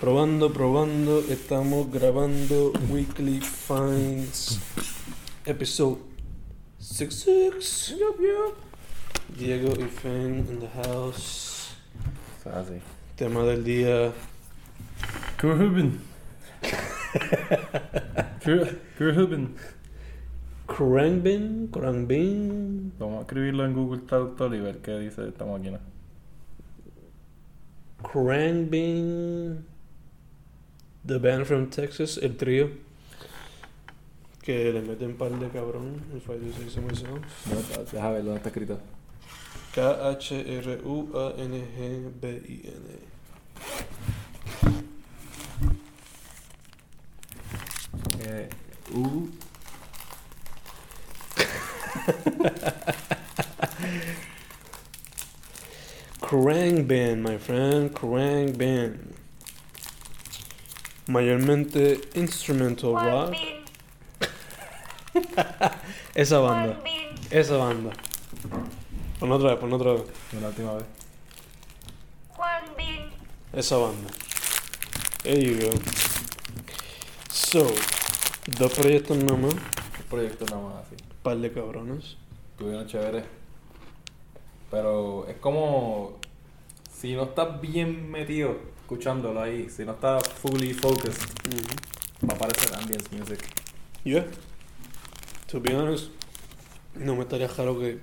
Probando, 0.00 0.50
probando, 0.50 1.20
estamos 1.28 1.92
grabando 1.92 2.72
Weekly 2.88 3.38
Finds 3.42 4.58
Episode 5.44 6.00
66. 6.78 7.96
Diego 9.36 9.72
y 9.78 9.84
Fen 9.84 10.46
in 10.48 10.60
the 10.60 10.68
house. 10.68 11.76
Así. 12.46 12.80
Tema 13.14 13.42
del 13.42 13.62
día. 13.62 14.10
Kurhuben. 15.38 16.00
Kurhuben. 18.96 19.54
Krangbin, 20.66 21.68
Krangbin. 21.70 22.94
Vamos 22.98 23.18
a 23.18 23.20
escribirlo 23.20 23.66
en 23.66 23.74
Google 23.74 24.00
Traductor 24.06 24.54
y 24.54 24.60
ver 24.60 24.78
qué 24.78 24.98
dice 24.98 25.28
esta 25.28 25.44
máquina. 25.44 25.78
Krangbin. 28.10 29.69
The 31.04 31.18
band 31.18 31.46
from 31.46 31.70
Texas, 31.70 32.18
el 32.18 32.36
trío. 32.36 32.70
Que 34.42 34.72
le 34.72 34.82
meten 34.82 35.16
par 35.16 35.30
de 35.30 35.48
cabrón. 35.48 36.02
If 36.14 36.28
I 36.28 36.36
do 36.38 36.52
say 36.52 36.68
so 36.68 36.82
myself. 36.82 37.18
Deja 37.92 38.10
ver 38.10 38.22
dónde 38.22 38.36
está 38.36 38.50
escrito. 38.50 38.78
K-H-R-U-A-N-G-B-I-N. 39.74 41.10
Eh, 48.26 48.48
U. 48.94 49.30
Krang 56.20 56.86
Band, 56.86 57.22
my 57.22 57.38
friend. 57.38 57.94
Krang 57.94 58.58
Band. 58.58 59.14
Mayormente 61.10 62.00
instrumental 62.14 62.94
rock. 62.94 63.34
Esa 66.14 66.38
banda. 66.38 66.80
Esa 67.32 67.56
banda. 67.56 67.90
Pon 69.18 69.32
otra 69.32 69.50
vez, 69.50 69.58
pon 69.58 69.72
otra 69.72 69.94
vez. 69.94 70.02
La 70.40 70.46
última 70.46 70.74
vez. 70.74 70.84
Juan 72.28 72.62
Bin, 72.76 73.10
Esa 73.52 73.76
banda. 73.78 74.08
There 75.24 75.42
you 75.42 75.58
go. 75.58 75.72
So, 77.32 77.66
dos 78.56 78.72
proyectos 78.72 79.16
nomás. 79.16 79.54
Un 79.54 80.04
proyecto 80.08 80.44
nada 80.44 80.62
más 80.62 80.86
así. 80.86 80.94
Par 81.24 81.38
de 81.38 81.52
cabrones. 81.52 82.18
Estuvieron 82.52 82.86
chéveres. 82.86 83.24
Pero 84.70 85.26
es 85.26 85.38
como. 85.38 86.19
Si 87.00 87.14
no 87.14 87.22
estás 87.24 87.60
bien 87.60 88.10
metido 88.10 88.56
escuchándolo 88.82 89.40
ahí, 89.40 89.68
si 89.70 89.84
no 89.84 89.92
estás 89.92 90.28
fully 90.28 90.74
focused, 90.74 91.22
va 92.28 92.34
a 92.34 92.38
parecer 92.38 92.74
ambience 92.74 93.08
music. 93.16 93.38
Yeah. 94.04 94.26
To 95.50 95.60
be 95.60 95.74
honest, 95.74 96.10
no 96.94 97.14
me 97.16 97.22
estaría 97.22 97.46
raro 97.48 97.78
que 97.78 97.98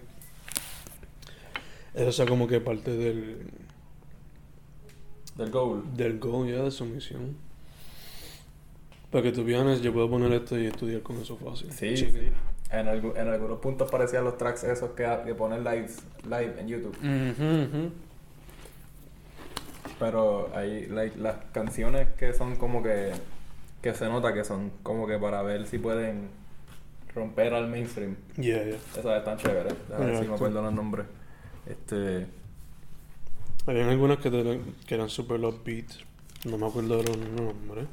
eso 1.94 2.12
sea 2.12 2.26
como 2.26 2.48
que 2.48 2.60
parte 2.60 2.92
del, 2.96 3.48
Del 5.36 5.52
goal. 5.52 5.84
del 5.96 6.20
goal 6.20 6.48
ya 6.50 6.64
de 6.64 6.72
su 6.72 6.86
misión. 6.86 7.36
Porque 9.12 9.32
to 9.32 9.44
be 9.44 9.56
honest, 9.58 9.84
yo 9.84 9.94
puedo 9.94 10.10
poner 10.10 10.32
esto 10.34 10.58
y 10.60 10.66
estudiar 10.66 11.02
con 11.02 11.18
eso 11.22 11.38
fácil. 11.38 11.72
Sí, 11.72 11.96
sí. 11.98 12.12
En, 12.72 12.88
algu- 12.88 13.16
en 13.18 13.28
algunos 13.30 13.60
puntos 13.60 13.90
parecían 13.90 14.24
los 14.26 14.38
tracks 14.38 14.64
esos 14.66 14.92
que, 14.92 15.08
que 15.26 15.34
ponen 15.36 15.64
live, 15.64 15.90
live 16.26 16.56
en 16.60 16.68
YouTube. 16.68 16.98
Ujú, 16.98 17.78
ujú. 17.78 17.92
Pero 20.00 20.52
hay 20.56 20.86
like, 20.88 21.18
las 21.18 21.36
canciones 21.52 22.08
que 22.18 22.34
son 22.34 22.56
como 22.56 22.84
que 22.84 23.12
que 23.82 23.94
se 23.94 24.06
nota 24.06 24.34
que 24.34 24.44
son 24.44 24.72
como 24.84 25.08
que 25.08 25.18
para 25.18 25.42
ver 25.44 25.66
si 25.68 25.78
pueden 25.78 26.30
romper 27.16 27.54
al 27.54 27.68
mainstream. 27.68 28.16
Yeah, 28.36 28.64
yeah. 28.64 28.76
Esas 28.98 29.18
están 29.20 29.38
chéveres. 29.38 29.74
A 29.94 29.98
ver 30.00 30.18
si 30.20 30.28
me 30.28 30.36
acuerdo 30.36 30.62
los 30.62 30.74
nombres. 30.74 31.06
Este, 31.66 32.28
Habían 33.66 33.90
algunas 33.90 34.18
que, 34.20 34.30
te- 34.32 34.62
que 34.86 34.96
eran 34.96 35.10
super 35.10 35.40
upbeat. 35.42 35.86
No 36.46 36.58
me 36.58 36.68
acuerdo 36.68 36.98
de 36.98 37.04
los 37.04 37.18
nombres. 37.18 37.86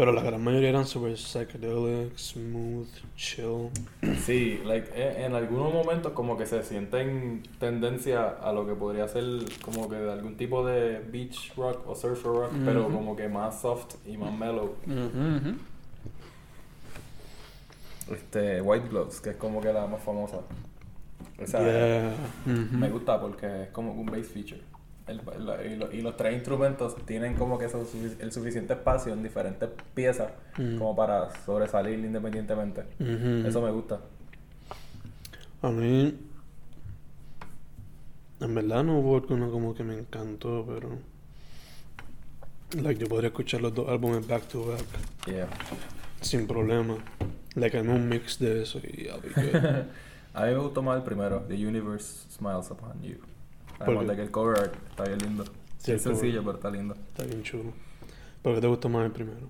Pero 0.00 0.12
la 0.12 0.22
gran 0.22 0.42
mayoría 0.42 0.70
eran 0.70 0.86
super 0.86 1.14
psychedelic, 1.14 2.16
smooth, 2.16 2.88
chill. 3.16 3.68
sí, 4.24 4.58
like 4.64 4.88
eh, 4.94 5.26
en 5.26 5.34
algunos 5.34 5.74
momentos 5.74 6.14
como 6.14 6.38
que 6.38 6.46
se 6.46 6.62
sienten 6.62 7.42
tendencia 7.58 8.30
a 8.30 8.50
lo 8.54 8.66
que 8.66 8.72
podría 8.72 9.06
ser 9.08 9.24
como 9.60 9.90
que 9.90 9.96
de 9.96 10.10
algún 10.10 10.38
tipo 10.38 10.64
de 10.64 11.00
beach 11.00 11.54
rock 11.54 11.86
o 11.86 11.94
surfer 11.94 12.32
rock, 12.32 12.50
pero 12.64 12.88
como 12.88 13.14
que 13.14 13.28
más 13.28 13.60
soft 13.60 13.96
y 14.06 14.16
más 14.16 14.32
mellow. 14.32 14.74
Este, 18.10 18.62
White 18.62 18.88
Gloves, 18.88 19.20
que 19.20 19.30
es 19.30 19.36
como 19.36 19.60
que 19.60 19.70
la 19.70 19.86
más 19.86 20.02
famosa. 20.02 20.38
O 21.38 21.46
sea, 21.46 21.60
Yeah. 21.60 22.14
Me 22.72 22.88
gusta 22.88 23.20
porque 23.20 23.64
es 23.64 23.68
como 23.68 23.92
un 23.92 24.06
bass 24.06 24.28
feature. 24.28 24.62
El- 25.10 25.72
y, 25.72 25.76
lo- 25.76 25.92
y 25.92 26.00
los 26.02 26.16
tres 26.16 26.34
instrumentos 26.34 26.96
tienen 27.06 27.34
como 27.34 27.58
que 27.58 27.66
eso 27.66 27.84
el 28.20 28.32
suficiente 28.32 28.72
espacio 28.74 29.12
en 29.12 29.22
diferentes 29.22 29.68
piezas 29.94 30.30
Mm. 30.58 30.78
como 30.78 30.94
para 30.96 31.30
sobresalir 31.44 31.98
independientemente. 31.98 32.84
Eso 33.46 33.60
me 33.62 33.70
gusta. 33.70 34.00
A 35.62 35.70
mí, 35.70 36.18
en 38.40 38.54
verdad 38.54 38.82
no 38.84 38.98
hubo 38.98 39.16
alguno 39.16 39.50
como 39.50 39.74
que 39.74 39.84
me 39.84 39.98
encantó, 39.98 40.64
pero... 40.66 40.98
Like, 42.80 43.00
yo 43.00 43.08
podría 43.08 43.28
escuchar 43.28 43.60
los 43.60 43.74
dos 43.74 43.88
álbumes 43.88 44.26
back 44.26 44.46
to 44.48 44.64
back 44.66 44.84
Yeah. 45.26 45.48
sin 46.20 46.46
problema. 46.46 46.96
Like, 47.56 47.76
hazme 47.76 47.94
un 47.94 48.08
mix 48.08 48.38
de 48.38 48.62
eso 48.62 48.78
y 48.78 49.06
I'll 49.08 49.20
be 49.20 49.28
good. 49.34 49.84
A 50.34 50.44
mí 50.46 50.52
me 50.52 50.58
gustó 50.58 50.80
más 50.80 50.96
el 50.96 51.02
primero, 51.02 51.40
The 51.48 51.54
Universe 51.66 52.28
Smiles 52.30 52.70
Upon 52.70 53.02
You. 53.02 53.16
Además 53.80 54.06
de 54.08 54.16
que 54.16 54.22
el 54.22 54.30
cover 54.30 54.58
art 54.60 54.74
está 54.90 55.04
bien 55.04 55.18
lindo. 55.18 55.44
Sí, 55.78 55.92
es 55.92 56.02
sencillo, 56.02 56.42
pero 56.44 56.56
está 56.56 56.70
lindo. 56.70 56.94
Está 56.94 57.24
bien 57.24 57.42
chulo. 57.42 57.72
¿Por 58.42 58.54
qué 58.54 58.60
te 58.60 58.66
gustó 58.66 58.88
más 58.88 59.06
el 59.06 59.12
primero? 59.12 59.48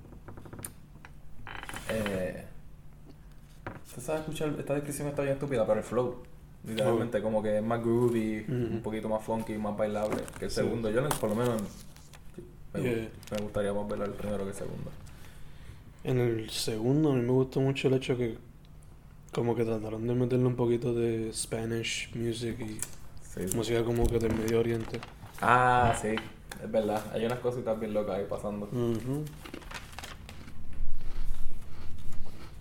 Eh, 1.88 2.44
¿Tú 3.94 4.00
sabes 4.00 4.20
escuchar? 4.22 4.54
Esta 4.58 4.74
descripción 4.74 5.08
está 5.08 5.22
bien 5.22 5.34
estúpida, 5.34 5.66
pero 5.66 5.80
el 5.80 5.84
flow. 5.84 6.22
Literalmente, 6.66 7.22
como 7.22 7.42
que 7.42 7.56
es 7.58 7.62
más 7.64 7.80
groovy, 7.80 8.44
un 8.48 8.80
poquito 8.82 9.08
más 9.08 9.22
funky, 9.24 9.54
más 9.54 9.76
bailable 9.76 10.22
que 10.38 10.44
el 10.46 10.50
Sí. 10.50 10.56
segundo. 10.56 10.90
Yo, 10.90 11.08
por 11.20 11.30
lo 11.30 11.36
menos, 11.36 11.62
me, 12.74 12.82
Yeah. 12.82 13.08
me 13.32 13.42
gustaría 13.42 13.72
más 13.72 13.88
bailar 13.88 14.08
el 14.08 14.14
primero 14.14 14.44
que 14.44 14.50
el 14.50 14.54
segundo. 14.56 14.90
En 16.04 16.18
el 16.18 16.50
segundo 16.50 17.12
a 17.12 17.14
mí 17.14 17.22
me 17.22 17.32
gustó 17.32 17.60
mucho 17.60 17.88
el 17.88 17.94
hecho 17.94 18.16
que 18.16 18.38
como 19.32 19.54
que 19.54 19.64
trataron 19.64 20.06
de 20.06 20.14
meterle 20.14 20.46
un 20.46 20.56
poquito 20.56 20.92
de 20.94 21.32
Spanish 21.32 22.10
music 22.14 22.58
y 22.60 22.78
Sí. 23.34 23.56
música 23.56 23.84
como 23.84 24.06
que 24.06 24.18
del 24.18 24.34
Medio 24.34 24.58
Oriente. 24.60 25.00
Ah, 25.40 25.96
sí, 26.00 26.08
es 26.62 26.70
verdad. 26.70 27.02
Hay 27.14 27.24
unas 27.24 27.38
cositas 27.38 27.78
bien 27.78 27.94
locas 27.94 28.16
ahí 28.18 28.26
pasando. 28.28 28.66
Ujú. 28.66 29.24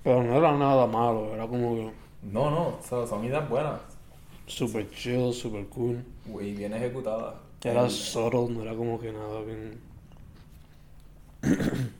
Pero 0.03 0.23
no 0.23 0.37
era 0.37 0.55
nada 0.57 0.87
malo, 0.87 1.33
era 1.33 1.47
como 1.47 1.75
que 1.75 1.91
No, 2.23 2.49
no, 2.51 2.79
son, 2.87 3.07
son 3.07 3.23
ideas 3.25 3.47
buenas. 3.49 3.79
super 4.47 4.89
chill, 4.91 5.33
super 5.33 5.65
cool. 5.67 6.03
Y 6.41 6.53
bien 6.53 6.73
ejecutadas. 6.73 7.35
Era 7.63 7.83
El- 7.85 7.91
subtle, 7.91 8.49
no 8.53 8.61
era 8.61 8.73
como 8.75 8.99
que 8.99 9.11
nada 9.11 9.41
bien. 9.41 9.79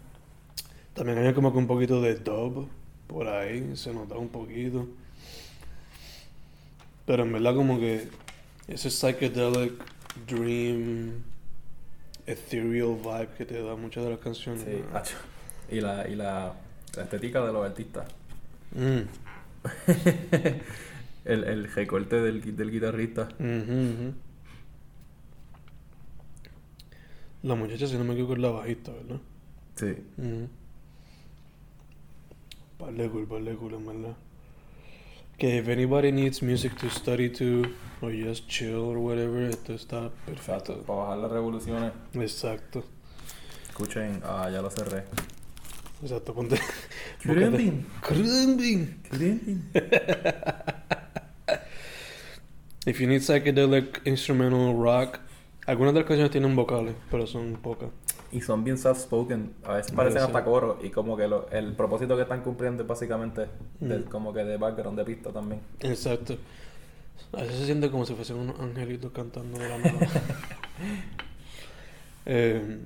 También 0.94 1.18
había 1.18 1.34
como 1.34 1.52
que 1.52 1.58
un 1.58 1.68
poquito 1.68 2.02
de 2.02 2.16
dub 2.16 2.68
por 3.08 3.28
ahí, 3.28 3.76
se 3.76 3.94
notaba 3.94 4.20
un 4.22 4.30
poquito. 4.30 4.88
Pero 7.06 7.24
en 7.24 7.34
verdad 7.34 7.56
como 7.56 7.80
que 7.80 8.08
ese 8.70 8.90
psychedelic 8.90 9.74
dream 10.28 11.24
ethereal 12.26 12.96
vibe 12.96 13.30
que 13.38 13.46
te 13.46 13.62
da 13.62 13.76
muchas 13.76 14.04
de 14.04 14.10
las 14.12 14.20
canciones. 14.20 14.64
Sí, 14.64 14.82
¿no? 14.92 15.76
Y 15.76 15.82
la, 15.82 16.08
y 16.08 16.16
la, 16.16 16.54
la 16.96 17.04
estética 17.04 17.46
de 17.46 17.54
los 17.54 17.66
artistas. 17.66 18.08
Mm. 18.76 19.02
el, 21.26 21.44
el 21.44 21.72
recorte 21.72 22.16
del, 22.18 22.56
del 22.56 22.72
guitarrista. 22.72 23.30
Ujú. 23.40 24.14
La 27.44 27.56
muchacha, 27.56 27.88
si 27.88 27.98
no 27.98 28.04
me 28.04 28.14
equivoco, 28.14 28.34
es 28.34 28.40
la 28.40 28.50
bajista, 28.50 28.92
¿verdad? 28.92 29.20
Sí. 29.76 29.96
De 32.92 33.10
cool, 33.10 33.74
en 33.74 33.86
verdad. 33.86 34.16
Que 35.40 35.58
if 35.58 35.70
anybody 35.70 36.12
needs 36.12 36.42
music 36.42 36.78
to 36.80 36.90
study 36.90 37.30
to, 37.30 37.74
or 38.02 38.12
just 38.12 38.48
chill 38.50 38.90
or 38.92 39.00
whatever, 39.00 39.40
esto 39.48 39.74
está 39.74 40.12
Exacto. 40.28 40.74
perfecto. 40.76 40.84
Para 40.86 41.00
bajar 41.00 41.18
las 41.18 41.32
revoluciones. 41.32 41.92
Exacto. 42.14 42.84
Escuchen, 43.70 44.22
ah, 44.26 44.50
ya 44.52 44.62
lo 44.62 44.70
cerré. 44.70 45.06
Exacto, 46.04 46.34
ponte. 46.34 46.60
Krembin. 47.22 47.86
Krembin. 48.02 49.02
Krembin. 49.10 49.64
If 52.86 53.00
you 53.00 53.08
need 53.08 53.22
psychedelic 53.22 54.02
instrumental 54.06 54.74
rock, 54.76 55.20
Algunas 55.68 55.94
de 55.94 56.00
las 56.00 56.08
canciones 56.08 56.32
tienen 56.32 56.56
vocales, 56.56 56.96
pero 57.12 57.28
son 57.28 57.54
pocas. 57.62 57.90
Y 58.32 58.42
son 58.42 58.64
bien 58.64 58.78
soft 58.78 59.02
spoken, 59.02 59.54
a 59.64 59.74
veces 59.74 59.92
parecen 59.92 60.22
hasta 60.22 60.44
coros 60.44 60.78
y 60.84 60.90
como 60.92 61.18
que 61.18 61.28
lo- 61.28 61.50
el 61.50 61.74
propósito 61.74 62.16
que 62.16 62.22
están 62.24 62.42
cumpliendo 62.44 62.84
es 62.84 62.88
básicamente 62.88 63.48
del- 63.80 64.06
Mm. 64.06 64.10
como 64.10 64.32
que 64.34 64.44
de 64.44 64.58
background 64.58 65.00
de 65.00 65.06
pista 65.06 65.32
también. 65.32 65.62
Exacto. 65.80 66.38
A 67.34 67.42
veces 67.42 67.58
se 67.58 67.66
siente 67.66 67.90
como 67.90 68.06
si 68.06 68.14
fuesen 68.14 68.38
unos 68.38 68.60
angelitos 68.60 69.12
cantando 69.12 69.58
de 69.58 69.70
la 69.70 69.78
nada. 69.78 70.00
Eh, 72.26 72.80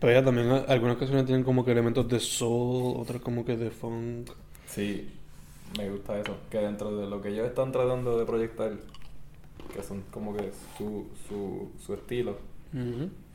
pero 0.00 0.12
ya 0.12 0.24
también 0.24 0.48
algunas 0.66 0.96
canciones 0.96 1.24
tienen 1.26 1.44
como 1.44 1.64
que 1.64 1.70
elementos 1.72 2.08
de 2.08 2.18
soul, 2.18 2.96
otras 3.00 3.20
como 3.22 3.44
que 3.44 3.56
de 3.56 3.70
funk. 3.70 4.30
Sí, 4.66 5.08
me 5.78 5.88
gusta 5.88 6.18
eso, 6.18 6.36
que 6.50 6.58
dentro 6.58 6.96
de 6.96 7.06
lo 7.06 7.22
que 7.22 7.28
ellos 7.28 7.46
están 7.46 7.70
tratando 7.70 8.18
de 8.18 8.24
proyectar, 8.26 8.72
que 9.72 9.82
son 9.82 10.02
como 10.10 10.34
que 10.34 10.50
su, 10.76 11.06
su, 11.28 11.70
su 11.84 11.94
estilo, 11.94 12.36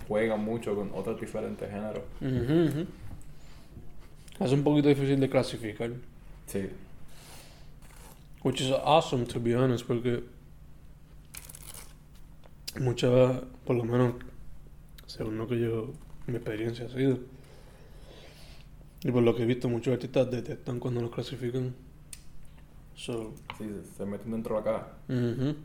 juegan 0.07 0.43
mucho 0.43 0.75
con 0.75 0.91
otros 0.93 1.19
diferentes 1.19 1.69
géneros. 1.69 2.03
ujú. 2.21 2.85
Es 4.39 4.51
un 4.51 4.63
poquito 4.63 4.89
difícil 4.89 5.19
de 5.19 5.29
clasificar. 5.29 5.91
Sí, 6.45 6.69
Which 8.43 8.61
is 8.61 8.71
awesome, 8.71 9.25
to 9.25 9.39
be 9.39 9.55
honest, 9.55 9.85
porque 9.85 10.23
muchas, 12.79 13.41
por 13.65 13.75
lo 13.75 13.83
menos, 13.83 14.13
según 15.07 15.37
lo 15.37 15.47
que 15.47 15.59
yo, 15.59 15.93
mi 16.27 16.35
experiencia 16.35 16.85
ha 16.85 16.89
sido, 16.89 17.19
y 19.03 19.11
por 19.11 19.23
lo 19.23 19.35
que 19.35 19.43
he 19.43 19.45
visto, 19.45 19.67
muchos 19.67 19.93
artistas 19.93 20.29
detestan 20.31 20.79
cuando 20.79 21.01
los 21.01 21.11
clasifican. 21.11 21.73
So, 22.95 23.33
sí, 23.57 23.69
se, 23.97 24.05
meten 24.05 24.31
dentro 24.31 24.55
de 24.55 24.61
la 24.61 24.71
caja. 24.71 24.87
ujú. 25.09 25.55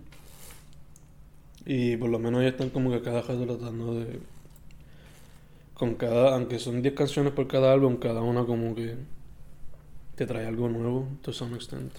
Y 1.64 1.96
por 1.96 2.10
lo 2.10 2.18
menos 2.18 2.40
ellos 2.40 2.52
están 2.52 2.70
como 2.70 2.90
que 2.90 3.02
cada 3.02 3.22
rato 3.22 3.46
tratando 3.46 3.94
de. 3.94 4.20
Con 5.74 5.94
cada. 5.94 6.34
Aunque 6.34 6.58
son 6.58 6.82
10 6.82 6.94
canciones 6.94 7.32
por 7.32 7.46
cada 7.46 7.72
álbum, 7.72 7.96
cada 7.96 8.20
una 8.22 8.44
como 8.44 8.74
que. 8.74 8.96
Te 10.16 10.26
trae 10.26 10.46
algo 10.46 10.68
nuevo, 10.68 11.08
to 11.22 11.32
some 11.32 11.54
extent. 11.54 11.92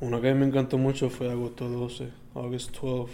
Una 0.00 0.20
que 0.20 0.32
me 0.32 0.46
encantó 0.46 0.78
mucho 0.78 1.10
fue 1.10 1.30
Agosto 1.30 1.68
12, 1.68 2.08
August 2.34 2.74
12. 2.80 3.12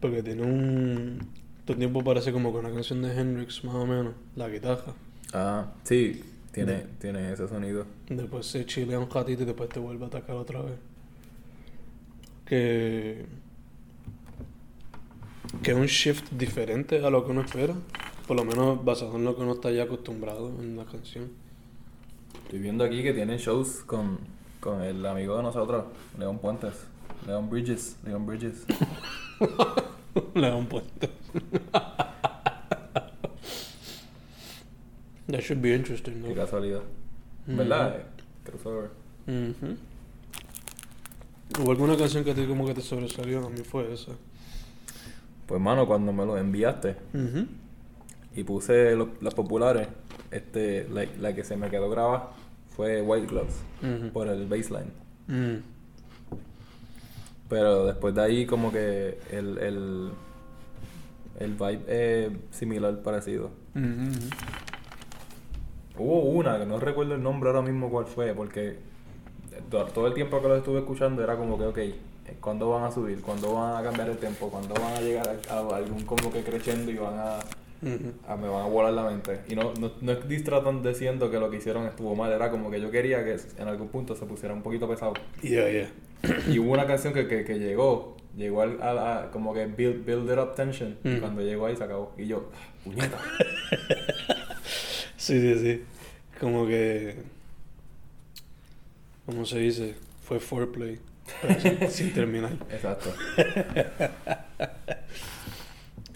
Porque 0.00 0.22
tiene 0.22 0.42
un. 0.42 1.18
Todo 1.64 1.72
el 1.72 1.78
tiempo 1.78 2.04
parece 2.04 2.32
como 2.32 2.52
que 2.52 2.58
una 2.58 2.70
canción 2.70 3.00
de 3.02 3.18
Hendrix, 3.18 3.64
más 3.64 3.74
o 3.74 3.86
menos. 3.86 4.14
La 4.36 4.48
guitarra. 4.48 4.94
Ah, 5.32 5.72
sí, 5.84 6.22
tiene, 6.52 6.86
tiene 6.98 7.32
ese 7.32 7.48
sonido. 7.48 7.86
Después 8.08 8.46
se 8.46 8.66
chilea 8.66 8.98
un 8.98 9.10
ratito 9.10 9.42
y 9.42 9.46
después 9.46 9.68
te 9.68 9.78
vuelve 9.78 10.04
a 10.04 10.08
atacar 10.08 10.36
otra 10.36 10.62
vez. 10.62 10.74
Que. 12.48 13.26
Que 15.62 15.70
es 15.72 15.76
un 15.76 15.86
shift 15.86 16.30
diferente 16.32 17.04
a 17.04 17.10
lo 17.10 17.24
que 17.24 17.30
uno 17.32 17.42
espera. 17.42 17.74
Por 18.26 18.36
lo 18.36 18.44
menos 18.44 18.84
basado 18.84 19.16
en 19.16 19.24
lo 19.24 19.34
que 19.36 19.42
uno 19.42 19.52
está 19.54 19.70
ya 19.70 19.84
acostumbrado 19.84 20.48
en 20.60 20.76
la 20.76 20.84
canción. 20.84 21.30
Estoy 22.44 22.58
viendo 22.60 22.84
aquí 22.84 23.02
que 23.02 23.12
tienen 23.12 23.38
shows 23.38 23.82
con, 23.86 24.18
con 24.60 24.82
el 24.82 25.04
amigo 25.04 25.36
de 25.36 25.42
nosotros, 25.42 25.84
León 26.18 26.38
Puentes. 26.38 26.74
León 27.26 27.48
Bridges, 27.50 27.96
León 28.04 28.26
Bridges. 28.26 28.64
Le 30.34 30.48
da 30.48 30.56
un 30.56 30.66
puente. 30.66 31.10
That 35.30 35.40
should 35.42 35.60
be 35.60 35.74
interesting, 35.74 36.22
Qué 36.22 36.28
¿no? 36.30 36.34
casualidad. 36.34 36.80
¿Verdad? 37.46 37.96
Eh, 37.96 38.04
Crossover. 38.44 38.90
Ujú. 39.26 39.76
¿Hubo 41.60 41.70
alguna 41.72 41.96
canción 41.96 42.24
que 42.24 42.32
a 42.32 42.34
ti 42.34 42.46
como 42.46 42.66
que 42.66 42.74
te 42.74 42.80
sobresalió? 42.82 43.46
A 43.46 43.50
mí 43.50 43.58
fue 43.58 43.92
esa. 43.92 44.12
Pues 45.46 45.60
mano, 45.60 45.86
cuando 45.86 46.12
me 46.12 46.24
lo 46.26 46.36
enviaste 46.36 46.96
y 48.36 48.44
puse 48.44 48.94
lo- 48.94 49.10
las 49.20 49.34
populares, 49.34 49.88
este, 50.30 50.86
la, 50.92 51.06
la 51.18 51.34
que 51.34 51.42
se 51.44 51.56
me 51.56 51.70
quedó 51.70 51.88
grabada 51.88 52.30
fue 52.76 53.00
White 53.02 53.26
Gloves 53.26 53.54
por 54.12 54.28
el 54.28 54.46
baseline. 54.46 54.92
Mm. 55.26 55.62
Pero 57.48 57.86
después 57.86 58.14
de 58.14 58.20
ahí 58.22 58.44
como 58.46 58.70
que 58.70 59.18
el, 59.32 59.56
el, 59.58 60.10
el 61.40 61.54
vibe 61.54 61.82
es 61.88 62.32
similar, 62.50 63.00
parecido. 63.02 63.50
Hubo 65.96 66.20
una 66.24 66.58
que 66.58 66.66
no 66.66 66.78
recuerdo 66.78 67.14
el 67.14 67.22
nombre 67.22 67.48
ahora 67.48 67.62
mismo 67.62 67.88
cuál 67.90 68.04
fue, 68.04 68.34
porque 68.34 68.78
todo 69.70 70.06
el 70.06 70.14
tiempo 70.14 70.40
que 70.40 70.48
lo 70.48 70.56
estuve 70.56 70.78
escuchando 70.80 71.22
era 71.22 71.36
como 71.36 71.58
que, 71.58 71.64
ok, 71.64 71.78
¿cuándo 72.40 72.70
van 72.70 72.84
a 72.84 72.90
subir? 72.90 73.20
¿Cuándo 73.22 73.54
van 73.54 73.76
a 73.76 73.82
cambiar 73.82 74.08
el 74.10 74.18
tiempo? 74.18 74.48
¿Cuándo 74.50 74.74
van 74.74 74.94
a 74.94 75.00
llegar 75.00 75.38
a, 75.50 75.54
a 75.58 75.76
algún 75.76 76.04
como 76.04 76.32
que 76.32 76.42
creciendo 76.42 76.90
y 76.90 76.96
van 76.96 77.14
a, 77.18 77.38
me 77.82 78.48
van 78.48 78.62
a 78.62 78.66
volar 78.68 78.92
la 78.92 79.04
mente? 79.04 79.40
Y 79.48 79.54
no, 79.54 79.72
no, 79.80 79.92
no 80.00 80.12
es 80.12 80.28
diciendo 80.28 81.30
que 81.30 81.38
lo 81.38 81.50
que 81.50 81.56
hicieron 81.58 81.86
estuvo 81.86 82.14
mal, 82.14 82.32
era 82.32 82.50
como 82.50 82.70
que 82.70 82.80
yo 82.80 82.90
quería 82.90 83.24
que 83.24 83.36
en 83.58 83.68
algún 83.68 83.88
punto 83.88 84.14
se 84.16 84.26
pusiera 84.26 84.54
un 84.54 84.62
poquito 84.62 84.88
pesado. 84.88 85.14
Yeah, 85.42 85.70
yeah. 85.70 85.90
Y 86.48 86.58
hubo 86.58 86.72
una 86.72 86.86
canción 86.86 87.12
que, 87.14 87.28
que, 87.28 87.44
que 87.44 87.58
llegó, 87.58 88.16
llegó 88.36 88.62
al, 88.62 88.80
a 88.82 89.28
como 89.32 89.54
que 89.54 89.66
build, 89.66 90.04
build 90.04 90.30
it 90.30 90.38
up 90.38 90.54
tension, 90.54 90.98
y 91.04 91.08
Mm. 91.08 91.20
cuando 91.20 91.42
llegó 91.42 91.66
ahí 91.66 91.76
se 91.76 91.84
acabó. 91.84 92.12
Y 92.18 92.26
yo, 92.26 92.50
puñeta. 92.84 93.18
Sí, 95.16 95.38
sí, 95.40 95.58
sí. 95.58 95.84
Como 96.40 96.66
que. 96.66 97.16
¿Cómo 99.28 99.44
se 99.44 99.58
dice? 99.58 99.94
Fue 100.22 100.40
foreplay. 100.40 100.98
Pero 101.42 101.60
sin, 101.60 101.90
sin 101.90 102.14
terminar. 102.14 102.52
Exacto. 102.70 103.12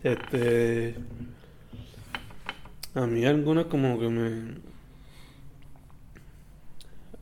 Este. 0.02 0.94
A 2.94 3.06
mí 3.06 3.24
algunas 3.26 3.66
como 3.66 4.00
que 4.00 4.08
me. 4.08 4.54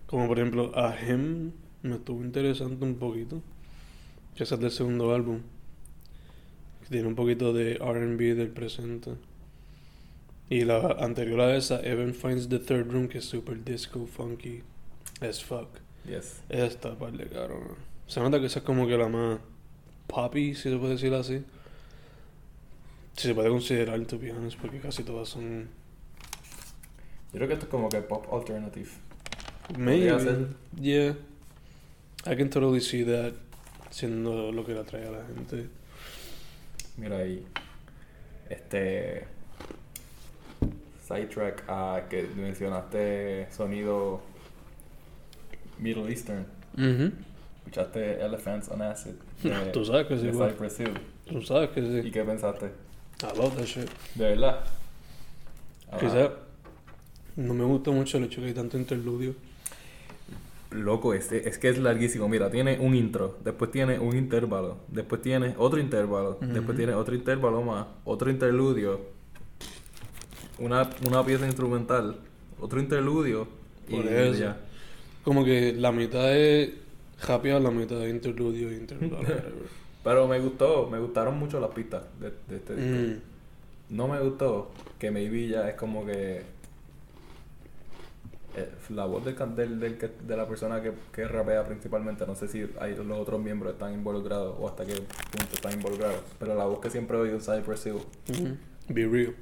Como 0.07 0.29
por 0.29 0.39
ejemplo, 0.39 0.73
a 0.79 0.97
Him 0.97 1.51
me 1.83 1.97
estuvo 1.97 2.23
interesante 2.23 2.85
un 2.85 2.95
poquito. 2.95 3.43
Que 4.37 4.45
es 4.45 4.51
del 4.51 4.71
segundo 4.71 5.13
álbum. 5.13 5.41
Que 6.83 6.89
tiene 6.91 7.09
un 7.09 7.17
poquito 7.17 7.53
de 7.53 7.75
RB 7.75 8.37
del 8.37 8.51
presente. 8.51 9.11
Y 10.49 10.65
la 10.65 10.97
anterior 11.01 11.41
a 11.41 11.57
esa, 11.57 11.81
Evan 11.83 12.15
Finds 12.15 12.49
the 12.49 12.61
Third 12.61 12.93
Room, 12.93 13.09
que 13.09 13.19
es 13.19 13.25
super 13.25 13.63
disco 13.65 14.07
funky 14.07 14.63
as 15.21 15.43
fuck. 15.43 15.69
Yes. 16.05 16.41
Esta 16.49 16.95
par 16.95 17.13
de 17.13 17.27
cabrón. 17.27 17.77
Se 18.07 18.21
nota 18.21 18.41
que 18.41 18.47
esa 18.47 18.61
es 18.61 18.65
como 18.65 18.87
que 18.87 18.97
la 18.97 19.09
más 19.09 19.39
poppy, 20.07 20.55
si 20.55 20.71
se 20.71 20.77
puede 20.77 20.95
decir 20.95 21.15
así. 21.15 21.45
Si 23.17 23.29
se 23.29 23.35
puede 23.35 23.51
considerar, 23.51 24.01
to 24.07 24.19
be 24.19 24.33
honest, 24.33 24.59
porque 24.59 24.81
casi 24.81 25.05
todas 25.05 25.29
son. 25.29 25.69
Yo 27.33 27.39
creo 27.39 27.49
que 27.49 27.55
esto 27.55 27.67
es 27.67 27.71
como 27.71 27.89
que 27.89 28.01
pop 28.01 28.27
alternative. 28.33 28.91
Maybe. 29.77 30.49
Yeah. 30.81 31.15
I 32.27 32.37
can 32.37 32.51
totally 32.51 32.81
see 32.81 33.05
that 33.05 33.35
siendo 33.91 34.51
lo 34.53 34.65
que 34.65 34.75
le 34.75 34.81
atrae 34.81 35.07
a 35.07 35.11
la 35.11 35.25
gente. 35.25 35.69
Mira 36.97 37.19
ahí. 37.19 37.47
Este. 38.49 39.27
Sidetrack 41.07 41.65
a 41.69 42.07
que 42.09 42.23
mencionaste 42.37 43.49
sonido 43.51 44.21
Middle 45.81 46.09
Eastern. 46.11 46.47
Mhm. 46.77 47.13
Escuchaste 47.59 48.21
Elephants 48.23 48.69
on 48.69 48.83
Acid. 48.83 49.13
de- 49.43 49.71
Tú 49.73 49.85
sabes 49.85 50.07
que 50.07 50.19
sí, 50.19 50.29
güey. 50.29 50.51
Cypress 50.51 50.81
Hill. 50.81 50.95
Tú 51.31 51.43
sabes 51.43 51.71
que 51.71 51.81
¿Y 51.81 52.03
sí. 52.03 52.11
qué 52.11 52.25
pensaste? 52.25 52.67
I 53.23 53.37
love 53.37 53.55
that 53.57 53.65
shit. 53.65 53.89
¿De 54.15 54.25
verdad? 54.25 54.61
Ah, 55.93 55.99
Quizá 55.99 56.31
no 57.37 57.55
me 57.55 57.65
gusta 57.65 57.91
mucho 57.91 58.19
el 58.19 58.25
hecho 58.25 58.41
que 58.41 58.49
hay 58.49 58.55
tanto 58.55 58.77
interludio. 58.79 59.35
Loco, 60.71 61.15
este, 61.15 61.49
es 61.49 61.59
que 61.59 61.69
es 61.69 61.79
larguísimo. 61.79 62.29
Mira, 62.29 62.49
tiene 62.51 62.79
un 62.79 62.95
intro, 62.95 63.39
después 63.45 63.73
tiene 63.73 63.99
un 63.99 64.17
intervalo, 64.17 64.79
después 64.89 65.21
tiene 65.21 65.55
otro 65.59 65.81
intervalo, 65.81 66.39
después 66.41 66.77
tiene 66.77 66.95
otro 66.95 67.15
intervalo 67.15 67.61
más, 67.63 67.87
otro 68.05 68.31
interludio, 68.31 69.01
una, 70.61 70.89
una 71.09 71.25
pieza 71.27 71.45
instrumental, 71.47 72.17
otro 72.61 72.79
interludio 72.81 73.49
y 73.89 73.97
Por 73.97 74.07
eso. 74.07 74.39
ya. 74.41 74.57
Como 75.25 75.45
que 75.45 75.73
la 75.73 75.93
mitad 75.93 76.35
es 76.37 76.71
rapear, 77.27 77.61
la 77.61 77.71
mitad 77.71 78.03
es 78.05 78.11
interludio 78.15 78.73
interludio. 78.73 79.19
Pero 80.05 80.27
me 80.27 80.39
gustó, 80.41 80.89
me 80.91 80.99
gustaron 80.99 81.39
mucho 81.39 81.61
las 81.61 81.71
pistas 81.71 82.03
de, 82.21 82.31
de 82.49 82.57
este 82.57 82.75
disco. 82.75 82.99
Mm. 83.91 83.97
No 83.97 84.09
me 84.09 84.19
gustó 84.21 84.71
que 84.99 85.11
Maybe 85.11 85.49
ya 85.49 85.69
es 85.69 85.75
como 85.75 86.07
que 86.07 86.43
eh, 88.57 88.69
la 88.91 89.05
voz 89.05 89.25
del, 89.25 89.37
del, 89.57 89.79
del 89.79 89.99
de 90.27 90.37
la 90.37 90.49
persona 90.49 90.81
que, 90.83 90.93
que 91.13 91.27
rapea 91.29 91.65
principalmente, 91.67 92.27
no 92.27 92.35
sé 92.35 92.49
si 92.49 92.67
hay, 92.81 92.97
los 92.97 93.19
otros 93.19 93.41
miembros 93.43 93.73
están 93.75 93.93
involucrados 93.93 94.57
o 94.59 94.69
hasta 94.69 94.85
qué 94.87 94.95
punto 94.95 95.55
están 95.55 95.73
involucrados, 95.75 96.21
pero 96.39 96.55
la 96.55 96.65
voz 96.65 96.81
que 96.81 96.91
siempre 96.91 97.17
he 97.17 97.21
oído 97.21 97.37
en 97.37 97.43
Cypress 97.43 97.87
Hill, 97.87 97.99
Mhm. 98.29 98.59
Be 98.89 99.07
real. 99.07 99.35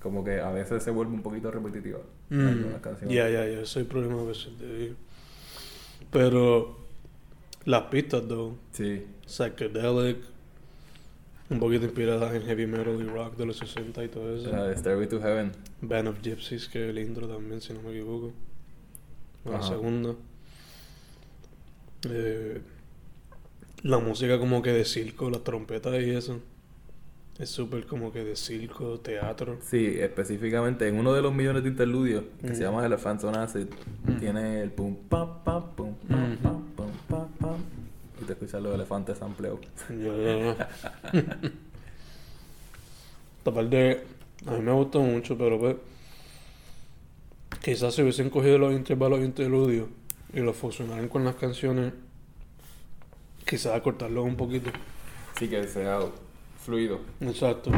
como 0.00 0.22
que 0.24 0.40
a 0.40 0.50
veces 0.50 0.82
se 0.82 0.90
vuelve 0.90 1.12
un 1.14 1.22
poquito 1.22 1.50
repetitiva 1.50 1.98
en 2.30 2.40
algunas 2.46 2.80
canciones. 2.80 3.14
Ya, 3.16 3.28
ya, 3.28 3.44
ya. 3.46 3.52
Ese 3.54 3.62
es 3.62 3.76
el 3.76 3.86
problema 3.86 4.22
de 4.22 4.94
Pero 6.12 6.78
las 7.64 7.82
pistas, 7.84 8.26
though. 8.28 8.54
Sí, 8.72 9.04
Psychedelic, 9.26 10.18
Un 11.50 11.58
poquito 11.58 11.84
inspirada 11.84 12.34
en 12.34 12.42
heavy 12.42 12.66
metal 12.66 12.98
y 13.00 13.04
rock 13.04 13.36
de 13.36 13.46
los 13.46 13.56
60 13.58 14.04
y 14.04 14.08
todo 14.08 14.36
eso. 14.36 14.50
De 14.50 14.76
Stairway 14.76 15.08
to 15.08 15.20
Heaven. 15.20 15.52
Band 15.80 16.08
of 16.08 16.20
Gypsies, 16.22 16.68
que 16.68 16.88
el 16.90 16.98
intro 16.98 17.26
también, 17.28 17.60
si 17.60 17.72
no 17.74 17.82
me 17.82 17.90
equivoco. 17.90 18.32
La 19.44 19.58
Ajá. 19.58 19.68
segunda. 19.68 20.14
Eh, 22.08 22.60
la 23.82 23.98
música 23.98 24.38
como 24.38 24.62
que 24.62 24.70
de 24.72 24.84
circo, 24.84 25.28
las 25.30 25.44
trompetas 25.44 25.94
y 26.02 26.10
eso. 26.10 26.40
Es 27.38 27.48
súper 27.50 27.86
como 27.86 28.12
que 28.12 28.22
de 28.24 28.36
circo, 28.36 29.00
teatro. 29.00 29.58
Sí, 29.62 29.94
específicamente 29.98 30.86
en 30.86 30.96
uno 30.98 31.12
de 31.14 31.22
los 31.22 31.32
millones 31.34 31.62
de 31.62 31.70
interludios 31.70 32.24
que 32.40 32.48
se 32.54 32.60
Mm. 32.62 32.66
llama 32.66 32.86
Elephants 32.86 33.24
on 33.24 33.36
Acid, 33.36 33.66
Mm. 34.06 34.16
tiene 34.18 34.60
el 34.62 34.70
pum 34.70 34.94
pam 35.08 35.42
pam 35.42 35.62
pum 35.74 35.94
pam 36.08 36.32
Ujú. 36.34 36.42
pam 36.42 36.62
pum 36.76 36.90
pam 37.08 37.28
pam 37.40 37.56
y 38.20 38.24
te 38.24 38.32
escuchas 38.34 38.62
los 38.62 38.74
elefantes 38.74 39.18
sampleados. 39.18 39.60
Esta 43.38 43.52
parte 43.52 44.04
a 44.46 44.50
mí 44.52 44.60
me 44.60 44.72
gustó 44.72 45.00
mucho, 45.00 45.36
pero 45.36 45.58
pues 45.58 45.76
quizás 47.62 47.94
si 47.94 48.02
hubiesen 48.02 48.30
cogido 48.30 48.58
los 48.58 48.72
intervalos 48.72 49.20
interludios 49.20 49.88
y 50.32 50.40
los 50.40 50.56
fusionaran 50.56 51.08
con 51.08 51.24
las 51.24 51.34
canciones, 51.36 51.92
quizás 53.44 53.74
acortarlos 53.74 54.24
un 54.24 54.36
poquito. 54.36 54.70
Sí 55.38 55.48
que 55.48 55.66
sea 55.66 55.98
fluido. 56.62 57.00
Exacto. 57.20 57.70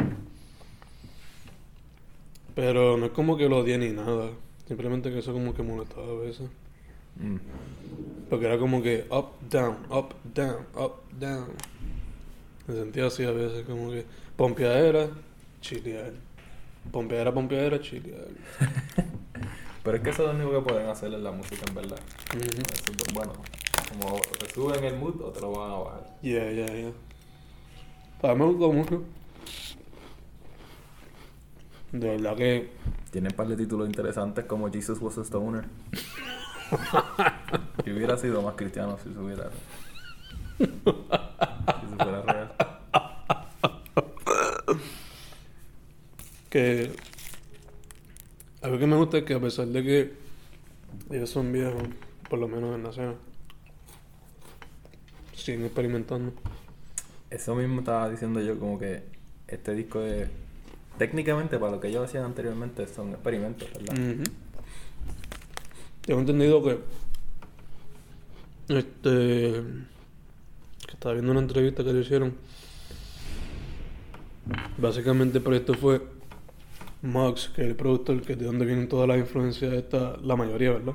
Pero 2.54 2.96
no 2.96 3.06
es 3.06 3.12
como 3.12 3.36
que 3.36 3.48
lo 3.48 3.58
odié 3.58 3.78
ni 3.78 3.90
nada. 3.90 4.30
Simplemente 4.68 5.10
que 5.10 5.18
eso 5.18 5.32
como 5.32 5.54
que 5.54 5.62
molestaba 5.62 6.06
a 6.06 6.14
veces. 6.14 6.48
Mm. 7.16 7.36
Porque 8.30 8.46
era 8.46 8.58
como 8.58 8.82
que 8.82 9.06
up, 9.10 9.26
down, 9.50 9.78
up, 9.90 10.14
down, 10.34 10.66
up, 10.76 10.94
down. 11.18 11.48
Me 12.66 12.74
sentía 12.74 13.06
así 13.06 13.24
a 13.24 13.30
veces, 13.30 13.64
como 13.66 13.90
que 13.90 14.04
pompeadera, 14.36 15.08
chilear. 15.60 16.12
Pompeadera, 16.90 17.32
pompeadera, 17.32 17.80
chilear. 17.80 18.28
Pero 19.84 19.96
es 19.98 20.02
que 20.02 20.10
eso 20.10 20.22
es 20.22 20.28
lo 20.28 20.44
único 20.44 20.62
que 20.64 20.72
pueden 20.72 20.88
hacer 20.88 21.12
en 21.12 21.22
la 21.22 21.30
música, 21.30 21.62
en 21.68 21.74
verdad. 21.74 22.00
Bueno. 23.12 23.32
Como 23.88 24.18
te 24.38 24.52
suben 24.52 24.82
el 24.82 24.98
mood 24.98 25.20
o 25.20 25.30
te 25.30 25.40
lo 25.40 25.52
van 25.52 25.70
a 25.70 25.74
bajar. 25.74 26.16
Yeah, 26.22 26.50
yeah, 26.50 26.66
yeah. 26.66 26.92
Me 28.32 28.44
gustó 28.46 28.72
mucho. 28.72 29.02
De 31.92 32.08
verdad 32.08 32.34
que 32.36 32.70
Tienen 33.10 33.32
un 33.32 33.36
par 33.36 33.48
de 33.48 33.56
títulos 33.56 33.86
interesantes 33.86 34.46
como 34.46 34.70
Jesus 34.70 34.98
was 35.00 35.18
a 35.18 35.24
Stoner. 35.24 35.66
y 37.84 37.90
hubiera 37.90 38.16
sido 38.16 38.40
más 38.40 38.54
cristiano 38.54 38.96
si 39.04 39.12
se 39.12 39.18
hubiera. 39.18 39.50
si 40.56 40.64
se 40.64 41.96
fuera 41.96 42.22
real. 42.22 42.52
que 46.48 46.92
algo 48.62 48.78
que 48.78 48.86
me 48.86 48.96
gusta 48.96 49.18
es 49.18 49.24
que 49.24 49.34
a 49.34 49.40
pesar 49.40 49.66
de 49.66 49.82
que 49.82 50.14
ellos 51.10 51.28
son 51.28 51.52
viejos, 51.52 51.82
por 52.30 52.38
lo 52.38 52.48
menos 52.48 52.74
en 52.74 52.84
la 52.84 52.90
escena, 52.90 53.14
siguen 55.34 55.66
experimentando. 55.66 56.32
Eso 57.34 57.54
mismo 57.56 57.80
estaba 57.80 58.08
diciendo 58.08 58.40
yo, 58.40 58.58
como 58.58 58.78
que 58.78 59.02
este 59.48 59.74
disco 59.74 60.00
es. 60.00 60.28
Técnicamente, 60.98 61.58
para 61.58 61.72
lo 61.72 61.80
que 61.80 61.88
ellos 61.88 62.04
hacían 62.04 62.22
anteriormente, 62.22 62.86
son 62.86 63.10
experimentos, 63.10 63.68
¿verdad? 63.72 64.24
Tengo 66.02 66.20
entendido 66.20 66.62
que 66.62 66.78
este 68.68 69.62
que 70.86 70.92
estaba 70.92 71.14
viendo 71.14 71.32
una 71.32 71.40
entrevista 71.40 71.82
que 71.82 71.92
le 71.92 72.00
hicieron. 72.00 72.34
Básicamente 74.78 75.38
el 75.38 75.44
proyecto 75.44 75.74
fue 75.74 76.00
Muggs, 77.02 77.48
que 77.48 77.62
es 77.62 77.68
el 77.68 77.74
productor, 77.74 78.22
que 78.22 78.36
de 78.36 78.44
donde 78.44 78.64
vienen 78.64 78.88
todas 78.88 79.08
las 79.08 79.18
influencias 79.18 79.72
de 79.72 79.78
esta, 79.78 80.16
la 80.18 80.36
mayoría, 80.36 80.70
¿verdad? 80.70 80.94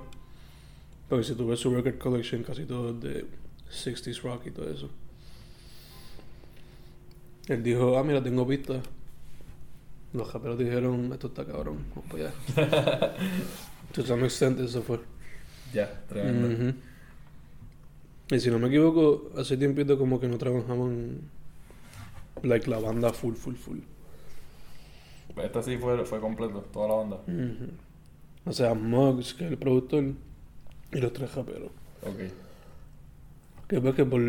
Porque 1.10 1.26
si 1.26 1.36
tú 1.36 1.54
su 1.58 1.76
record 1.76 1.98
collection, 1.98 2.44
casi 2.44 2.66
todo 2.66 2.92
es 2.92 3.02
de 3.02 3.26
60s 3.70 4.22
rock 4.22 4.48
y 4.48 4.52
todo 4.52 4.70
eso. 4.70 4.90
Él 7.48 7.64
dijo, 7.64 7.98
ah, 7.98 8.04
mira, 8.04 8.22
tengo 8.22 8.48
pistas. 8.48 8.84
Los 10.14 10.32
raperos 10.34 10.58
dijeron, 10.58 11.12
esto 11.14 11.28
está 11.28 11.46
cabrón, 11.46 11.86
vamos 11.90 12.12
para 12.12 12.30
allá. 12.30 13.14
To 13.94 14.06
some 14.06 14.24
extent 14.24 14.60
eso 14.60 14.84
fue. 14.84 15.00
Ya, 15.74 16.04
tremendo. 16.08 16.76
Y 18.32 18.40
si 18.40 18.52
no 18.52 18.60
me 18.60 18.68
equivoco, 18.68 19.32
hace 19.38 19.58
tiempito 19.58 19.98
como 19.98 20.20
que 20.20 20.28
no 20.28 20.38
trabajaban 20.38 21.22
like 22.44 22.70
la 22.70 22.80
banda 22.80 23.12
full, 23.12 23.34
full, 23.34 23.56
full. 23.56 23.80
Esta 25.38 25.64
sí 25.64 25.78
fue, 25.78 26.06
fue 26.06 26.20
completo, 26.20 26.62
toda 26.72 26.88
la 26.88 26.94
banda. 26.96 27.18
O 28.46 28.52
sea, 28.52 28.74
Muggs, 28.74 29.34
que 29.34 29.46
es 29.46 29.52
el 29.52 29.58
productor, 29.58 30.04
y 30.92 30.98
los 30.98 31.14
tres 31.14 31.34
raperos. 31.34 31.72
Ok. 32.04 33.68
Que 33.68 33.80
ves 33.80 33.96
que 33.96 34.06
por 34.06 34.22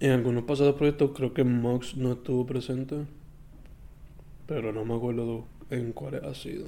en 0.00 0.10
algunos 0.10 0.44
pasados 0.44 0.74
proyectos 0.74 1.12
creo 1.14 1.32
que 1.32 1.44
Muggs 1.44 1.96
no 1.96 2.12
estuvo 2.12 2.46
presente. 2.46 2.96
Pero 4.46 4.72
no 4.72 4.84
me 4.84 4.94
acuerdo 4.94 5.44
en 5.70 5.92
cuáles 5.92 6.22
ha 6.22 6.34
sido. 6.34 6.66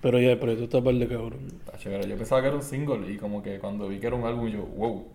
Pero 0.00 0.20
ya, 0.20 0.32
el 0.32 0.38
proyecto 0.38 0.64
está 0.64 0.82
par 0.82 0.94
de 0.94 1.08
cabrón. 1.08 1.40
Está 1.64 1.78
chévere. 1.78 2.08
Yo 2.08 2.16
pensaba 2.16 2.40
que 2.42 2.48
era 2.48 2.56
un 2.56 2.62
single 2.62 3.10
y 3.12 3.16
como 3.16 3.42
que 3.42 3.58
cuando 3.58 3.88
vi 3.88 3.98
que 3.98 4.06
era 4.06 4.16
un 4.16 4.24
álbum, 4.24 4.48
yo, 4.48 4.62
wow, 4.64 5.06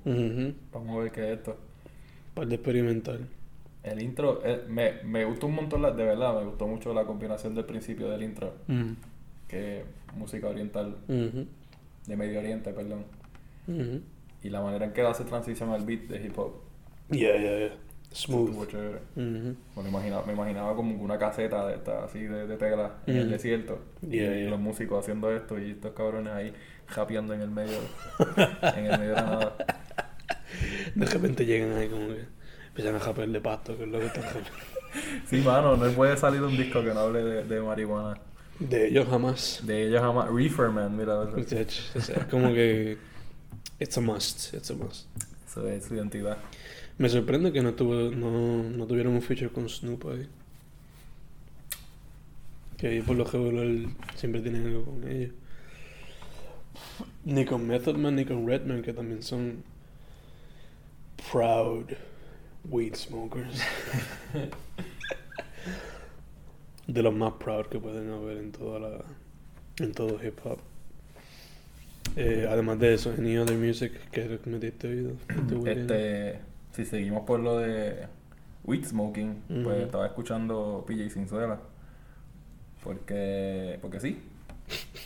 vamos 0.74 0.98
a 0.98 1.04
ver 1.04 1.12
qué 1.12 1.32
es 1.32 1.38
esto. 1.40 1.58
Par 2.34 2.48
de 2.48 2.56
experimental. 2.56 3.28
El 3.84 4.02
intro, 4.02 4.42
eh, 4.44 4.64
me, 4.68 5.02
me 5.04 5.26
gustó 5.26 5.48
un 5.48 5.56
montón, 5.56 5.82
la- 5.82 5.92
de 5.92 6.04
verdad, 6.04 6.38
me 6.40 6.46
gustó 6.46 6.68
mucho 6.68 6.94
la 6.94 7.06
combinación 7.06 7.56
del 7.56 7.66
principio 7.66 8.10
del 8.10 8.24
intro, 8.24 8.54
Ujú. 8.68 8.96
que 9.48 9.80
es 9.80 9.86
música 10.16 10.48
oriental, 10.50 10.98
de 11.08 12.16
Medio 12.18 12.40
Oriente, 12.40 12.74
perdón. 12.74 13.06
Y 14.44 14.50
la 14.50 14.62
manera 14.62 14.86
en 14.86 14.94
que 14.94 15.02
hace 15.02 15.24
transición 15.26 15.72
al 15.72 15.84
beat 15.86 16.02
de 16.08 16.26
hip 16.26 16.38
hop. 16.38 16.54
Yeah, 17.10 17.38
yeah, 17.38 17.58
yeah. 17.60 17.76
Estuvo 18.12 18.48
Smooth. 18.48 18.68
chévere. 18.70 19.00
Ujú. 19.16 19.56
Me, 19.76 19.84
lo 19.84 19.90
imaginaba, 19.90 20.26
me 20.26 20.34
imaginaba 20.34 20.76
como 20.76 20.96
una 21.04 21.18
caseta 21.20 21.68
de 21.68 21.76
esta, 21.76 22.06
así 22.06 22.20
de, 22.22 22.48
de 22.48 22.58
tela 22.58 22.96
en 23.06 23.18
el 23.18 23.28
Mm. 23.28 23.32
desierto. 23.32 23.80
Yeah, 24.02 24.36
y 24.36 24.42
yeah. 24.42 24.50
los 24.50 24.60
músicos 24.60 25.00
haciendo 25.04 25.32
esto 25.32 25.60
y 25.60 25.72
estos 25.72 25.92
cabrones 25.94 26.34
ahí 26.34 26.54
japeando 26.88 27.34
en 27.36 27.42
el 27.42 27.52
medio, 27.52 27.78
en 28.76 28.86
el 28.86 28.98
medio 29.00 29.10
de 29.12 29.16
la 29.16 29.22
nada. 29.22 29.56
De 30.96 31.06
repente 31.06 31.46
llegan 31.46 31.74
ahí 31.78 31.88
como 31.88 32.08
que 32.08 32.26
empiezan 32.70 32.96
a 32.96 33.00
japear 33.00 33.30
de 33.30 33.42
pasto, 33.42 33.78
que 33.78 33.84
es 33.84 33.90
lo 33.90 34.00
que 34.00 34.06
están 34.08 34.24
haciendo. 34.24 34.50
Sí, 35.28 35.38
mano, 35.42 35.78
no 35.78 35.92
puede 35.92 36.18
salir 36.18 36.42
un 36.42 36.58
disco 36.58 36.82
que 36.84 36.94
no 36.94 37.02
hable 37.02 37.24
de, 37.24 37.44
de 37.44 37.62
marihuana. 37.62 38.20
De 38.60 38.88
ellos 38.88 39.08
jamás. 39.08 39.62
De 39.64 39.88
ellos 39.88 40.02
jamás. 40.02 40.30
Reefer 40.34 40.70
Man, 40.70 40.98
mira. 40.98 41.20
o 41.20 41.44
sea, 41.44 41.62
es 41.62 42.26
como 42.32 42.48
que. 42.54 42.98
It's 43.80 43.98
a 43.98 44.02
must, 44.02 44.54
it's 44.54 44.70
a 44.70 44.76
must. 44.76 45.08
Eso 45.48 45.68
es 45.68 45.86
su 45.86 45.96
identidad. 45.96 46.38
Me 46.98 47.08
sorprende 47.08 47.54
que 47.54 47.62
no, 47.62 47.74
tuvo, 47.74 48.12
no, 48.12 48.64
no 48.64 48.86
tuvieron 48.86 49.14
un 49.14 49.22
feature 49.22 49.50
con 49.50 49.70
Snoop 49.70 50.06
ahí. 50.10 50.28
Que 52.78 52.88
ahí 52.88 53.02
por 53.02 53.16
lo 53.16 53.24
regular 53.24 53.68
siempre 54.16 54.42
tienen 54.42 54.68
algo 54.68 54.84
con 54.86 55.10
ellos. 55.10 55.32
Ni 57.24 57.46
con 57.46 57.66
Method 57.66 57.96
Man 57.96 58.16
ni 58.16 58.26
con 58.26 58.46
Redman, 58.46 58.82
que 58.82 58.94
también 58.94 59.24
son 59.24 59.64
proud 61.32 61.86
weed 62.70 62.96
smokers. 62.96 63.62
De 66.88 67.04
los 67.04 67.14
más 67.14 67.34
proud 67.34 67.68
que 67.68 67.80
pueden 67.80 68.12
haber 68.12 68.38
en 68.38 68.52
toda 68.52 68.80
la 68.80 69.06
en 69.78 69.94
todo 69.94 70.20
hip 70.22 70.38
hop. 70.44 70.60
Eh, 72.22 72.48
además 72.50 72.80
de 72.80 72.94
eso, 72.94 73.14
any 73.18 73.38
other 73.38 73.58
music 73.58 73.94
que 74.12 74.40
metiste 74.46 74.88
oído 74.88 75.12
este 75.66 76.40
si 76.72 76.86
seguimos 76.86 77.24
por 77.26 77.40
lo 77.40 77.58
de 77.60 78.08
weed 78.64 78.86
smoking, 78.86 79.42
pues 79.64 79.84
estaba 79.84 80.06
escuchando 80.06 80.84
PJ 80.88 81.10
Sinzuela. 81.10 81.60
Porque, 82.84 83.78
porque 83.82 84.00
sí. 84.00 84.22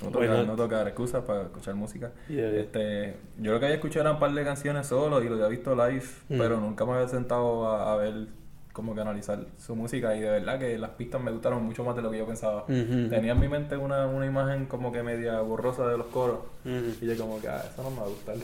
No 0.01 0.07
Why 0.07 0.13
toca, 0.13 0.27
not? 0.27 0.47
no 0.47 0.55
toca 0.55 0.77
dar 0.77 0.87
excusas 0.89 1.23
para 1.23 1.43
escuchar 1.43 1.73
música. 1.75 2.11
Yeah, 2.27 2.51
yeah. 2.51 2.59
Este, 2.61 3.15
yo 3.39 3.53
lo 3.53 3.59
que 3.59 3.65
había 3.65 3.75
escuchado 3.75 4.01
eran 4.01 4.15
un 4.15 4.19
par 4.19 4.33
de 4.33 4.43
canciones 4.43 4.87
solo 4.87 5.23
y 5.23 5.27
lo 5.29 5.35
había 5.35 5.47
visto 5.47 5.73
live, 5.73 6.03
Mm. 6.29 6.37
pero 6.37 6.59
nunca 6.59 6.85
me 6.85 6.93
había 6.93 7.07
sentado 7.07 7.67
a, 7.69 7.93
a 7.93 7.95
ver 7.95 8.27
cómo 8.73 8.95
que 8.95 9.01
analizar 9.01 9.45
su 9.63 9.75
música 9.75 10.15
y 10.15 10.19
de 10.21 10.29
verdad 10.31 10.57
que 10.59 10.77
las 10.79 10.89
pistas 10.91 11.21
me 11.21 11.31
gustaron 11.31 11.63
mucho 11.63 11.83
más 11.83 11.95
de 11.95 12.01
lo 12.01 12.09
que 12.11 12.17
yo 12.17 12.25
pensaba. 12.25 12.65
Tenía 13.09 13.31
en 13.33 13.39
mi 13.39 13.47
mente 13.47 13.77
una, 13.77 14.07
una 14.07 14.25
imagen 14.25 14.65
como 14.65 14.91
que 14.91 15.03
media 15.03 15.39
borrosa 15.41 15.87
de 15.87 15.97
los 15.97 16.07
coros 16.07 16.39
y 16.65 17.05
yo 17.05 17.15
como 17.17 17.39
que, 17.39 17.47
ah, 17.47 17.63
eso 17.71 17.83
no 17.83 17.91
me 17.91 17.97
va 17.99 18.05
a 18.05 18.09
gustar. 18.09 18.35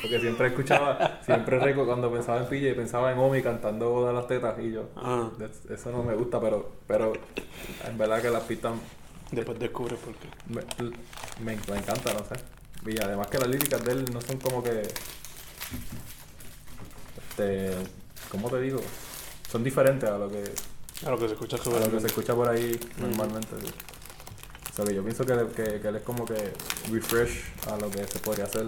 Porque 0.00 0.18
siempre 0.20 0.48
escuchaba, 0.48 1.20
siempre 1.24 1.58
reco 1.58 1.86
cuando 1.86 2.10
pensaba 2.12 2.40
en 2.40 2.46
PJ, 2.46 2.74
pensaba 2.74 3.12
en 3.12 3.18
Omi 3.18 3.42
cantando 3.42 3.90
Boda 3.90 4.12
las 4.12 4.26
tetas 4.26 4.58
y 4.60 4.72
yo, 4.72 4.88
Ah, 4.96 5.30
"That's- 5.38 5.70
eso 5.70 5.90
no 5.92 6.02
me 6.02 6.14
gusta, 6.14 6.40
pero, 6.40 6.70
pero 6.86 7.12
en 7.88 7.96
verdad 7.98 8.20
que 8.20 8.28
las 8.30 8.42
pistas 8.42 8.72
después 9.32 9.58
descubres 9.58 9.98
por 9.98 10.14
qué. 10.14 10.28
me, 10.48 10.60
me, 11.44 11.56
me 11.72 11.78
encanta, 11.78 12.12
no 12.14 12.20
sé. 12.24 12.34
Y 12.86 13.02
además 13.02 13.26
que 13.28 13.38
las 13.38 13.48
líricas 13.48 13.82
de 13.84 13.92
él 13.92 14.04
no 14.12 14.20
son 14.20 14.36
como 14.38 14.62
que. 14.62 14.82
Este. 17.30 17.72
¿Cómo 18.30 18.48
te 18.50 18.60
digo? 18.60 18.80
Son 19.56 19.64
diferentes 19.64 20.06
a 20.08 20.18
lo 20.18 20.28
que, 20.28 20.44
A 21.06 21.10
lo 21.10 21.18
que 21.18 21.28
se 21.28 21.32
escucha 21.32 21.56
a 21.56 21.80
lo 21.80 21.90
que 21.90 22.00
se 22.00 22.06
escucha 22.08 22.34
por 22.34 22.48
ahí 22.48 22.78
normalmente. 22.98 23.48
sí. 23.64 23.72
O 24.70 24.76
sea, 24.76 24.84
que 24.84 24.94
yo 24.94 25.02
pienso 25.02 25.24
que, 25.24 25.32
que, 25.56 25.80
que 25.80 25.88
él 25.88 25.96
es 25.96 26.02
como 26.02 26.26
que 26.26 26.52
refresh 26.92 27.44
a 27.72 27.76
lo 27.78 27.90
que 27.90 28.04
se 28.06 28.18
podría 28.18 28.44
hacer 28.44 28.66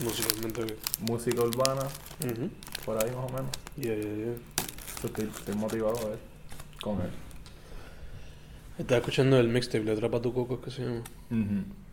Musicalmente 0.00 0.76
música 1.00 1.42
urbana, 1.42 1.82
por 2.86 2.96
ahí 3.02 3.10
más 3.10 3.28
o 3.28 3.34
menos. 3.34 3.50
Yeah, 3.76 3.96
yeah, 3.96 4.34
estoy, 5.04 5.24
estoy 5.26 5.54
motivado 5.56 5.98
a 5.98 6.10
ver 6.10 6.18
con 6.80 7.00
él. 7.00 7.10
Estaba 8.78 8.98
escuchando 8.98 9.40
el 9.40 9.48
mixtape 9.48 9.82
de 9.82 9.90
Atrapa 9.90 10.22
tu 10.22 10.32
Coco, 10.32 10.60
que 10.60 10.70
se 10.70 10.82
llama. 10.84 11.02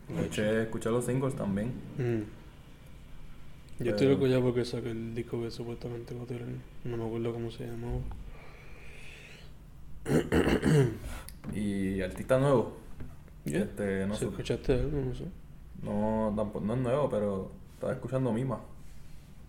Escuché, 0.07 0.61
escuché 0.61 0.91
los 0.91 1.03
singles 1.05 1.35
también. 1.35 1.73
Yo 3.79 3.91
estoy 3.91 4.07
loco 4.07 4.25
ya 4.27 4.39
porque 4.39 4.63
saqué 4.63 4.91
el 4.91 5.13
disco 5.13 5.41
que 5.41 5.51
supuestamente 5.51 6.15
va 6.15 6.23
a 6.23 6.25
tener. 6.25 6.45
No 6.85 6.97
me 6.97 7.05
acuerdo 7.05 7.33
cómo 7.33 7.51
se 7.51 7.65
llamaba. 7.67 7.99
Y 11.53 12.01
artista 12.01 12.39
nuevo. 12.39 12.73
Yeah. 13.43 13.59
Este, 13.59 14.07
no 14.07 14.15
sé. 14.15 14.25
escuchaste 14.25 14.73
algo, 14.73 14.99
no 14.99 15.13
sé. 15.13 15.25
No, 15.83 16.33
tampoco, 16.35 16.65
no 16.65 16.73
es 16.73 16.79
nuevo, 16.79 17.09
pero 17.09 17.51
estaba 17.75 17.93
escuchando 17.93 18.31
Mima. 18.31 18.59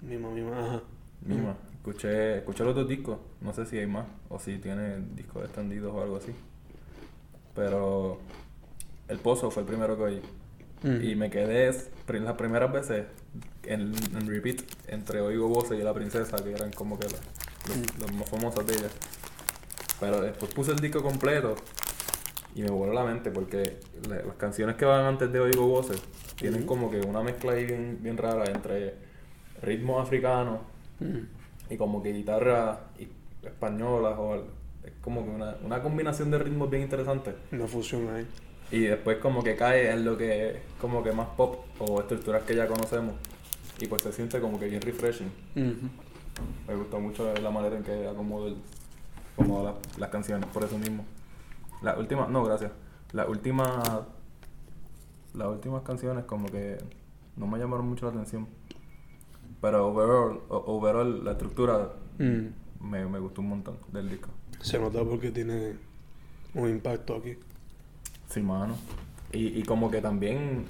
Mima, 0.03 0.29
mima, 0.31 0.59
ajá. 0.59 0.83
Mima. 1.23 1.57
Escuché, 1.73 2.39
escuché 2.39 2.65
los 2.65 2.75
dos 2.75 2.89
discos. 2.89 3.19
No 3.41 3.53
sé 3.55 3.65
si 3.65 3.79
hay 3.79 3.87
más 3.87 4.07
o 4.29 4.39
si 4.39 4.59
tiene 4.59 4.99
discos 5.15 5.45
extendidos 5.45 5.95
o 5.95 6.03
algo 6.03 6.17
así. 6.17 6.33
Pero 7.55 8.19
El 9.09 9.19
Pozo 9.19 9.51
fue 9.51 9.63
el 9.63 9.69
primero 9.69 9.97
que 9.97 10.03
oí. 10.03 10.21
Mm. 10.83 11.03
Y 11.03 11.15
me 11.15 11.31
quedé 11.31 11.73
las 12.09 12.35
primeras 12.35 12.71
veces 12.73 13.07
en, 13.67 13.93
en 14.17 14.27
repeat 14.27 14.61
entre 14.89 15.21
Oigo 15.21 15.49
Voces 15.49 15.79
y 15.79 15.83
La 15.83 15.93
Princesa, 15.95 16.37
que 16.43 16.53
eran 16.53 16.73
como 16.73 16.99
que 16.99 17.07
las 17.09 17.21
los- 17.69 17.99
los 18.01 18.13
más 18.13 18.29
famosas 18.31 18.67
de 18.67 18.75
ellas. 18.75 18.93
Pero 20.01 20.21
después 20.21 20.53
puse 20.55 20.73
el 20.73 20.79
disco 20.79 21.03
completo 21.03 21.57
y 22.55 22.63
me 22.63 22.71
voló 22.71 22.93
la 22.93 23.05
mente 23.05 23.31
porque 23.31 23.79
la- 24.09 24.23
las 24.23 24.37
canciones 24.37 24.77
que 24.77 24.85
van 24.85 25.05
antes 25.05 25.33
de 25.33 25.41
Oigo 25.41 25.67
Voces 25.67 26.01
tienen 26.37 26.65
como 26.67 26.91
que 26.91 27.01
una 27.01 27.23
mezcla 27.23 27.53
ahí 27.53 27.65
bien, 27.67 27.99
bien 28.03 28.17
rara 28.17 28.45
entre 28.51 28.95
ritmos 29.63 30.03
africanos 30.07 30.61
Mm. 31.01 31.73
y 31.73 31.77
como 31.77 32.03
que 32.03 32.13
guitarra 32.13 32.81
y 32.99 33.09
españolas 33.47 34.15
o 34.19 34.35
es 34.85 34.93
como 35.01 35.25
que 35.25 35.31
una, 35.31 35.57
una 35.65 35.83
combinación 35.83 36.31
de 36.31 36.39
ritmos 36.39 36.71
bien 36.71 36.83
interesante. 36.85 37.35
Una 37.53 37.67
fusión 37.67 38.09
ahí. 38.15 38.27
Y 38.71 38.81
después 38.81 39.19
como 39.19 39.43
que 39.45 39.57
cae 39.57 39.91
en 39.91 40.05
lo 40.05 40.17
que 40.17 40.49
es 40.51 40.57
como 40.81 41.03
que 41.03 41.13
más 41.13 41.29
pop 41.37 41.65
o 41.79 42.01
estructuras 42.01 42.43
que 42.45 42.55
ya 42.57 42.67
conocemos. 42.67 43.15
Y 43.79 43.87
pues 43.87 44.03
se 44.03 44.13
siente 44.13 44.41
como 44.41 44.59
que 44.59 44.67
bien 44.67 44.81
refreshing. 44.83 45.31
Me 46.67 46.75
gustó 46.75 47.01
mucho 47.01 47.33
la 47.35 47.51
manera 47.51 47.77
en 47.77 47.83
que 47.83 48.07
acomodo 48.09 48.49
el, 48.49 48.57
acomodo 49.35 49.65
la- 49.65 49.75
las 49.99 50.11
canciones, 50.11 50.47
por 50.51 50.65
eso 50.65 50.79
mismo. 50.79 51.05
Las 51.83 51.99
últimas, 51.99 52.29
no, 52.31 52.45
gracias. 52.45 52.73
Las 53.13 53.29
últimas, 53.29 54.03
las 55.35 55.49
últimas 55.49 55.83
canciones 55.83 56.25
como 56.25 56.47
que 56.47 56.79
no 57.37 57.47
me 57.47 57.59
llamaron 57.59 57.87
mucho 57.89 58.07
la 58.07 58.13
atención. 58.13 58.49
Pero 59.61 59.89
overall, 59.89 60.41
overall 60.49 61.25
la 61.25 61.33
estructura 61.33 61.93
Mm. 62.19 62.47
me, 62.81 63.07
me 63.07 63.19
gustó 63.19 63.43
un 63.43 63.49
montón 63.51 63.77
del 63.93 64.09
disco. 64.09 64.31
Se 64.63 64.79
nota 64.79 65.05
porque 65.05 65.31
tiene 65.31 65.75
un 66.55 66.69
impacto 66.71 67.17
aquí. 67.17 67.37
Sí, 68.29 68.41
mano. 68.41 68.75
Y, 69.33 69.59
y 69.59 69.63
como 69.65 69.91
que 69.91 70.01
también, 70.01 70.65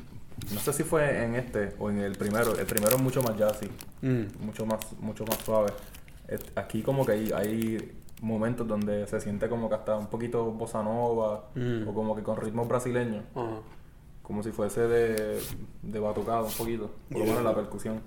no 0.52 0.60
sé 0.60 0.72
si 0.72 0.82
fue 0.82 1.24
en 1.24 1.34
este 1.34 1.74
o 1.78 1.90
en 1.90 1.98
el 1.98 2.12
primero, 2.16 2.56
el 2.58 2.66
primero 2.66 2.96
es 2.96 3.02
mucho 3.02 3.22
más 3.22 3.36
jazzy, 3.36 3.68
Mm. 4.02 4.44
mucho 4.44 4.66
más, 4.66 4.92
mucho 5.00 5.24
más 5.24 5.38
suave. 5.38 5.72
Aquí 6.56 6.82
como 6.82 7.06
que 7.06 7.12
hay, 7.12 7.32
hay 7.32 7.92
momentos 8.20 8.66
donde 8.66 9.06
se 9.06 9.20
siente 9.20 9.48
como 9.48 9.68
que 9.68 9.74
hasta 9.76 9.96
un 9.96 10.06
poquito 10.08 10.44
bossa 10.52 10.82
nova 10.82 11.48
Mm. 11.54 11.88
o 11.88 11.94
como 11.94 12.14
que 12.16 12.22
con 12.22 12.36
ritmos 12.36 12.66
brasileños, 12.68 13.24
Ajá. 13.34 13.58
como 14.22 14.42
si 14.42 14.50
fuese 14.52 14.82
de, 14.88 15.40
de 15.82 15.98
batucado 16.00 16.46
un 16.46 16.52
poquito, 16.52 16.90
por 17.10 17.20
lo 17.20 17.26
menos 17.26 17.42
la 17.44 17.54
percusión. 17.54 18.00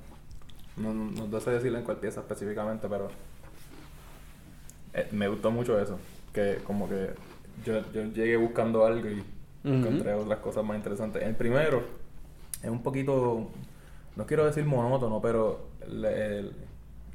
No, 0.77 0.93
no, 0.93 1.27
no 1.27 1.39
sé 1.41 1.51
decirle 1.51 1.79
en 1.79 1.83
cuál 1.85 1.97
pieza 1.97 2.21
específicamente, 2.21 2.87
pero 2.87 3.09
eh, 4.93 5.07
me 5.11 5.27
gustó 5.27 5.51
mucho 5.51 5.79
eso, 5.79 5.99
que 6.33 6.59
como 6.65 6.87
que 6.87 7.09
yo, 7.65 7.81
yo 7.93 8.03
llegué 8.05 8.37
buscando 8.37 8.85
algo 8.85 9.07
y 9.09 9.19
Ujú. 9.63 9.73
encontré 9.75 10.13
otras 10.13 10.39
cosas 10.39 10.63
más 10.63 10.77
interesantes. 10.77 11.21
El 11.23 11.35
primero 11.35 11.83
es 12.63 12.69
un 12.69 12.83
poquito, 12.83 13.47
no 14.15 14.25
quiero 14.25 14.45
decir 14.45 14.65
monótono, 14.65 15.21
pero 15.21 15.67
el, 15.85 16.05
el- 16.05 16.51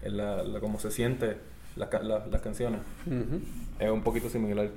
el- 0.03 0.17
la, 0.17 0.43
la- 0.43 0.61
como 0.61 0.79
se 0.81 0.91
siente 0.91 1.37
las 1.77 1.93
la- 2.05 2.27
las 2.27 2.41
canciones 2.41 2.81
es 3.79 3.91
un 3.91 4.03
poquito 4.03 4.29
similar. 4.29 4.71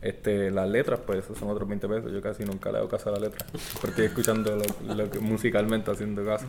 Este, 0.00 0.52
las 0.52 0.68
letras, 0.68 1.00
pues, 1.04 1.24
esos 1.24 1.36
son 1.36 1.50
otros 1.50 1.68
20 1.68 1.88
pesos. 1.88 2.12
Yo 2.12 2.22
casi 2.22 2.44
nunca 2.44 2.70
le 2.70 2.78
hago 2.78 2.88
caso 2.88 3.08
a 3.08 3.12
la 3.14 3.18
letra. 3.18 3.44
Porque 3.80 3.88
estoy 3.88 4.04
escuchando 4.06 4.54
lo, 4.56 4.94
lo 4.94 5.10
que 5.10 5.18
musicalmente 5.18 5.90
haciendo 5.90 6.24
caso. 6.24 6.46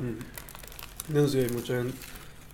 No, 1.11 1.27
sí, 1.27 1.39
hay 1.39 1.49
mucha 1.49 1.77
gente. 1.77 1.97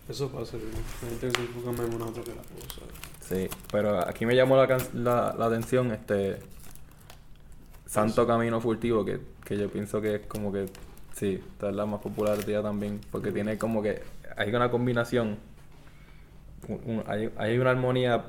Eso 0.07 0.29
pasa, 0.29 0.55
¿no? 0.55 0.63
La 1.03 1.09
gente 1.09 1.27
que 1.27 1.35
se 1.35 1.41
enfoca 1.47 1.71
más 1.73 1.87
en 1.89 1.95
una 1.95 2.05
otra 2.05 2.23
que 2.23 2.29
la 2.29 2.37
cosa. 2.43 2.81
Sí, 3.27 3.49
pero 3.71 4.07
aquí 4.07 4.25
me 4.25 4.35
llamó 4.37 4.55
la, 4.55 4.67
can- 4.67 4.87
la, 4.93 5.35
la 5.37 5.47
atención 5.47 5.91
este 5.91 6.37
Santo 7.85 8.25
Camino 8.25 8.61
Furtivo, 8.61 9.03
que, 9.05 9.19
que 9.43 9.57
yo 9.57 9.69
pienso 9.69 10.01
que 10.01 10.15
es 10.15 10.21
como 10.27 10.51
que, 10.53 10.65
sí, 11.15 11.41
esta 11.53 11.69
es 11.69 11.75
la 11.75 11.85
más 11.85 12.01
popular 12.01 12.37
ella 12.45 12.61
también, 12.61 12.99
porque 13.11 13.31
tiene 13.31 13.57
como 13.57 13.81
que, 13.81 14.01
hay 14.37 14.49
una 14.53 14.69
combinación, 14.69 15.37
un- 16.67 16.81
un- 16.97 17.03
hay, 17.07 17.31
hay 17.37 17.57
una 17.57 17.71
armonía 17.71 18.25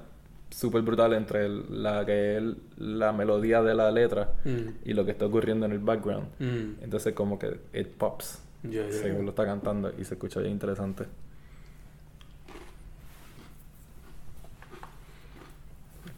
súper 0.51 0.83
brutal 0.83 1.13
entre 1.15 1.47
el- 1.47 1.83
la 1.83 2.07
que 2.07 2.37
es 2.39 2.43
la 2.79 3.13
melodía 3.13 3.63
de 3.63 3.75
la 3.75 3.91
letra 3.91 4.33
Mm. 4.45 4.69
y 4.85 4.93
lo 4.95 5.05
que 5.05 5.11
está 5.11 5.27
ocurriendo 5.27 5.67
en 5.67 5.73
el 5.73 5.81
background. 5.81 6.29
Mm. 6.39 6.83
Entonces 6.85 7.13
como 7.15 7.39
que 7.39 7.59
it 7.75 7.89
pops, 7.89 8.39
Ya, 8.63 8.87
ya, 8.87 8.93
según 8.93 9.25
lo 9.25 9.31
está 9.31 9.45
cantando 9.45 9.93
y 9.99 10.05
se 10.05 10.15
escucha 10.15 10.41
bien 10.41 10.53
interesante. 10.53 11.05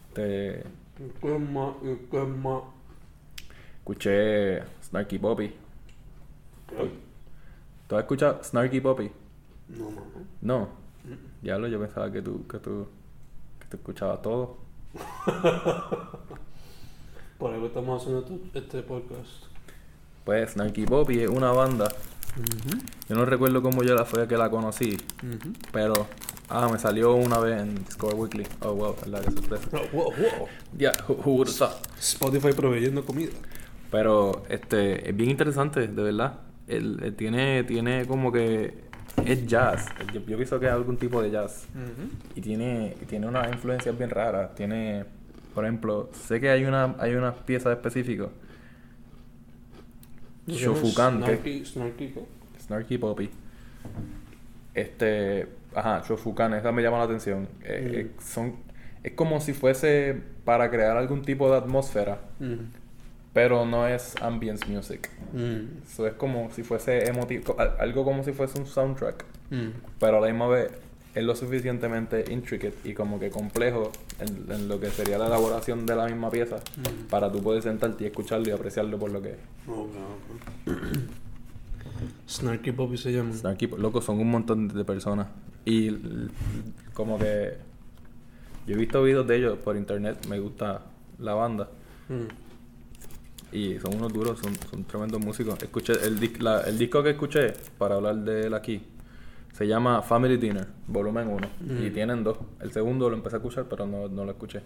Este, 0.09 0.63
escuché 3.79 4.61
Snarky 4.83 5.17
¿Tú 7.87 7.95
has 7.95 8.01
escuchado 8.01 8.43
Snarky 8.43 8.81
Poppy? 8.81 9.11
No, 9.69 9.85
mamá. 9.89 10.01
No. 10.41 10.69
Diablo, 11.41 11.67
yo 11.67 11.79
pensaba 11.79 12.11
que 12.11 12.21
tú, 12.21 12.45
que 12.47 12.59
tú, 12.59 12.87
que 13.59 13.65
tú 13.67 13.77
escuchabas 13.77 14.21
todo. 14.21 14.57
Por 17.37 17.53
algo 17.53 17.67
estamos 17.67 18.01
haciendo 18.01 18.23
tu- 18.23 18.41
este 18.53 18.81
podcast. 18.83 19.45
Pues 20.25 20.51
Snarky 20.51 20.85
Poppy 20.85 21.21
es 21.21 21.29
una 21.29 21.51
banda. 21.51 21.89
Yo 23.07 23.15
no 23.15 23.25
recuerdo 23.25 23.61
cómo 23.61 23.81
yo 23.83 23.95
la 23.95 24.05
fue 24.05 24.27
que 24.27 24.37
la 24.37 24.49
conocí, 24.49 24.95
Ujú. 25.23 25.53
pero 25.71 26.05
ah, 26.49 26.69
me 26.71 26.77
salió 26.77 27.15
una 27.15 27.39
vez 27.39 27.59
en 27.61 27.75
Discover 27.83 28.15
Weekly. 28.15 28.45
Oh 28.61 28.73
wow, 28.73 28.95
verdad 29.01 29.23
que 29.25 29.31
sorpresa. 29.31 29.67
Oh, 29.73 29.87
wow, 29.97 30.11
wow. 30.11 30.47
Ya, 30.77 30.91
who, 31.07 31.15
who 31.15 31.31
would 31.37 31.47
have 31.47 31.57
thought? 31.57 31.87
Spotify 31.99 32.53
proveyendo 32.53 33.03
comida. 33.03 33.31
Pero 33.89 34.43
este 34.49 35.09
es 35.09 35.15
bien 35.15 35.31
interesante, 35.31 35.87
de 35.87 36.03
verdad. 36.03 36.39
Él, 36.69 36.99
él 37.03 37.15
tiene, 37.15 37.63
tiene 37.63 38.05
como 38.05 38.31
que 38.31 38.73
es 39.25 39.45
jazz. 39.47 39.85
Yo, 40.13 40.21
yo 40.21 40.37
pienso 40.37 40.59
que 40.59 40.67
es 40.67 40.71
algún 40.71 40.97
tipo 40.97 41.21
de 41.21 41.31
jazz. 41.31 41.67
Y 42.35 42.41
tiene, 42.41 42.95
y 43.01 43.05
tiene 43.05 43.27
unas 43.27 43.51
influencias 43.51 43.97
bien 43.97 44.09
raras. 44.09 44.55
Tiene, 44.55 45.05
por 45.53 45.65
ejemplo, 45.65 46.09
sé 46.13 46.39
que 46.39 46.49
hay 46.49 46.65
una, 46.65 46.95
hay 46.99 47.15
unas 47.15 47.35
piezas 47.35 47.73
específicas. 47.75 48.29
Shofukan, 50.47 51.23
que 51.41 51.63
Snarky, 51.65 52.13
Snarky, 52.59 52.97
Poppy. 52.97 53.29
Este, 54.73 55.47
ajá, 55.75 56.03
Shofukan, 56.07 56.53
esa 56.55 56.71
me 56.71 56.81
llama 56.81 56.97
la 56.97 57.03
atención. 57.03 57.47
Eh, 57.63 57.91
eh, 57.93 58.11
son, 58.23 58.55
es 59.03 59.13
como 59.13 59.39
si 59.41 59.53
fuese 59.53 60.19
para 60.45 60.69
crear 60.71 60.97
algún 60.97 61.21
tipo 61.21 61.49
de 61.51 61.57
atmósfera, 61.57 62.21
Mm. 62.39 62.78
Pero 63.41 63.65
no 63.65 63.87
es 63.87 64.17
ambience 64.21 64.65
music. 64.67 65.09
Mm. 65.31 65.83
Eso 65.89 66.05
es 66.07 66.13
como 66.15 66.51
si 66.51 66.61
fuese 66.63 67.07
emotivo, 67.07 67.55
algo 67.79 68.03
como 68.03 68.21
si 68.25 68.33
fuese 68.33 68.59
un 68.59 68.65
soundtrack, 68.65 69.23
Mm. 69.49 69.69
pero 69.97 70.17
a 70.17 70.19
la 70.19 70.27
misma 70.27 70.47
vez 70.49 70.69
es 71.15 71.23
lo 71.23 71.33
suficientemente 71.37 72.25
intricate 72.33 72.75
y 72.83 72.93
como 72.93 73.17
que 73.17 73.29
complejo 73.29 73.93
en, 74.19 74.51
en 74.51 74.67
lo 74.67 74.77
que 74.81 74.89
sería 74.89 75.17
la 75.17 75.27
elaboración 75.27 75.85
de 75.85 75.95
la 75.95 76.05
misma 76.07 76.29
pieza 76.29 76.57
Mm. 76.57 77.07
para 77.09 77.31
tú 77.31 77.41
poder 77.41 77.61
sentarte 77.63 78.03
y 78.03 78.07
escucharlo 78.07 78.49
y 78.49 78.51
apreciarlo 78.51 78.99
por 78.99 79.09
lo 79.09 79.21
que 79.21 79.29
es. 79.29 79.37
Ok. 79.69 79.89
Snarky 82.27 82.73
Poppy 82.73 82.97
se 82.97 83.13
llama. 83.13 83.31
Snarky, 83.33 83.67
loco, 83.67 84.01
son 84.01 84.19
un 84.19 84.29
montón 84.31 84.67
de 84.67 84.83
personas. 84.83 85.27
Y 85.63 85.91
como 86.93 87.17
que 87.17 87.53
yo 88.67 88.75
he 88.75 88.77
visto 88.77 89.01
videos 89.01 89.25
de 89.27 89.37
ellos 89.37 89.57
por 89.59 89.77
internet, 89.77 90.25
me 90.27 90.39
gusta 90.41 90.81
la 91.19 91.33
banda. 91.35 91.69
Mm. 92.09 92.48
Y 93.51 93.79
son 93.79 93.95
unos 93.95 94.13
duros, 94.13 94.39
son, 94.39 94.53
son 94.69 94.83
tremendos 94.85 95.19
músicos. 95.23 95.61
Escuché 95.61 95.93
el, 96.03 96.19
la- 96.39 96.61
el 96.61 96.77
disco 96.77 97.01
que 97.01 97.11
escuché, 97.11 97.53
para 97.77 97.95
hablar 97.95 98.15
de 98.17 98.47
él 98.47 98.53
aquí, 98.53 98.81
Se 99.53 99.67
llama 99.67 100.01
Family 100.03 100.37
Dinner, 100.37 100.67
volumen 100.87 101.27
1. 101.27 101.47
Y 101.87 101.89
tienen 101.89 102.23
dos. 102.23 102.37
El 102.61 102.71
segundo 102.71 103.09
lo 103.09 103.15
empecé 103.15 103.35
a 103.35 103.39
escuchar, 103.39 103.65
pero 103.69 103.85
no, 103.87 104.07
no 104.07 104.23
lo 104.23 104.31
escuché. 104.31 104.61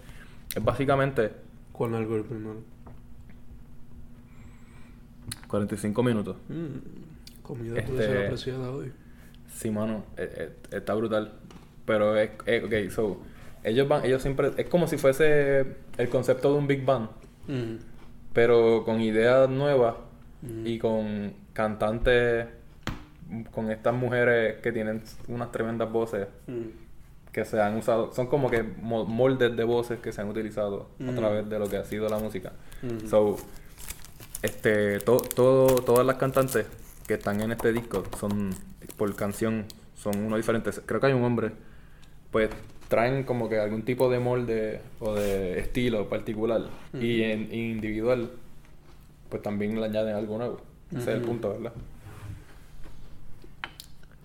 Es 0.56 0.64
básicamente 0.64 1.32
¿Cuál 1.72 1.96
algo 1.96 2.16
el 2.18 2.24
primero? 2.24 2.62
45 5.48 6.04
minutos. 6.04 6.36
Mm, 6.50 7.42
comida 7.44 7.78
Este- 7.80 7.92
puede 7.92 8.06
ser 8.08 8.26
apreciada 8.26 8.70
hoy. 8.72 8.92
Sí, 9.54 9.72
mano, 9.72 10.04
eh, 10.18 10.52
eh, 10.72 10.78
está 10.78 10.94
brutal. 10.94 11.34
Pero 11.86 12.16
es, 12.18 12.32
eh, 12.46 12.64
ok, 12.88 12.92
so, 12.92 13.22
ellos 13.64 13.88
van, 13.88 14.06
ellos 14.06 14.22
siempre, 14.22 14.52
es 14.58 14.68
como 14.68 14.88
si 14.88 14.98
fuese 14.98 15.66
el 15.98 16.10
concepto 16.10 16.52
de 16.54 16.60
un 16.60 16.68
Big 16.68 16.84
Bang, 16.86 17.08
Mm, 17.48 17.76
pero 18.34 18.84
con 18.86 19.00
ideas 19.02 19.50
nuevas 19.50 19.96
mm, 20.42 20.68
y 20.68 20.80
con 20.80 21.34
cantantes, 21.54 22.48
con 23.52 23.72
estas 23.72 23.94
mujeres 23.94 24.60
que 24.62 24.72
tienen 24.72 25.02
unas 25.28 25.52
tremendas 25.52 25.92
voces 25.92 26.28
mm, 26.48 27.32
que 27.32 27.46
se 27.46 27.60
han 27.62 27.78
usado, 27.78 28.14
son 28.14 28.28
como 28.28 28.50
que 28.50 28.62
mo- 28.64 29.06
moldes 29.06 29.56
de 29.56 29.64
voces 29.64 30.00
que 30.00 30.12
se 30.12 30.22
han 30.22 30.30
utilizado 30.30 30.90
a 31.10 31.16
través 31.16 31.50
de 31.50 31.58
lo 31.60 31.68
que 31.70 31.78
ha 31.78 31.86
sido 31.86 32.08
la 32.10 32.18
música. 32.20 32.52
So, 33.10 33.38
este, 34.42 35.00
to- 35.00 35.18
todo, 35.36 35.68
todas 35.82 36.06
las 36.06 36.18
cantantes 36.18 36.66
que 37.08 37.16
están 37.16 37.42
en 37.42 37.52
este 37.52 37.72
disco 37.74 38.04
son, 38.20 38.52
por 38.98 39.16
canción, 39.16 39.66
son 39.96 40.18
uno 40.26 40.38
diferentes. 40.38 40.82
Creo 40.86 41.00
que 41.00 41.08
hay 41.08 41.14
un 41.14 41.24
hombre, 41.24 41.52
pues 42.34 42.50
traen 42.90 43.24
como 43.24 43.48
que 43.48 43.60
algún 43.60 43.84
tipo 43.84 44.10
de 44.10 44.20
molde 44.20 44.82
o 45.00 45.16
de 45.16 45.58
estilo 45.60 46.10
particular. 46.10 46.64
Y 47.00 47.24
en 47.24 47.54
individual, 47.54 48.30
pues 49.30 49.42
también 49.42 49.80
le 49.80 49.86
añaden 49.86 50.16
algo 50.16 50.38
nuevo. 50.38 50.62
Ese 50.92 51.00
es 51.00 51.08
el 51.08 51.22
punto, 51.22 51.50
¿verdad? 51.54 51.72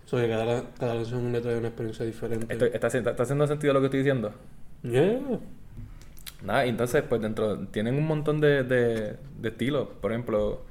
So, 0.07 0.17
que 0.17 0.29
cada, 0.29 0.63
cada 0.79 0.95
canción 0.95 1.33
le 1.33 1.41
trae 1.41 1.59
una 1.59 1.69
experiencia 1.69 2.05
diferente. 2.07 2.53
Está, 2.75 2.87
haciendo- 2.87 3.11
¿Está 3.11 3.23
haciendo 3.25 3.47
sentido 3.47 3.75
lo 3.75 3.81
que 3.81 3.87
estoy 3.87 4.01
diciendo? 4.01 4.33
Yeah. 4.83 5.19
Nada, 6.43 6.65
y 6.67 6.71
entonces, 6.71 7.03
pues 7.09 7.21
dentro, 7.21 7.59
tienen 7.69 7.95
un 7.97 8.07
montón 8.07 8.41
de, 8.41 8.63
de, 8.65 9.17
de 9.39 9.49
estilos. 9.49 9.89
Por 10.01 10.13
ejemplo, 10.13 10.63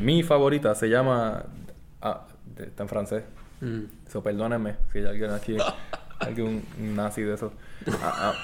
mi 0.00 0.22
favorita 0.22 0.74
se 0.74 0.88
llama. 0.88 1.44
Ah, 2.00 2.26
de- 2.56 2.64
está 2.64 2.84
en 2.84 2.88
francés. 2.88 3.24
Mm. 3.60 3.80
So, 4.10 4.22
perdónenme 4.22 4.76
si 4.92 4.98
hay 4.98 5.06
alguien 5.06 5.30
aquí, 5.32 5.56
algún 6.20 6.62
nazi 6.78 7.22
de 7.22 7.34
eso. 7.34 7.52
A- 8.02 8.30
a- 8.30 8.34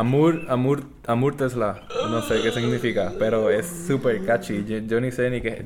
Amour, 0.00 0.42
Amour, 0.48 0.82
Amour 1.06 1.36
Tesla, 1.36 1.86
no 2.10 2.20
sé 2.22 2.42
qué 2.42 2.52
significa, 2.52 3.12
pero 3.18 3.48
es 3.50 3.66
súper 3.86 4.24
catchy. 4.26 4.64
Yo, 4.66 4.78
yo 4.78 5.00
ni 5.00 5.10
sé 5.10 5.30
ni 5.30 5.40
que 5.40 5.64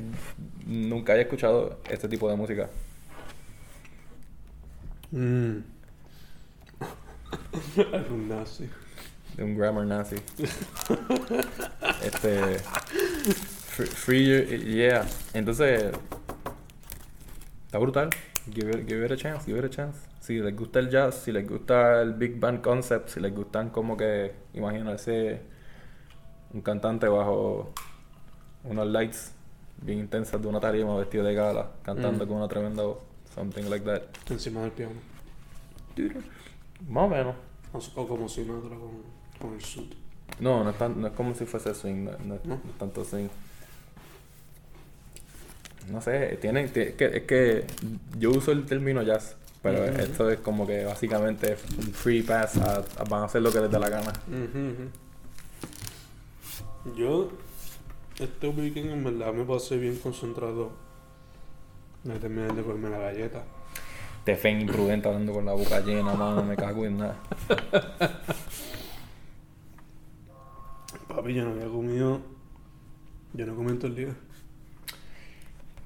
nunca 0.66 1.14
haya 1.14 1.22
escuchado 1.22 1.80
este 1.88 2.08
tipo 2.08 2.30
de 2.30 2.36
música. 2.36 2.70
Mm. 5.10 5.56
Algún 7.92 8.28
nazi. 8.28 8.68
De 9.36 9.44
un 9.44 9.56
grammar 9.56 9.86
nazi. 9.86 10.16
este. 12.04 12.58
Free, 13.70 13.86
free 13.86 14.74
yeah. 14.76 15.04
Entonces. 15.34 15.92
Está 17.66 17.78
brutal. 17.78 18.10
Give 18.52 18.70
it, 18.70 18.86
give 18.86 19.04
it 19.04 19.12
a 19.12 19.16
chance, 19.16 19.44
give 19.46 19.58
it 19.58 19.64
a 19.64 19.70
chance. 19.70 19.98
Si 20.20 20.38
les 20.38 20.54
gusta 20.54 20.78
el 20.80 20.90
jazz, 20.90 21.14
si 21.24 21.32
les 21.32 21.48
gusta 21.48 22.02
el 22.02 22.12
Big 22.14 22.38
Band 22.38 22.60
concept, 22.60 23.08
si 23.08 23.20
les 23.20 23.34
gustan 23.34 23.70
como 23.70 23.96
que 23.96 24.32
imaginarse 24.52 25.40
un 26.52 26.60
cantante 26.60 27.08
bajo 27.08 27.72
unos 28.64 28.86
lights 28.88 29.32
bien 29.82 30.00
intensas 30.00 30.40
de 30.42 30.46
una 30.48 30.60
tarima 30.60 30.94
vestido 30.96 31.24
de 31.24 31.32
gala, 31.34 31.70
cantando 31.82 32.24
Mm. 32.24 32.28
con 32.28 32.36
una 32.36 32.48
tremenda 32.48 32.82
voz. 32.82 32.98
Something 33.34 33.64
like 33.70 33.84
that. 33.86 34.02
Encima 34.28 34.60
del 34.62 34.72
piano. 34.72 34.92
Más 36.88 37.04
o 37.04 37.08
menos. 37.08 37.34
O 37.94 38.06
como 38.06 38.28
si 38.28 38.44
no 38.44 38.60
con, 38.60 38.70
con 39.40 39.54
el 39.54 39.60
suit. 39.62 39.94
No, 40.38 40.64
no 40.64 40.70
es, 40.70 40.76
tan- 40.78 41.00
no 41.00 41.06
es 41.06 41.12
como 41.14 41.34
si 41.34 41.46
fuese 41.46 41.74
swing, 41.74 42.04
no, 42.04 42.10
no 42.24 42.34
es- 42.34 42.44
¿No? 42.44 42.56
no 42.56 42.70
es 42.70 42.78
tanto 42.78 43.04
swing. 43.04 43.28
No 45.90 46.00
sé, 46.00 46.36
tienen, 46.40 46.68
ti- 46.72 46.92
que, 46.96 47.04
es 47.06 47.22
que 47.24 47.64
yo 48.18 48.30
uso 48.30 48.52
el 48.52 48.64
término 48.66 49.02
jazz, 49.02 49.36
pero 49.62 49.84
esto 49.84 50.30
es 50.30 50.38
como 50.40 50.66
que 50.66 50.84
básicamente 50.84 51.56
un 51.78 51.92
free 51.92 52.22
pass, 52.22 52.56
a, 52.58 52.76
a- 52.76 53.04
van 53.08 53.22
a 53.22 53.24
hacer 53.26 53.42
lo 53.42 53.52
que 53.52 53.60
les 53.60 53.70
dé 53.70 53.78
la 53.78 53.88
gana. 53.90 54.12
Yo, 56.96 57.30
este 58.18 58.48
weekend 58.48 58.90
en 58.90 59.04
verdad 59.04 59.32
me 59.34 59.44
pasé 59.44 59.76
bien 59.76 59.96
concentrado. 59.98 60.72
Me 62.04 62.18
terminé 62.18 62.48
de 62.52 62.62
comerme 62.62 62.88
la 62.90 62.98
galleta. 62.98 63.42
Te 64.24 64.36
fen 64.36 64.60
imprudente 64.60 65.08
hablando 65.08 65.32
con 65.34 65.44
la 65.44 65.52
boca 65.52 65.80
llena, 65.80 66.14
mano, 66.14 66.42
me 66.42 66.56
cago 66.56 66.84
en 66.86 66.98
nada. 66.98 67.16
Papi, 71.08 71.34
yo 71.34 71.44
no 71.44 71.50
había 71.52 71.66
comido. 71.66 72.20
Yo 73.32 73.46
no 73.46 73.54
comí 73.54 73.70
en 73.70 73.78
todo 73.78 73.88
el 73.88 73.96
día. 73.96 74.14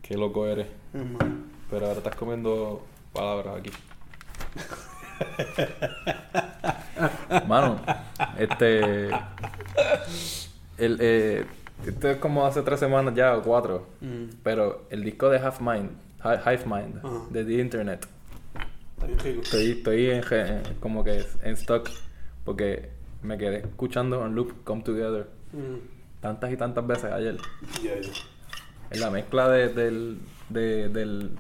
Qué 0.03 0.17
loco 0.17 0.47
eres. 0.47 0.67
Hermano. 0.93 1.37
Pero 1.71 1.87
ahora 1.87 1.99
estás 1.99 2.15
comiendo 2.17 2.85
palabras 3.15 3.57
aquí. 3.61 3.71
Mano, 7.49 7.81
este. 8.39 9.09
El, 10.77 10.99
eh, 11.01 11.47
esto 11.87 12.11
es 12.11 12.17
como 12.19 12.47
hace 12.47 12.63
tres 12.63 12.81
semanas 12.81 13.15
ya 13.15 13.37
o 13.37 13.43
cuatro. 13.43 13.87
Mm. 14.01 14.25
Pero 14.43 14.87
el 14.91 15.05
disco 15.05 15.29
de 15.29 15.39
Half 15.39 15.61
Mind, 15.61 15.91
Hi- 16.25 16.41
Hive 16.45 16.65
Mind, 16.67 17.01
de 17.31 17.45
The 17.45 17.61
Internet, 17.61 18.07
estoy, 19.25 19.71
estoy 19.73 20.11
en, 20.11 20.23
como 20.81 21.05
que 21.05 21.25
en 21.43 21.53
stock 21.55 21.89
porque 22.45 22.91
me 23.23 23.39
quedé 23.39 23.59
escuchando 23.59 24.25
en 24.27 24.35
loop 24.35 24.65
Come 24.65 24.83
Together 24.83 25.29
Mm. 25.53 25.77
tantas 26.21 26.53
y 26.53 26.57
tantas 26.57 26.87
veces 26.87 27.13
ayer. 27.13 27.37
Ya, 27.83 28.01
ya. 28.01 28.11
En 28.91 29.01
la 29.01 29.11
mezcla 29.11 29.49
de- 29.49 29.69
del, 29.69 30.19
de- 30.49 30.89
del 30.89 31.31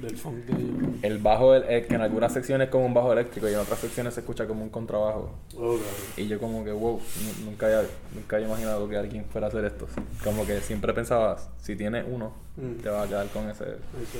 Del 0.00 0.16
funk 0.16 0.44
de 0.44 0.62
ellos. 0.62 0.88
el 1.02 1.18
bajo, 1.18 1.54
el- 1.54 1.64
eh, 1.68 1.86
que 1.88 1.94
en 1.94 2.00
algunas 2.02 2.32
secciones 2.32 2.66
es 2.66 2.70
como 2.72 2.86
un 2.86 2.94
bajo 2.94 3.12
eléctrico 3.12 3.48
y 3.48 3.52
en 3.52 3.58
otras 3.58 3.78
secciones 3.80 4.14
se 4.14 4.20
escucha 4.20 4.46
como 4.46 4.62
un 4.62 4.68
contrabajo. 4.70 5.34
Oh. 5.56 5.76
Y 6.16 6.28
yo 6.28 6.38
como 6.38 6.64
que, 6.64 6.70
wow, 6.72 7.00
nu- 7.00 7.46
nunca 7.50 7.66
había, 7.66 7.82
nunca 8.14 8.36
había 8.36 8.48
imaginado 8.48 8.88
que 8.88 8.96
alguien 8.96 9.24
fuera 9.24 9.46
a 9.46 9.50
hacer 9.50 9.64
esto. 9.64 9.88
Como 10.22 10.46
que 10.46 10.60
siempre 10.60 10.92
pensaba, 10.94 11.36
si 11.60 11.74
tienes 11.76 12.04
uno, 12.08 12.32
Mm. 12.56 12.80
te 12.82 12.88
vas 12.88 13.06
a 13.06 13.08
quedar 13.08 13.26
con 13.28 13.48
ese. 13.50 13.64
Eso. 13.64 14.18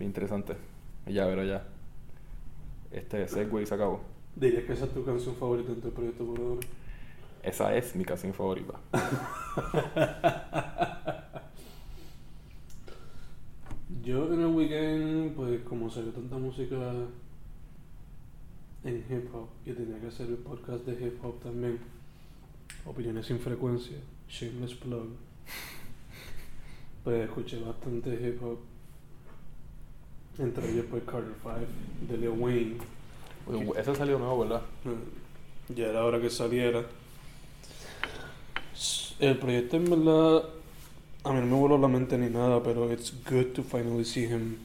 Interesante. 0.00 0.54
Ya, 1.06 1.26
pero 1.26 1.44
ya. 1.44 1.62
Este 2.90 3.28
Segway 3.28 3.66
se 3.66 3.74
acabó. 3.74 4.00
Dirías 4.34 4.64
que 4.64 4.72
esa 4.72 4.86
es 4.86 4.94
tu 4.94 5.04
canción 5.04 5.36
favorita 5.36 5.70
en 5.72 5.80
tu 5.80 5.90
proyecto 5.92 6.24
por 6.24 6.40
ahora. 6.40 6.60
Esa 7.42 7.74
es 7.74 7.94
mi 7.96 8.04
canción 8.04 8.34
favorita. 8.34 8.74
Yo 14.02 14.32
en 14.32 14.40
el 14.40 14.46
weekend, 14.46 15.34
pues 15.34 15.60
como 15.62 15.90
salió 15.90 16.10
tanta 16.12 16.36
música 16.36 16.76
en 18.84 19.04
hip 19.10 19.34
hop 19.34 19.48
y 19.66 19.72
tenía 19.72 20.00
que 20.00 20.06
hacer 20.06 20.28
el 20.28 20.36
podcast 20.36 20.86
de 20.86 21.06
hip 21.06 21.22
hop 21.22 21.38
también, 21.40 21.78
opiniones 22.86 23.26
sin 23.26 23.38
frecuencia, 23.38 23.98
shameless 24.28 24.74
plug, 24.74 25.08
pues 27.04 27.24
escuché 27.24 27.60
bastante 27.60 28.14
hip 28.14 28.42
hop, 28.42 28.58
entre 30.38 30.70
ellos 30.70 30.86
pues 30.90 31.02
Carter 31.04 31.34
5 31.42 31.56
de 32.08 32.16
Lil 32.16 32.30
Wayne, 32.30 32.76
Uy, 33.46 33.72
Ese 33.76 33.94
salió 33.94 34.18
nuevo, 34.18 34.40
¿verdad? 34.40 34.62
Ya 35.74 35.88
era 35.88 36.04
hora 36.04 36.20
que 36.20 36.30
saliera. 36.30 36.84
El 39.18 39.36
proyecto 39.38 39.76
en 39.76 39.90
verdad 39.90 40.44
a 41.24 41.32
mí 41.32 41.40
no 41.40 41.46
me 41.46 41.56
voló 41.56 41.78
la 41.78 41.88
mente 41.88 42.16
ni 42.16 42.28
nada, 42.28 42.62
pero 42.62 42.90
it's 42.90 43.12
good 43.28 43.52
to 43.54 43.62
finally 43.62 44.04
see 44.04 44.26
him 44.26 44.58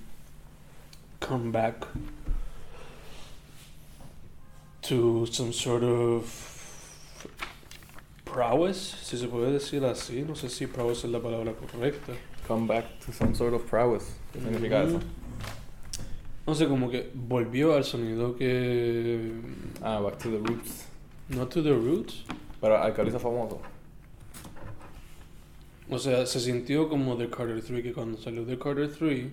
come 1.20 1.52
back 1.52 1.86
to 4.82 5.26
some 5.26 5.52
sort 5.52 5.84
of 5.84 6.24
prowess, 8.24 8.96
si 9.02 9.18
se 9.18 9.28
puede 9.28 9.52
decir 9.52 9.84
así. 9.86 10.24
No 10.26 10.36
sé 10.36 10.50
si 10.50 10.68
prowess 10.68 11.04
es 11.04 11.12
la 11.12 11.20
palabra 11.20 11.54
correcta. 11.54 12.14
Come 12.48 12.68
back 12.68 12.86
to 13.06 13.12
some 13.12 13.34
sort 13.34 13.54
of 13.54 13.66
prowess. 13.66 14.14
¿Qué 14.34 14.40
significa 14.40 14.84
eso? 14.84 15.00
No 16.46 16.54
sé, 16.54 16.68
como 16.68 16.90
que 16.92 17.10
volvió 17.14 17.74
al 17.76 17.84
sonido 17.84 18.36
que... 18.38 19.32
Ah, 19.82 20.00
back 20.00 20.20
to 20.20 20.30
the 20.30 20.38
roots. 20.38 20.86
Not 21.30 21.50
to 21.50 21.64
the 21.64 21.74
roots. 21.74 22.24
Pero 22.62 22.78
Alcaliza 22.78 23.20
famoso. 23.20 23.60
O 25.90 26.00
sea, 26.00 26.26
se 26.26 26.40
sintió 26.40 26.90
como 26.90 27.16
The 27.16 27.30
Carter 27.30 27.62
3, 27.62 27.84
que 27.84 27.94
cuando 27.94 28.18
salió 28.18 28.44
The 28.46 28.58
Carter 28.58 28.92
3, 28.92 29.28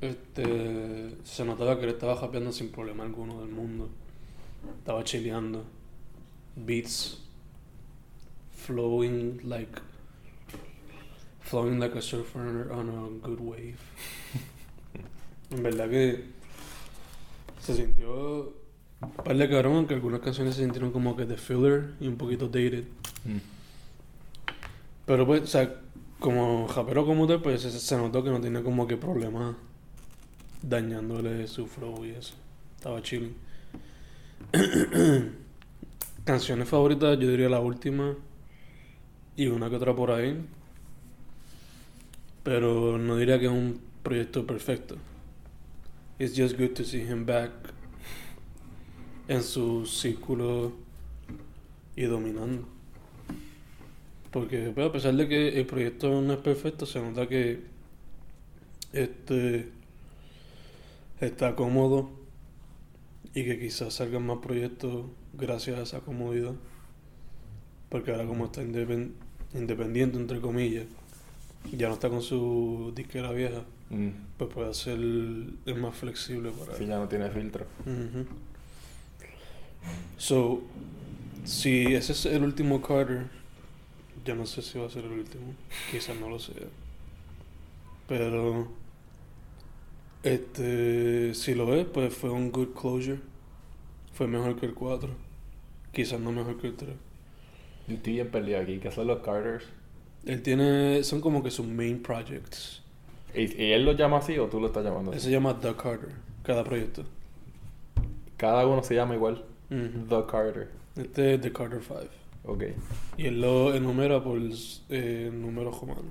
este, 0.00 1.16
se 1.24 1.44
notaba 1.44 1.78
que 1.78 1.84
él 1.84 1.90
estaba 1.90 2.16
japeando 2.16 2.52
sin 2.52 2.70
problema 2.70 3.04
alguno 3.04 3.40
del 3.40 3.50
mundo. 3.50 3.88
Estaba 4.78 5.04
chileando. 5.04 5.64
Beats 6.56 7.18
flowing 8.52 9.40
like 9.44 9.80
flowing 11.40 11.78
like 11.78 11.96
a 11.96 12.02
surfer 12.02 12.70
on 12.72 12.88
a 12.90 13.26
good 13.26 13.40
wave. 13.40 13.76
En 15.50 15.62
verdad 15.62 15.88
que 15.88 16.24
se 17.62 17.74
sintió 17.74 18.52
un 19.00 19.10
par 19.24 19.34
de 19.34 19.48
cabrón, 19.48 19.76
aunque 19.76 19.94
algunas 19.94 20.20
canciones 20.20 20.56
se 20.56 20.62
sintieron 20.62 20.92
como 20.92 21.16
que 21.16 21.24
de 21.24 21.38
filler 21.38 21.94
y 22.00 22.06
un 22.06 22.16
poquito 22.16 22.48
dated. 22.48 22.84
Mm. 23.24 23.57
Pero 25.08 25.26
pues, 25.26 25.42
o 25.42 25.46
sea, 25.46 25.74
como 26.20 26.68
japero 26.68 27.06
como 27.06 27.26
tal, 27.26 27.40
pues 27.40 27.62
se, 27.62 27.96
notó 27.96 28.22
que 28.22 28.28
no 28.28 28.42
tenía 28.42 28.62
como 28.62 28.86
que 28.86 28.98
problemas 28.98 29.56
dañándole 30.60 31.48
su 31.48 31.66
flow 31.66 32.04
y 32.04 32.10
eso. 32.10 32.34
Estaba 32.76 33.00
chilling. 33.00 33.34
Canciones 36.24 36.68
favoritas, 36.68 37.18
yo 37.18 37.30
diría 37.30 37.48
la 37.48 37.60
última 37.60 38.16
y 39.34 39.46
una 39.46 39.70
que 39.70 39.76
otra 39.76 39.96
por 39.96 40.10
ahí. 40.10 40.38
Pero 42.42 42.98
no 42.98 43.16
diría 43.16 43.38
que 43.38 43.46
es 43.46 43.50
un 43.50 43.80
proyecto 44.02 44.46
perfecto. 44.46 44.96
It's 46.18 46.36
just 46.36 46.58
good 46.58 46.74
to 46.74 46.84
see 46.84 47.00
him 47.00 47.24
back 47.24 47.50
en 49.26 49.42
su 49.42 49.86
círculo 49.86 50.74
y 51.96 52.02
dominando. 52.02 52.77
Porque 54.30 54.70
pues, 54.74 54.86
a 54.86 54.92
pesar 54.92 55.14
de 55.14 55.26
que 55.28 55.58
el 55.58 55.66
proyecto 55.66 56.20
no 56.20 56.32
es 56.34 56.38
perfecto, 56.40 56.84
se 56.86 57.00
nota 57.00 57.26
que 57.26 57.60
este 58.92 59.68
está 61.20 61.54
cómodo 61.54 62.10
y 63.34 63.44
que 63.44 63.58
quizás 63.58 63.94
salgan 63.94 64.26
más 64.26 64.38
proyectos 64.38 65.06
gracias 65.34 65.78
a 65.78 65.82
esa 65.82 66.00
comodidad. 66.00 66.52
Porque 67.88 68.10
ahora 68.10 68.26
como 68.26 68.46
está 68.46 68.62
independ- 68.62 69.12
independiente, 69.54 70.18
entre 70.18 70.40
comillas, 70.40 70.84
ya 71.72 71.88
no 71.88 71.94
está 71.94 72.08
con 72.10 72.22
su 72.22 72.92
disquera 72.94 73.32
vieja, 73.32 73.62
Mm. 73.90 74.08
pues 74.36 74.50
puede 74.52 74.74
ser 74.74 74.98
es 75.64 75.76
más 75.78 75.94
flexible 75.96 76.50
para 76.50 76.76
Sí, 76.76 76.82
él. 76.84 76.90
ya 76.90 76.98
no 76.98 77.08
tiene 77.08 77.30
filtro. 77.30 77.64
Ujú. 77.86 78.26
So, 80.18 80.60
si 81.44 81.94
ese 81.94 82.12
es 82.12 82.26
el 82.26 82.42
último 82.42 82.82
Carter, 82.82 83.26
ya 84.28 84.34
no 84.34 84.44
sé 84.44 84.60
si 84.60 84.78
va 84.78 84.84
a 84.86 84.90
ser 84.90 85.06
el 85.06 85.12
último. 85.12 85.54
Quizás 85.90 86.14
no 86.20 86.28
lo 86.28 86.38
sea. 86.38 86.54
Pero, 88.06 88.68
este, 90.22 91.32
si 91.34 91.54
lo 91.54 91.74
es, 91.74 91.86
pues 91.86 92.12
fue 92.12 92.28
un 92.28 92.52
good 92.52 92.74
closure. 92.78 93.20
Fue 94.12 94.26
mejor 94.26 94.56
que 94.60 94.66
el 94.66 94.74
4. 94.74 95.08
Quizás 95.92 96.20
no 96.20 96.30
mejor 96.30 96.60
que 96.60 96.66
el 96.66 96.76
3. 96.76 96.90
Yo 97.86 97.94
estoy 97.94 98.12
bien 98.14 98.30
perdido 98.30 98.60
aquí. 98.60 98.78
¿Qué 98.80 98.90
son 98.90 99.06
los 99.06 99.20
Carters? 99.20 99.64
Él 100.26 100.42
tiene, 100.42 101.02
son 101.04 101.22
como 101.22 101.42
que 101.42 101.50
sus 101.50 101.66
main 101.66 102.02
projects. 102.02 102.82
¿Y, 103.34 103.62
y 103.62 103.72
él 103.72 103.86
lo 103.86 103.92
llama 103.92 104.18
así 104.18 104.36
o 104.38 104.46
tú 104.48 104.60
lo 104.60 104.66
estás 104.66 104.84
llamando 104.84 105.10
Él 105.12 105.16
así? 105.16 105.26
se 105.28 105.32
llama 105.32 105.58
The 105.58 105.74
Carter, 105.74 106.10
cada 106.42 106.64
proyecto. 106.64 107.04
Cada 108.36 108.66
uno 108.66 108.82
se 108.82 108.94
llama 108.94 109.14
igual. 109.14 109.42
The 109.70 110.24
Carter. 110.30 110.68
Este 110.96 111.34
es 111.34 111.40
The 111.40 111.50
Carter 111.50 111.80
5. 111.82 112.00
Ok. 112.48 112.64
Y 113.18 113.26
él 113.26 113.40
lo 113.42 113.74
enumera 113.74 114.24
por 114.24 114.40
eh, 114.88 115.30
números 115.32 115.78
romanos. 115.78 116.04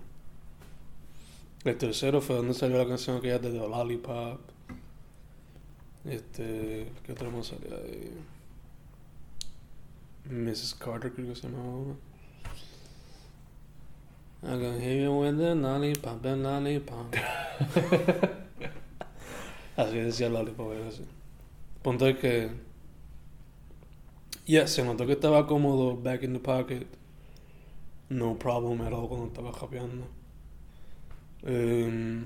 El 1.65 1.77
tercero 1.77 2.21
fue 2.21 2.35
donde 2.35 2.53
salió 2.53 2.77
la 2.77 2.87
canción 2.87 3.17
aquella 3.17 3.39
de 3.39 3.49
The 3.49 3.57
Lollipop. 3.57 4.39
Este. 6.05 6.91
¿Qué 7.03 7.11
otra 7.11 7.31
más 7.31 7.47
salió 7.47 7.75
ahí? 7.75 8.13
Mrs. 10.29 10.75
Carter, 10.75 11.11
creo 11.11 11.29
que 11.29 11.35
se 11.35 11.49
llamaba. 11.49 11.95
I 14.43 14.49
can 14.49 14.79
hear 14.79 15.05
you 15.05 15.11
with 15.19 15.37
the 15.37 15.55
lollipop, 15.55 16.21
the 16.21 16.35
lollipop. 16.35 17.15
así 19.75 19.97
decía 19.97 20.29
Lollipop, 20.29 20.71
era 20.73 20.87
así. 20.87 21.03
Punto 21.81 22.07
es 22.07 22.19
que. 22.19 22.66
Ya, 24.47 24.65
se 24.65 24.81
notó 24.81 25.05
que 25.05 25.11
estaba 25.11 25.45
cómodo 25.45 25.97
back 25.97 26.23
in 26.23 26.31
the 26.31 26.39
pocket. 26.39 26.87
No 28.07 28.39
problem 28.39 28.79
at 28.79 28.93
all 28.93 29.09
cuando 29.09 29.27
estaba 29.27 29.51
rapeando. 29.51 30.07
Em, 31.43 32.23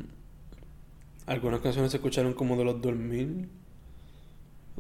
algunas 1.26 1.62
canciones 1.62 1.90
se 1.90 1.98
escucharon 1.98 2.34
como 2.34 2.56
de 2.58 2.66
los 2.66 2.80
2000. 2.80 3.50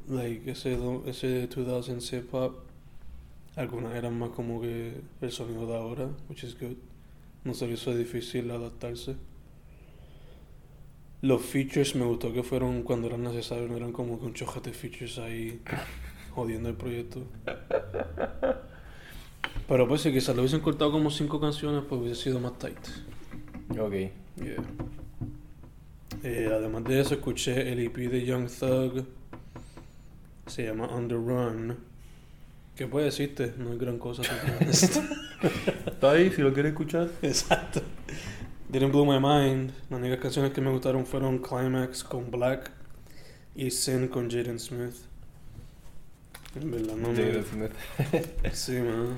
Like 0.07 0.51
ese, 0.51 0.77
ese 1.07 1.47
2000 1.47 2.13
hip 2.13 2.31
hop. 2.31 2.57
Algunas 3.55 3.95
eran 3.95 4.19
más 4.19 4.29
como 4.29 4.61
que 4.61 5.01
el 5.21 5.31
sonido 5.31 5.65
de 5.65 5.75
ahora, 5.75 6.09
which 6.29 6.43
is 6.43 6.55
good. 6.59 6.77
No 7.43 7.55
se 7.55 7.65
le 7.65 7.73
hizo 7.73 7.95
difícil 7.95 8.51
adaptarse. 8.51 9.15
Los 11.21 11.41
features 11.41 11.95
me 11.95 12.05
gustó 12.05 12.31
que 12.31 12.43
fueron 12.43 12.83
cuando 12.83 13.07
eran 13.07 13.23
necesarios, 13.23 13.67
no 13.67 13.77
eran 13.77 13.93
como 13.93 14.19
que 14.19 14.25
un 14.25 14.33
chojate 14.35 14.69
de 14.69 14.75
features 14.75 15.17
ahí 15.17 15.59
jodiendo 16.33 16.69
el 16.69 16.75
proyecto. 16.75 17.21
Pero 19.67 19.87
pues 19.87 20.01
si 20.01 20.11
quizás 20.11 20.35
lo 20.35 20.41
hubiesen 20.41 20.59
cortado 20.59 20.91
como 20.91 21.09
cinco 21.09 21.39
canciones, 21.39 21.83
pues 21.87 22.01
hubiese 22.01 22.23
sido 22.23 22.39
más 22.39 22.57
tight. 22.59 22.77
Ok. 23.79 23.91
Yeah. 23.91 24.11
Eh, 26.23 26.49
además 26.51 26.83
de 26.83 26.99
eso, 26.99 27.13
escuché 27.15 27.71
el 27.71 27.79
EP 27.79 27.95
de 27.95 28.25
Young 28.25 28.49
Thug. 28.49 29.05
Se 30.47 30.65
llama 30.65 30.87
On 30.87 31.07
the 31.07 31.15
Run. 31.15 31.77
¿Qué 32.75 32.87
puede 32.87 33.05
decirte? 33.05 33.53
No 33.57 33.71
es 33.73 33.79
gran 33.79 33.97
cosa. 33.97 34.23
Está 35.85 36.11
ahí 36.11 36.31
si 36.31 36.41
lo 36.41 36.53
quieres 36.53 36.71
escuchar. 36.71 37.09
Exacto. 37.21 37.81
Didn't 38.69 38.91
Blow 38.91 39.05
My 39.05 39.19
Mind. 39.19 39.71
Las 39.89 39.99
únicas 39.99 40.19
canciones 40.19 40.51
que 40.51 40.61
me 40.61 40.71
gustaron 40.71 41.05
fueron 41.05 41.39
Climax 41.39 42.03
con 42.03 42.31
Black 42.31 42.71
y 43.55 43.71
Sin 43.71 44.07
con 44.07 44.29
Jaden 44.29 44.59
Smith. 44.59 45.10
En 46.55 46.71
verdad, 46.71 46.95
no 46.95 47.09
me... 47.09 47.15
Jaden 47.15 47.45
Smith. 47.45 47.71
Sí, 48.53 48.73
man. 48.73 49.15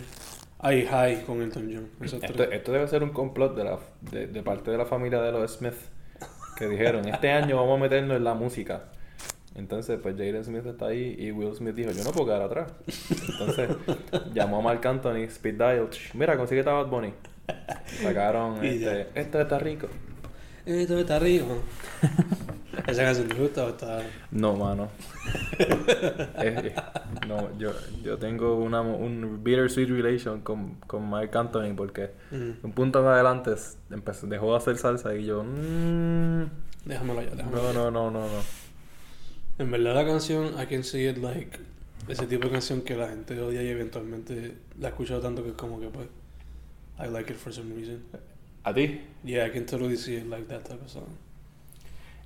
Ay, 0.59 0.85
High 0.85 1.23
con 1.23 1.41
Elton 1.41 1.69
John. 1.73 1.89
Esto, 2.01 2.43
esto 2.43 2.71
debe 2.71 2.87
ser 2.87 3.03
un 3.03 3.09
complot 3.09 3.55
de, 3.55 3.63
la, 3.65 3.79
de, 4.01 4.27
de 4.27 4.43
parte 4.43 4.71
de 4.71 4.77
la 4.77 4.85
familia 4.85 5.21
de 5.21 5.31
los 5.31 5.51
Smith 5.55 5.73
que 6.55 6.67
dijeron, 6.67 7.07
este 7.07 7.31
año 7.31 7.57
vamos 7.57 7.79
a 7.79 7.81
meternos 7.81 8.15
en 8.17 8.23
la 8.23 8.33
música. 8.33 8.83
Entonces, 9.55 9.99
pues 10.01 10.15
Jaden 10.15 10.43
Smith 10.43 10.65
está 10.65 10.87
ahí 10.87 11.15
y 11.19 11.31
Will 11.31 11.53
Smith 11.55 11.75
dijo, 11.75 11.91
yo 11.91 12.03
no 12.03 12.11
puedo 12.11 12.27
quedar 12.27 12.41
atrás. 12.43 12.71
Entonces, 13.29 13.69
llamó 14.33 14.59
a 14.59 14.61
Mark 14.61 14.85
Anthony, 14.87 15.23
Speed 15.27 15.55
Dial, 15.55 15.89
"Ch, 15.89 16.13
mira, 16.15 16.37
consíguete 16.37 16.69
a 16.69 16.73
Bad 16.73 16.87
Bunny. 16.87 17.13
Sacaron, 18.01 18.63
este, 18.65 19.07
esto 19.15 19.41
está 19.41 19.59
rico. 19.59 19.87
Esto 20.65 20.97
está 20.97 21.17
arriba. 21.17 21.45
¿Esa 22.87 23.03
canción 23.03 23.27
te 23.27 23.35
gusta 23.35 23.65
o 23.65 23.69
está...? 23.69 24.01
No, 24.31 24.55
mano. 24.55 24.89
Eh, 26.37 26.75
no, 27.27 27.57
yo, 27.57 27.71
yo 28.03 28.17
tengo 28.17 28.55
una, 28.57 28.81
un 28.81 29.41
bittersweet 29.43 29.87
relation 29.89 30.41
con, 30.41 30.75
con 30.87 31.07
Mark 31.09 31.35
Anthony 31.37 31.73
porque 31.75 32.11
Mm. 32.31 32.51
un 32.65 32.71
punto 32.73 32.99
en 32.99 33.05
adelante 33.07 33.51
empezó, 33.91 34.27
dejó 34.27 34.51
de 34.51 34.57
hacer 34.57 34.77
salsa 34.77 35.15
y 35.15 35.25
yo, 35.25 35.43
mm, 35.43 36.43
Déjamelo 36.85 37.19
allá, 37.21 37.31
déjamelo 37.35 37.73
no, 37.73 37.91
no, 37.91 37.91
no, 37.91 38.11
no, 38.11 38.27
no. 38.27 38.41
En 39.59 39.71
verdad 39.71 39.95
la 39.95 40.05
canción, 40.05 40.47
I 40.61 40.65
can 40.65 40.83
see 40.83 41.07
it 41.07 41.17
like... 41.17 41.59
Ese 42.07 42.27
tipo 42.27 42.47
de 42.47 42.51
canción 42.53 42.81
que 42.81 42.97
la 42.97 43.07
gente 43.07 43.39
odia 43.39 43.61
y 43.63 43.67
eventualmente 43.69 44.55
la 44.79 44.87
he 44.87 44.91
escuchado 44.91 45.21
tanto 45.21 45.41
que 45.43 45.49
es 45.49 45.55
como 45.55 45.79
que 45.79 45.87
pues... 45.87 46.07
I 46.99 47.07
like 47.09 47.31
it 47.31 47.37
for 47.39 47.53
some 47.53 47.73
reason. 47.73 48.03
¿A 48.63 48.73
ti? 48.73 49.01
Yeah, 49.23 49.47
I 49.47 49.51
can 49.51 49.65
totally 49.65 49.95
see 49.95 50.15
it 50.17 50.25
like 50.27 50.47
that 50.47 50.63
type 50.63 50.81
of 50.83 50.89
song. 50.89 51.07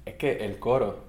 Es 0.07 0.15
que 0.15 0.45
el 0.45 0.57
coro 0.59 1.03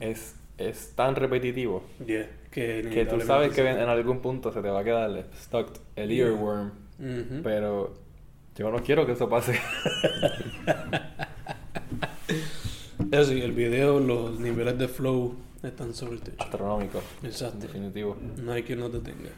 es, 0.00 0.34
es 0.58 0.92
tan 0.94 1.16
repetitivo 1.16 1.82
Yeah, 2.06 2.28
que... 2.50 2.88
que 2.92 3.06
tú 3.06 3.20
sabes 3.20 3.52
que 3.54 3.62
en 3.68 3.88
algún 3.88 4.20
punto 4.20 4.52
se 4.52 4.60
te 4.60 4.68
va 4.68 4.80
a 4.80 4.84
quedar 4.84 5.26
stuck 5.36 5.68
el 5.96 6.10
Yeah. 6.10 6.26
earworm, 6.26 6.70
pero 7.42 7.94
yo 8.56 8.70
no 8.70 8.82
quiero 8.82 9.06
que 9.06 9.12
eso 9.12 9.28
pase. 9.28 9.58
Eso 13.10 13.32
el 13.32 13.52
video, 13.52 14.00
los 14.00 14.40
niveles 14.40 14.78
de 14.78 14.88
flow 14.88 15.34
están 15.62 15.94
sobre 15.94 16.14
el 16.16 16.20
techo. 16.20 16.42
Astronómico, 16.42 17.00
Exacto. 17.22 17.58
definitivo. 17.58 18.16
No 18.42 18.52
hay 18.52 18.62
quien 18.62 18.80
nos 18.80 18.92
detenga. 18.92 19.30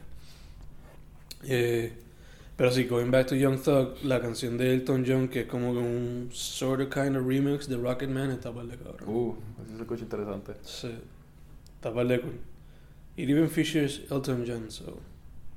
Eh, 1.45 1.93
pero 2.57 2.71
sí, 2.71 2.85
going 2.85 3.11
back 3.11 3.27
to 3.27 3.35
Young 3.35 3.61
Thug, 3.61 4.03
la 4.05 4.21
canción 4.21 4.57
de 4.57 4.73
Elton 4.73 5.05
John, 5.07 5.29
que 5.29 5.41
es 5.41 5.47
como 5.47 5.71
un 5.71 6.31
sort 6.33 6.81
of 6.81 6.89
kind 6.89 7.17
of 7.17 7.27
remix 7.27 7.69
de 7.69 7.77
Rocket 7.77 8.09
Man, 8.09 8.31
está 8.31 8.51
par 8.53 8.67
de 8.67 8.77
cabrón. 8.77 9.09
Uh, 9.09 9.35
eso 9.63 9.77
se 9.77 9.83
escucha 9.83 10.03
interesante. 10.05 10.53
Sí, 10.63 10.95
está 11.75 11.93
par 11.93 12.07
de 12.07 12.21
cool. 12.21 12.41
It 13.17 13.29
even 13.29 13.49
features 13.51 14.03
Elton 14.11 14.45
John, 14.47 14.71
so. 14.71 15.01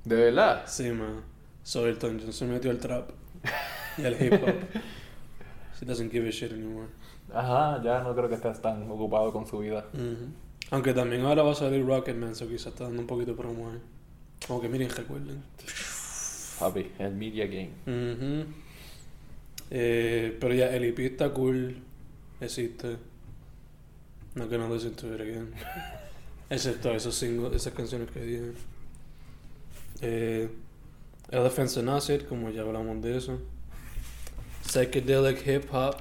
¿De 0.03 0.15
verdad? 0.15 0.63
Sí, 0.67 0.91
man. 0.91 1.23
So 1.63 1.87
Elton 1.87 2.19
John 2.21 2.33
se 2.33 2.45
metió 2.45 2.69
al 2.71 2.79
trap 2.79 3.11
y 3.97 4.03
al 4.03 4.21
hip 4.21 4.33
hop. 4.33 4.55
He 5.81 5.85
doesn't 5.85 6.11
give 6.11 6.27
a 6.27 6.31
shit 6.31 6.51
anymore. 6.51 6.89
Ajá, 7.33 7.81
ya 7.81 8.01
no 8.01 8.13
creo 8.13 8.27
que 8.27 8.35
estés 8.35 8.61
tan 8.61 8.89
ocupado 8.89 9.31
con 9.31 9.47
su 9.47 9.59
vida. 9.59 9.85
Aunque 10.71 10.93
también 10.93 11.21
ahora 11.23 11.43
va 11.43 11.51
a 11.53 11.55
salir 11.55 11.85
Rocketman, 11.85 12.35
so 12.35 12.47
quizás 12.47 12.73
está 12.73 12.85
dando 12.85 13.01
un 13.01 13.07
poquito 13.07 13.31
de 13.31 13.37
promo 13.37 13.69
ahí. 13.69 13.79
Como 14.45 14.59
que 14.59 14.67
miren, 14.67 14.89
recuerden. 14.89 15.43
Papi, 16.59 16.91
el 16.99 17.13
media 17.13 17.45
game. 17.47 17.71
Ujú. 17.85 18.45
Eh, 19.71 20.37
pero 20.39 20.53
ya, 20.53 20.75
el 20.75 20.83
está 20.99 21.29
cool. 21.31 21.77
Existe. 22.41 22.97
Not 24.35 24.49
gonna 24.49 24.69
listen 24.69 24.93
to 24.95 25.13
it 25.13 25.21
again. 25.21 25.53
Excepto 26.49 26.91
esos 26.91 27.15
singles, 27.15 27.55
esas 27.55 27.73
canciones 27.73 28.09
que 28.11 28.21
dije. 28.21 28.53
Eh, 30.01 30.49
Elephants 31.31 31.77
and 31.77 31.89
Acid, 31.89 32.23
como 32.23 32.49
ya 32.49 32.61
hablamos 32.61 33.01
de 33.01 33.17
eso. 33.17 33.39
Psychedelic 34.65 35.45
hip 35.47 35.73
hop 35.73 35.97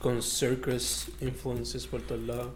con 0.00 0.22
circus 0.22 1.08
influences 1.20 1.86
por 1.86 2.02
todos 2.02 2.22
lados. 2.22 2.52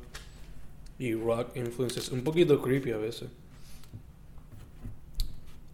Y 0.98 1.14
rock 1.14 1.56
influences. 1.56 2.10
Un 2.10 2.22
poquito 2.22 2.60
creepy 2.60 2.92
a 2.92 2.98
veces. 2.98 3.30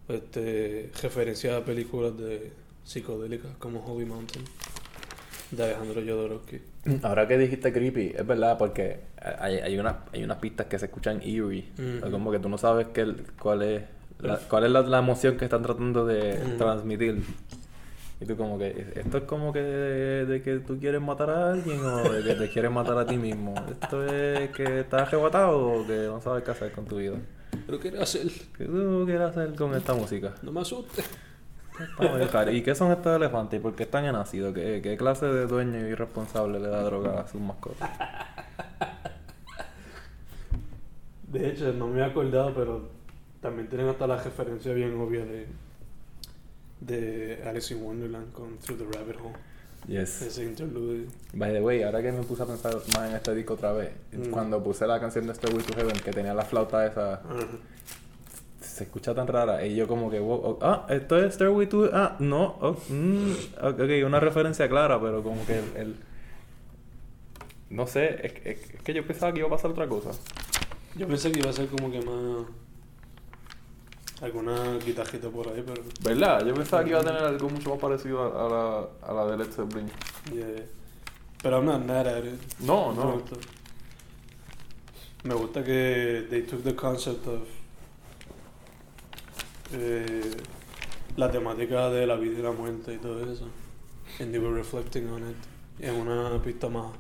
Este, 0.08 0.90
referencia 1.02 1.56
a 1.56 1.64
películas 1.64 2.16
de 2.16 2.52
psicodélicas 2.84 3.50
como 3.58 3.84
Holy 3.84 4.04
Mountain 4.04 4.44
de 5.50 5.64
Alejandro 5.64 6.00
Jodorowsky. 6.00 6.60
Ahora 7.02 7.26
que 7.26 7.36
dijiste 7.38 7.72
creepy, 7.72 8.14
es 8.16 8.26
verdad, 8.26 8.56
porque 8.58 9.00
hay, 9.40 9.56
hay, 9.56 9.78
unas, 9.78 9.96
hay 10.12 10.22
unas 10.22 10.38
pistas 10.38 10.66
que 10.66 10.78
se 10.78 10.86
escuchan 10.86 11.20
eerie. 11.22 11.68
Ujú. 11.78 12.10
Como 12.10 12.30
que 12.30 12.38
tú 12.38 12.48
no 12.48 12.58
sabes 12.58 12.88
qué, 12.94 13.14
cuál 13.40 13.62
es, 13.62 13.82
la, 14.20 14.38
cuál 14.38 14.64
es 14.64 14.70
la, 14.70 14.82
la 14.82 14.98
emoción 14.98 15.36
que 15.36 15.44
están 15.44 15.62
tratando 15.62 16.06
de 16.06 16.40
Ujú. 16.40 16.56
transmitir. 16.56 17.22
Y 18.20 18.24
tú 18.24 18.36
como 18.36 18.58
que, 18.58 18.92
¿esto 18.94 19.18
es 19.18 19.24
como 19.24 19.52
que 19.52 19.60
de, 19.60 20.26
de 20.26 20.42
que 20.42 20.58
tú 20.60 20.78
quieres 20.78 21.02
matar 21.02 21.30
a 21.30 21.50
alguien 21.52 21.80
o 21.84 22.10
de 22.10 22.22
que 22.22 22.34
te 22.34 22.48
quieres 22.48 22.70
matar 22.70 22.96
a 22.96 23.06
ti 23.06 23.16
mismo? 23.16 23.54
¿Esto 23.70 24.06
es 24.06 24.50
que 24.50 24.80
estás 24.80 25.02
arrebatado 25.08 25.58
o 25.58 25.86
que 25.86 26.06
no 26.06 26.20
sabes 26.20 26.42
qué 26.44 26.50
hacer 26.52 26.72
con 26.72 26.86
tu 26.86 26.96
vida? 26.96 27.16
Pero 27.64 27.80
qué 27.80 27.88
hacer, 27.98 28.28
¿Qué 28.56 28.64
tú 28.64 29.02
quieres 29.06 29.22
hacer 29.28 29.54
con 29.54 29.74
esta 29.74 29.94
música? 29.94 30.34
no 30.42 30.52
me 30.52 30.60
asuste. 30.60 31.02
Vamos 31.98 32.14
a 32.14 32.18
dejar. 32.18 32.54
¿Y 32.54 32.62
qué 32.62 32.74
son 32.74 32.90
estos 32.90 33.14
elefantes? 33.16 33.60
¿Y 33.60 33.62
por 33.62 33.74
qué 33.74 33.82
están 33.84 34.04
en 34.06 34.14
ácido? 34.14 34.52
¿Qué, 34.54 34.80
¿Qué 34.82 34.96
clase 34.96 35.26
de 35.26 35.46
dueño 35.46 35.86
irresponsable 35.86 36.58
le 36.58 36.68
da 36.68 36.82
droga 36.82 37.20
a 37.20 37.28
sus 37.28 37.40
mascotas? 37.40 37.90
De 41.30 41.50
hecho, 41.50 41.72
no 41.72 41.88
me 41.88 42.00
he 42.00 42.04
acordado, 42.04 42.54
pero 42.54 42.88
también 43.42 43.68
tienen 43.68 43.88
hasta 43.88 44.06
la 44.06 44.16
referencia 44.22 44.72
bien 44.72 44.98
obvia 44.98 45.24
de, 45.24 45.46
de 46.80 47.42
Alice 47.46 47.74
in 47.74 47.82
Wonderland 47.82 48.32
con 48.32 48.56
Through 48.58 48.78
the 48.78 48.98
Rabbit 48.98 49.16
Hole. 49.20 49.34
Yes. 49.88 50.22
Ese 50.22 50.42
interlude. 50.44 51.06
By 51.32 51.52
the 51.52 51.60
way, 51.60 51.82
ahora 51.84 52.02
que 52.02 52.10
me 52.10 52.22
puse 52.24 52.42
a 52.42 52.46
pensar 52.46 52.74
más 52.96 53.08
en 53.08 53.14
este 53.16 53.34
disco 53.34 53.54
otra 53.54 53.72
vez, 53.72 53.90
Mm. 54.12 54.30
cuando 54.30 54.62
puse 54.62 54.86
la 54.86 54.98
canción 54.98 55.26
de 55.26 55.34
Stairway 55.34 55.62
to 55.64 55.74
Heaven, 55.76 55.96
que 56.04 56.10
tenía 56.10 56.34
la 56.34 56.44
flauta 56.44 56.84
esa, 56.86 57.20
se 58.60 58.84
escucha 58.84 59.14
tan 59.14 59.26
rara, 59.28 59.64
y 59.64 59.76
yo 59.76 59.86
como 59.86 60.10
que, 60.10 60.18
wow, 60.18 60.40
oh, 60.42 60.58
ah, 60.60 60.86
esto 60.90 61.16
es 61.22 61.34
Stairway 61.34 61.68
to 61.68 61.88
ah, 61.92 62.16
no, 62.18 62.56
oh, 62.60 62.76
mm, 62.88 63.32
ok, 63.62 63.80
una 64.04 64.18
referencia 64.18 64.68
clara, 64.68 65.00
pero 65.00 65.22
como 65.22 65.46
que 65.46 65.58
el, 65.60 65.64
el- 65.76 65.96
no 67.70 67.86
sé, 67.86 68.26
es, 68.26 68.32
es 68.58 68.82
que 68.82 68.92
yo 68.94 69.06
pensaba 69.06 69.32
que 69.32 69.38
iba 69.40 69.48
a 69.48 69.50
pasar 69.50 69.70
otra 69.70 69.86
cosa. 69.88 70.10
Yo 70.96 71.06
pensé 71.06 71.30
que 71.30 71.40
iba 71.40 71.50
a 71.50 71.52
ser 71.52 71.66
como 71.68 71.90
que 71.90 72.00
más. 72.00 72.46
Alguna 74.22 74.78
guitarrita 74.78 75.28
por 75.28 75.48
ahí, 75.48 75.62
pero. 75.66 75.82
¿Verdad? 76.02 76.46
Yo 76.46 76.54
pensaba 76.54 76.82
que 76.84 76.90
iba 76.90 77.00
a 77.00 77.04
tener 77.04 77.22
algo 77.22 77.48
mucho 77.50 77.70
más 77.70 77.78
parecido 77.78 78.22
a, 78.22 78.46
a 78.46 78.48
la, 78.48 78.88
a 79.02 79.12
la 79.26 79.30
de 79.32 79.36
Led 79.44 79.52
Zeppelin. 79.52 79.90
Yeah. 80.32 80.64
Pero 81.42 81.58
I'm 81.58 81.66
not 81.66 81.84
mad 81.86 82.06
at 82.06 82.24
it. 82.24 82.40
No, 82.60 82.92
Me 82.92 82.96
no. 82.96 83.12
gusta. 83.12 83.36
Me 85.24 85.34
gusta 85.34 85.62
que 85.64 86.26
they 86.30 86.42
took 86.42 86.62
the 86.62 86.74
concept 86.74 87.26
of 87.26 87.42
eh, 89.72 90.36
la 91.16 91.30
temática 91.30 91.90
de 91.90 92.06
la 92.06 92.16
vida 92.16 92.38
y 92.38 92.42
la 92.42 92.52
muerte 92.52 92.94
y 92.94 92.98
todo 92.98 93.20
eso. 93.30 93.48
And 94.20 94.32
they 94.32 94.38
were 94.38 94.52
reflecting 94.54 95.08
on 95.10 95.22
it 95.30 95.36
en 95.80 95.94
una 95.94 96.40
pista 96.42 96.68
más 96.68 96.92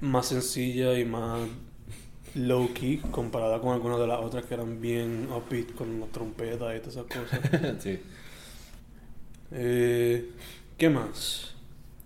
más 0.00 0.26
sencilla 0.26 0.98
y 0.98 1.04
más 1.04 1.40
low 2.34 2.72
key 2.74 2.98
comparada 3.10 3.60
con 3.60 3.72
algunas 3.72 3.98
de 4.00 4.06
las 4.06 4.20
otras 4.20 4.44
que 4.44 4.54
eran 4.54 4.80
bien 4.80 5.28
upbeat 5.30 5.74
con 5.74 6.00
las 6.00 6.10
trompetas 6.10 6.76
y 6.76 6.80
todas 6.80 6.96
esas 6.96 7.06
cosas. 7.06 7.74
sí. 7.82 8.00
Eh, 9.52 10.30
¿Qué 10.76 10.90
más? 10.90 11.54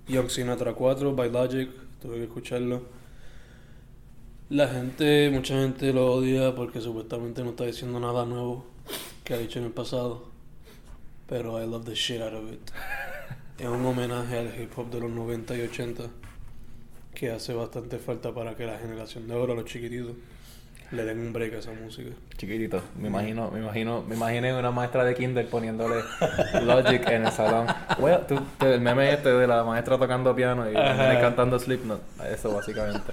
Young 0.07 0.29
Sinatra 0.29 0.75
4, 0.75 1.14
by 1.14 1.31
Logic, 1.31 1.71
tuve 2.01 2.17
que 2.17 2.25
escucharlo. 2.25 2.83
La 4.51 4.69
gente, 4.69 5.31
mucha 5.31 5.55
gente 5.55 5.93
lo 5.93 6.12
odia 6.14 6.55
porque 6.55 6.81
supuestamente 6.81 7.43
no 7.43 7.51
está 7.51 7.64
diciendo 7.64 8.01
nada 8.01 8.25
nuevo 8.25 8.64
que 9.25 9.35
ha 9.35 9.38
dicho 9.38 9.59
en 9.59 9.67
el 9.67 9.73
pasado. 9.73 10.29
Pero 11.27 11.62
I 11.62 11.67
love 11.67 11.85
the 11.85 11.95
shit 11.95 12.21
out 12.21 12.35
of 12.35 12.51
it. 12.53 12.71
Es 13.59 13.67
un 13.67 13.85
homenaje 13.85 14.38
al 14.38 14.61
hip 14.61 14.71
hop 14.79 14.88
de 14.88 15.01
los 15.01 15.11
90 15.11 15.57
y 15.57 15.62
80 15.62 16.05
que 17.18 17.31
hace 17.31 17.52
bastante 17.52 17.98
falta 17.98 18.33
para 18.33 18.54
que 18.54 18.64
la 18.66 18.78
generación 18.78 19.26
de 19.26 19.35
ahora, 19.35 19.54
los 19.54 19.64
chiquititos, 19.64 20.12
le 20.92 21.04
den 21.04 21.18
un 21.18 21.33
break 21.33 21.54
a 21.54 21.59
esa 21.59 21.72
música. 21.72 22.11
Chiquitito, 22.37 22.81
me 22.98 23.09
imagino, 23.09 23.50
me 23.50 23.59
imagino, 23.61 24.02
me 24.09 24.14
imaginé 24.14 24.54
una 24.59 24.70
maestra 24.70 25.04
de 25.04 25.14
kinder 25.14 25.46
poniéndole 25.48 25.96
Logic 26.64 27.07
en 27.09 27.26
el 27.26 27.33
salón. 27.33 27.66
Well, 27.98 28.20
tú- 28.26 28.40
el 28.64 28.81
meme 28.81 29.12
este 29.12 29.31
de 29.31 29.46
la 29.46 29.64
maestra 29.64 29.98
tocando 29.98 30.35
piano 30.35 30.70
y 30.70 30.74
cantando 30.74 31.59
Slipknot. 31.59 32.00
Eso 32.33 32.54
básicamente. 32.54 33.12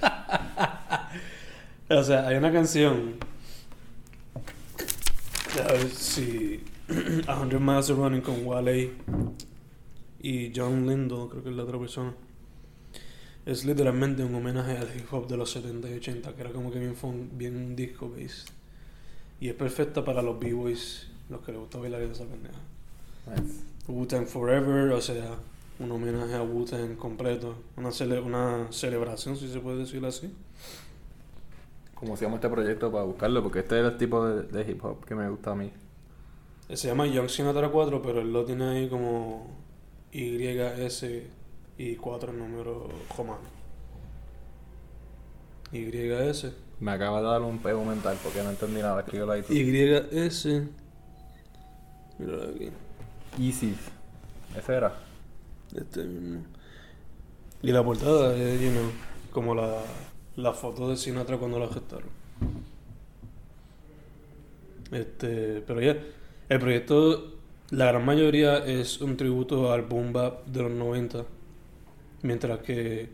O 1.88 2.02
sea, 2.02 2.26
hay 2.26 2.36
una 2.36 2.50
canción. 2.52 3.14
A 5.64 5.72
ver 5.72 5.88
si. 5.90 6.64
A 7.28 7.38
Hundred 7.40 7.60
Miles 7.60 7.90
of 7.90 7.98
Running 7.98 8.22
con 8.22 8.44
Wale 8.44 8.90
y 10.20 10.52
John 10.54 10.84
Lindo, 10.88 11.28
creo 11.28 11.44
que 11.44 11.50
es 11.50 11.54
la 11.56 11.62
otra 11.62 11.78
persona. 11.78 12.12
Es 13.46 13.64
literalmente 13.64 14.24
un 14.24 14.34
homenaje 14.34 14.76
al 14.76 14.88
hip 14.96 15.06
hop 15.12 15.28
de 15.28 15.36
los 15.36 15.50
70 15.52 15.88
y 15.88 15.94
80, 15.94 16.34
que 16.34 16.40
era 16.42 16.50
como 16.50 16.70
que 16.70 16.78
bien, 16.80 16.96
fun- 16.96 17.30
bien 17.32 17.76
disco 17.76 18.10
based. 18.10 18.48
Y 19.40 19.48
es 19.48 19.54
perfecta 19.54 20.04
para 20.04 20.20
los 20.20 20.38
b-boys, 20.38 21.06
los 21.30 21.40
que 21.42 21.52
les 21.52 21.60
gusta 21.60 21.78
bailar 21.78 22.02
esa 22.02 22.24
pendeja. 22.24 22.58
Nice. 23.26 23.62
Wu-Tang 23.86 24.26
Forever, 24.26 24.90
o 24.92 25.00
sea, 25.00 25.36
un 25.78 25.92
homenaje 25.92 26.34
a 26.34 26.42
Wu-Tang 26.42 26.96
completo. 26.96 27.54
Una, 27.76 27.90
cele- 27.90 28.20
una 28.20 28.66
celebración, 28.72 29.36
si 29.36 29.48
se 29.48 29.60
puede 29.60 29.78
decir 29.78 30.04
así. 30.04 30.32
Como 31.94 32.14
hacíamos 32.14 32.36
este 32.38 32.48
proyecto 32.48 32.90
para 32.90 33.04
buscarlo, 33.04 33.42
porque 33.42 33.60
este 33.60 33.78
es 33.80 33.86
el 33.86 33.96
tipo 33.96 34.26
de, 34.26 34.42
de 34.42 34.70
hip 34.70 34.84
hop 34.84 35.04
que 35.04 35.14
me 35.14 35.30
gusta 35.30 35.52
a 35.52 35.54
mí. 35.54 35.70
Se 36.74 36.88
llama 36.88 37.06
Young 37.06 37.28
Sinatra 37.28 37.68
4, 37.70 38.02
pero 38.02 38.20
él 38.22 38.32
lo 38.32 38.44
tiene 38.44 38.64
ahí 38.68 38.88
como 38.88 39.48
YS 40.12 41.06
y 41.78 41.96
4 41.96 42.32
en 42.32 42.38
número 42.38 42.88
romano. 43.16 43.56
YS. 45.72 46.52
Me 46.80 46.92
acaba 46.92 47.20
de 47.20 47.26
dar 47.26 47.42
un 47.42 47.58
pego 47.58 47.84
mental 47.84 48.16
porque 48.22 48.42
no 48.42 48.50
entendí 48.50 48.80
nada. 48.80 49.00
Escríbelo 49.00 49.32
ahí 49.32 49.42
tú. 49.42 49.52
YS. 49.52 50.46
Mira 52.18 52.44
aquí. 52.54 52.70
Isis. 53.38 53.78
Ese 54.56 54.74
era. 54.74 54.94
Este 55.74 56.04
mismo. 56.04 56.44
Y 57.62 57.72
la 57.72 57.82
portada 57.82 58.36
es, 58.36 58.60
you 58.60 58.70
know, 58.70 58.90
como 59.32 59.54
la, 59.54 59.82
la 60.36 60.52
foto 60.52 60.88
de 60.88 60.96
Sinatra 60.96 61.38
cuando 61.38 61.58
la 61.58 61.68
gestaron. 61.68 62.08
Este, 64.92 65.62
pero 65.66 65.80
ya, 65.80 65.96
el 66.48 66.60
proyecto, 66.60 67.34
la 67.70 67.86
gran 67.86 68.04
mayoría 68.04 68.58
es 68.58 69.00
un 69.00 69.16
tributo 69.16 69.72
al 69.72 69.82
boom 69.82 70.12
bap 70.12 70.46
de 70.46 70.62
los 70.62 70.72
90, 70.72 71.24
mientras 72.22 72.60
que 72.60 73.08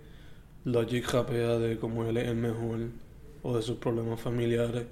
Logic 0.64 1.06
rapea 1.12 1.58
de 1.58 1.78
cómo 1.78 2.04
él 2.04 2.16
es 2.16 2.28
el 2.28 2.36
mejor, 2.36 2.78
o 3.42 3.56
de 3.56 3.62
sus 3.62 3.76
problemas 3.78 4.20
familiares, 4.20 4.86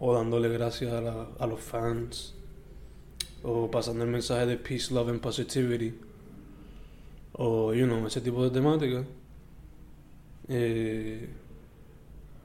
o 0.00 0.14
dándole 0.14 0.48
gracias 0.48 0.92
a, 0.92 1.00
la- 1.00 1.28
a 1.38 1.46
los 1.46 1.60
fans, 1.60 2.34
o 3.42 3.70
pasando 3.70 4.04
el 4.04 4.10
mensaje 4.10 4.46
de 4.46 4.56
peace, 4.56 4.92
love 4.92 5.08
and 5.10 5.20
positivity 5.20 5.94
o 7.32 7.74
you 7.74 7.86
know, 7.86 8.06
ese 8.06 8.20
tipo 8.20 8.44
de 8.44 8.50
temática. 8.50 9.04
Eh, 10.48 11.28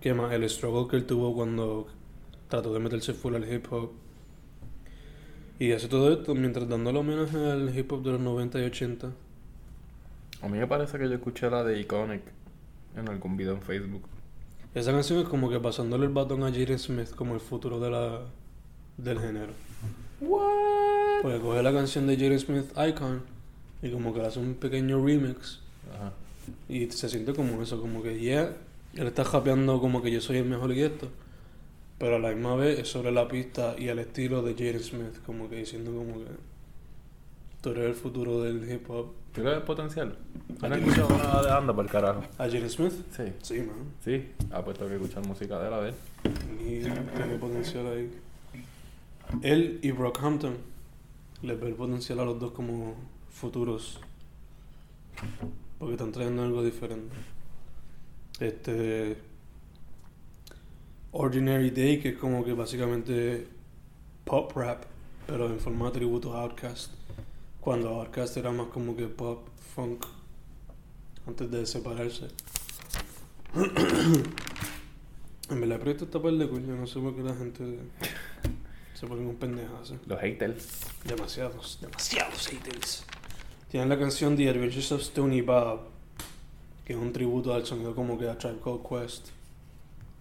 ¿Qué 0.02 0.14
más? 0.14 0.32
El 0.34 0.50
struggle 0.50 0.88
que 0.90 0.96
él 0.98 1.06
tuvo 1.06 1.34
cuando 1.36 1.88
trató 2.48 2.74
de 2.74 2.80
meterse 2.80 3.14
full 3.14 3.36
al 3.36 3.52
hip 3.54 3.66
hop. 3.72 3.92
Y 5.60 5.74
hace 5.74 5.88
todo 5.88 6.12
esto 6.12 6.34
mientras 6.36 6.68
dándole 6.70 7.00
homenaje 7.00 7.38
al 7.38 7.78
hip 7.78 7.92
hop 7.92 8.02
de 8.04 8.12
los 8.14 8.22
90 8.22 8.60
y 8.62 8.64
80. 8.64 9.12
A 10.42 10.48
mí 10.48 10.58
me 10.58 10.68
parece 10.68 10.98
que 10.98 11.10
yo 11.10 11.16
escuché 11.16 11.50
la 11.50 11.64
de 11.64 11.80
Iconic 11.80 12.22
en 12.96 13.10
algún 13.10 13.36
video 13.36 13.54
en 13.54 13.62
Facebook. 13.62 14.04
Esa 14.74 14.92
canción 14.92 15.20
es 15.20 15.28
como 15.28 15.50
que 15.50 15.60
pasándole 15.60 16.06
el 16.06 16.14
batón 16.14 16.44
a 16.44 16.52
Jaden 16.52 16.80
Smith 16.80 17.10
como 17.16 17.34
el 17.34 17.40
futuro 17.40 17.80
de 17.80 17.90
la, 17.90 18.22
del 18.98 19.20
género. 19.20 19.54
What? 20.22 21.22
Porque 21.22 21.40
coge 21.40 21.64
la 21.64 21.74
canción 21.74 22.08
de 22.08 22.16
Jaden 22.16 22.40
Smith, 22.40 22.72
Icon, 22.78 23.24
y 23.82 23.92
como 23.92 24.14
que 24.14 24.20
le 24.22 24.28
hace 24.28 24.40
un 24.40 24.54
pequeño 24.56 25.04
remix. 25.04 25.60
Ajá. 25.94 26.14
Y 26.68 26.90
se 26.92 27.10
siente 27.10 27.34
como 27.34 27.62
eso, 27.62 27.82
como 27.82 28.02
que 28.02 28.20
ya 28.22 28.56
él 28.96 29.08
está 29.08 29.26
japeando 29.26 29.80
como 29.80 30.02
que 30.02 30.12
yo 30.12 30.22
soy 30.22 30.38
el 30.38 30.46
mejor 30.46 30.72
y 30.72 30.84
esto. 30.84 31.10
Pero 31.98 32.16
a 32.16 32.20
la 32.20 32.30
misma 32.30 32.56
vez 32.56 32.80
es 32.80 32.88
sobre 32.88 33.12
la 33.12 33.28
pista 33.28 33.76
y 33.78 33.90
el 33.90 34.00
estilo 34.00 34.42
de 34.42 34.54
Jaden 34.54 34.84
Smith, 34.84 35.24
como 35.26 35.50
que 35.50 35.58
diciendo 35.58 35.92
como 35.92 36.14
que 36.14 36.32
Tú 37.62 37.72
eres 37.72 37.88
el 37.88 37.96
futuro 37.96 38.42
del 38.42 38.72
hip 38.72 38.90
hop. 38.90 39.08
¿Tú 39.34 39.42
le 39.42 39.50
ves 39.52 39.62
potencial? 39.62 40.18
¿Han 40.62 40.74
escuchado 40.74 41.10
nada 41.10 41.44
de 41.44 41.52
Anda 41.52 41.74
por 41.74 41.86
el 41.86 41.92
carajo? 41.92 42.22
¿A 42.38 42.46
Jaden 42.46 42.70
Smith? 42.70 42.94
Sí. 43.12 43.24
Sí, 43.42 43.56
man. 43.62 43.94
Sí, 44.04 44.32
ha 44.52 44.64
puesto 44.64 44.88
que 44.88 44.96
escuchar 44.96 45.26
música 45.28 45.60
de 45.60 45.68
él, 45.68 45.74
a 45.74 45.80
ver. 45.80 45.94
Tiene 46.58 47.38
potencial 47.38 47.88
ahí. 47.88 48.12
Él 49.44 49.80
y 49.82 49.92
Brockhampton 49.92 50.56
les 51.42 51.60
ve 51.60 51.68
el 51.68 51.76
potencial 51.76 52.20
a 52.22 52.26
los 52.26 52.40
dos 52.40 52.52
como 52.52 52.96
futuros. 53.30 54.00
Porque 55.78 55.94
están 55.94 56.12
trayendo 56.12 56.44
algo 56.44 56.64
diferente. 56.64 57.16
Este. 58.40 59.18
Ordinary 61.12 61.72
Day, 61.72 62.00
que 62.00 62.10
es 62.10 62.18
como 62.18 62.46
que 62.46 62.54
básicamente 62.54 63.48
pop 64.24 64.52
rap, 64.56 64.84
pero 65.28 65.48
en 65.48 65.60
forma 65.60 65.88
de 65.88 65.92
tributo 65.92 66.34
a 66.34 66.44
Outkast. 66.44 66.99
Cuando 67.62 67.90
Outkast 67.90 68.38
era 68.38 68.52
más 68.52 68.68
como 68.68 68.96
que 68.96 69.08
pop, 69.08 69.48
funk, 69.76 70.06
antes 71.28 71.52
de 71.52 71.66
separarse. 71.66 72.28
En 75.50 75.60
verdad, 75.60 75.78
el 75.78 75.82
proyecto 75.82 76.06
está 76.06 76.22
par 76.22 76.34
de 76.34 76.48
cool. 76.48 76.64
Yo 76.64 76.76
no 76.76 76.86
sé 76.86 77.00
por 77.00 77.16
qué 77.16 77.24
la 77.24 77.34
gente 77.34 77.80
se 78.94 79.08
pone 79.08 79.26
un 79.26 79.36
pendejazo. 79.36 79.98
Los 80.06 80.20
haters. 80.20 80.82
Demasiados, 81.04 81.80
demasiados 81.82 82.48
haters. 82.48 83.04
Tienen 83.70 83.90
la 83.90 83.98
canción 83.98 84.36
The 84.38 84.48
Adventures 84.48 84.92
of 84.92 85.02
Stony 85.02 85.42
Bob, 85.42 85.88
que 86.86 86.94
es 86.94 87.00
un 87.00 87.12
tributo 87.12 87.52
al 87.54 87.66
sonido 87.66 87.96
como 87.96 88.18
que 88.20 88.30
a 88.30 88.38
Tribe 88.38 88.60
Called 88.64 88.82
Quest 88.88 89.30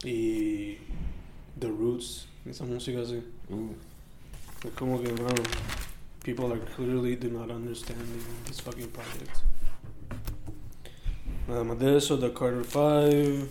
y 0.03 0.77
The 1.59 1.69
Roots, 1.69 2.27
esa 2.47 2.65
música 2.65 3.03
así. 3.03 3.23
Uh, 3.51 3.73
Es 4.67 4.73
como 4.79 5.01
que, 5.03 5.13
mano, 5.13 5.43
people 6.25 6.53
are 6.53 6.59
clearly 6.77 7.17
do 7.17 7.31
not 7.31 7.51
understanding 7.51 8.23
this 8.47 8.61
fucking 8.61 8.89
project. 8.89 9.43
Nada 11.49 11.65
más 11.65 11.79
de 11.79 11.97
eso, 11.97 12.19
The 12.19 12.33
Carter 12.33 12.65
5. 12.65 13.47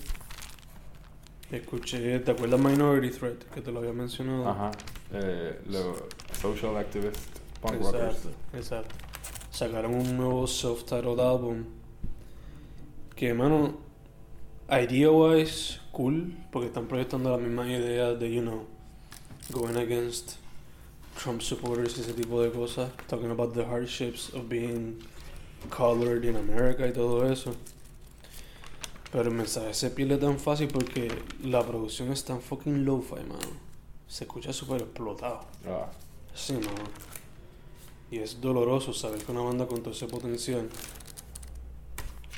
Escuché, 1.52 2.20
¿te 2.20 2.32
acuerdas 2.32 2.60
Minority 2.60 3.10
Threat? 3.10 3.44
Que 3.54 3.62
te 3.62 3.72
lo 3.72 3.80
había 3.80 3.94
mencionado. 3.94 4.48
ajá. 4.50 4.72
Eh, 5.14 5.62
los 5.70 5.98
social 6.42 6.76
activist 6.76 7.18
punk 7.62 7.76
exacto, 7.76 7.98
rockers. 7.98 8.28
exacto. 8.54 8.96
Sacaron 9.52 9.96
un 9.96 10.18
nuevo 10.18 10.46
self-titled 10.46 11.20
álbum. 11.20 11.64
Que, 13.16 13.34
mano, 13.34 13.78
idea-wise, 14.70 15.80
cool. 15.92 16.36
Porque 16.52 16.68
están 16.68 16.88
proyectando 16.88 17.32
las 17.32 17.40
mismas 17.40 17.68
ideas 17.68 18.20
de, 18.20 18.32
you 18.32 18.42
know, 18.42 18.68
going 19.52 19.78
against 19.78 20.34
Trump 21.22 21.42
supporters 21.42 21.98
y 21.98 22.02
ese 22.02 22.14
tipo 22.14 22.42
de 22.42 22.52
cosas. 22.52 22.90
Talking 23.08 23.32
about 23.32 23.54
the 23.54 23.66
hardships 23.66 24.34
of 24.34 24.48
being 24.48 24.98
colored 25.70 26.24
in 26.24 26.36
America 26.36 26.86
y 26.88 26.92
todo 26.94 27.26
eso. 27.32 27.56
Pero 29.12 29.30
el 29.30 29.36
mensaje 29.36 29.74
se 29.74 29.90
pierde 29.90 30.18
tan 30.18 30.38
fácil 30.38 30.68
porque 30.68 31.10
la 31.44 31.64
producción 31.66 32.12
es 32.12 32.24
tan 32.24 32.42
fucking 32.42 32.84
lo-fi, 32.86 33.16
mano. 33.24 33.40
Se 34.08 34.26
escucha 34.26 34.52
súper 34.54 34.82
explotado. 34.82 35.42
Ah, 35.66 35.90
Sí, 36.36 36.54
mano. 36.54 36.84
Y 38.12 38.20
es 38.20 38.40
doloroso 38.40 38.94
saber 38.94 39.24
que 39.24 39.32
una 39.32 39.42
banda 39.42 39.66
con 39.66 39.82
todo 39.82 39.94
ese 39.94 40.08
potencial 40.08 40.70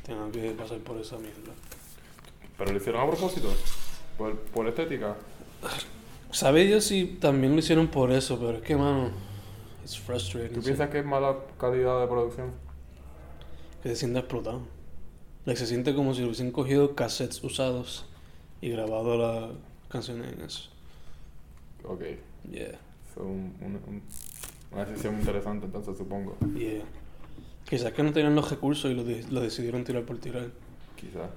tenga 0.06 0.32
que 0.32 0.52
pasar 0.52 0.80
por 0.80 0.98
esa 0.98 1.18
mierda. 1.18 1.54
pero 2.58 2.72
lo 2.72 2.78
hicieron 2.78 3.02
a 3.02 3.08
propósito. 3.12 3.50
Por, 4.18 4.38
por 4.40 4.68
estética. 4.68 5.16
Sabe 6.32 6.66
Dios 6.66 6.84
si 6.86 7.06
también 7.06 7.54
lo 7.54 7.60
hicieron 7.60 7.88
por 7.88 8.12
eso, 8.12 8.38
pero 8.40 8.58
es 8.58 8.62
que, 8.62 8.76
mano, 8.76 9.10
it's 9.84 9.98
frustrating. 10.00 10.54
¿Tú 10.54 10.62
sí. 10.62 10.66
piensas 10.68 10.90
que 10.90 11.00
es 11.00 11.06
mala 11.06 11.36
calidad 11.60 12.00
de 12.02 12.08
producción? 12.08 12.52
Que 13.82 13.90
se 13.90 13.96
siente 13.96 14.20
explotado. 14.20 14.62
Like, 15.46 15.60
se 15.60 15.66
siente 15.66 15.96
como 15.96 16.14
si 16.14 16.24
hubiesen 16.24 16.52
cogido 16.52 16.94
cassettes 16.96 17.44
usados 17.44 18.06
y 18.62 18.70
grabado 18.70 19.18
las 19.18 19.52
canciones 19.90 20.34
en 20.34 20.42
eso. 20.42 20.70
Ok. 21.84 22.04
Yeah, 22.52 22.78
Fue 23.14 23.24
un, 23.24 23.56
un- 23.62 23.80
un- 23.88 24.04
una 24.72 24.86
decisión 24.86 25.16
interesante, 25.16 25.66
entonces 25.66 25.98
supongo. 25.98 26.38
yeah. 26.56 26.84
Quizás 27.68 27.92
que 27.94 28.04
no 28.04 28.12
tenían 28.14 28.36
los 28.36 28.50
recursos 28.50 28.92
y 28.92 28.94
lo, 28.94 29.04
de- 29.04 29.26
lo 29.32 29.42
decidieron 29.42 29.84
tirar 29.84 30.04
por 30.04 30.18
tirar. 30.20 30.52
Quizás. 30.96 31.30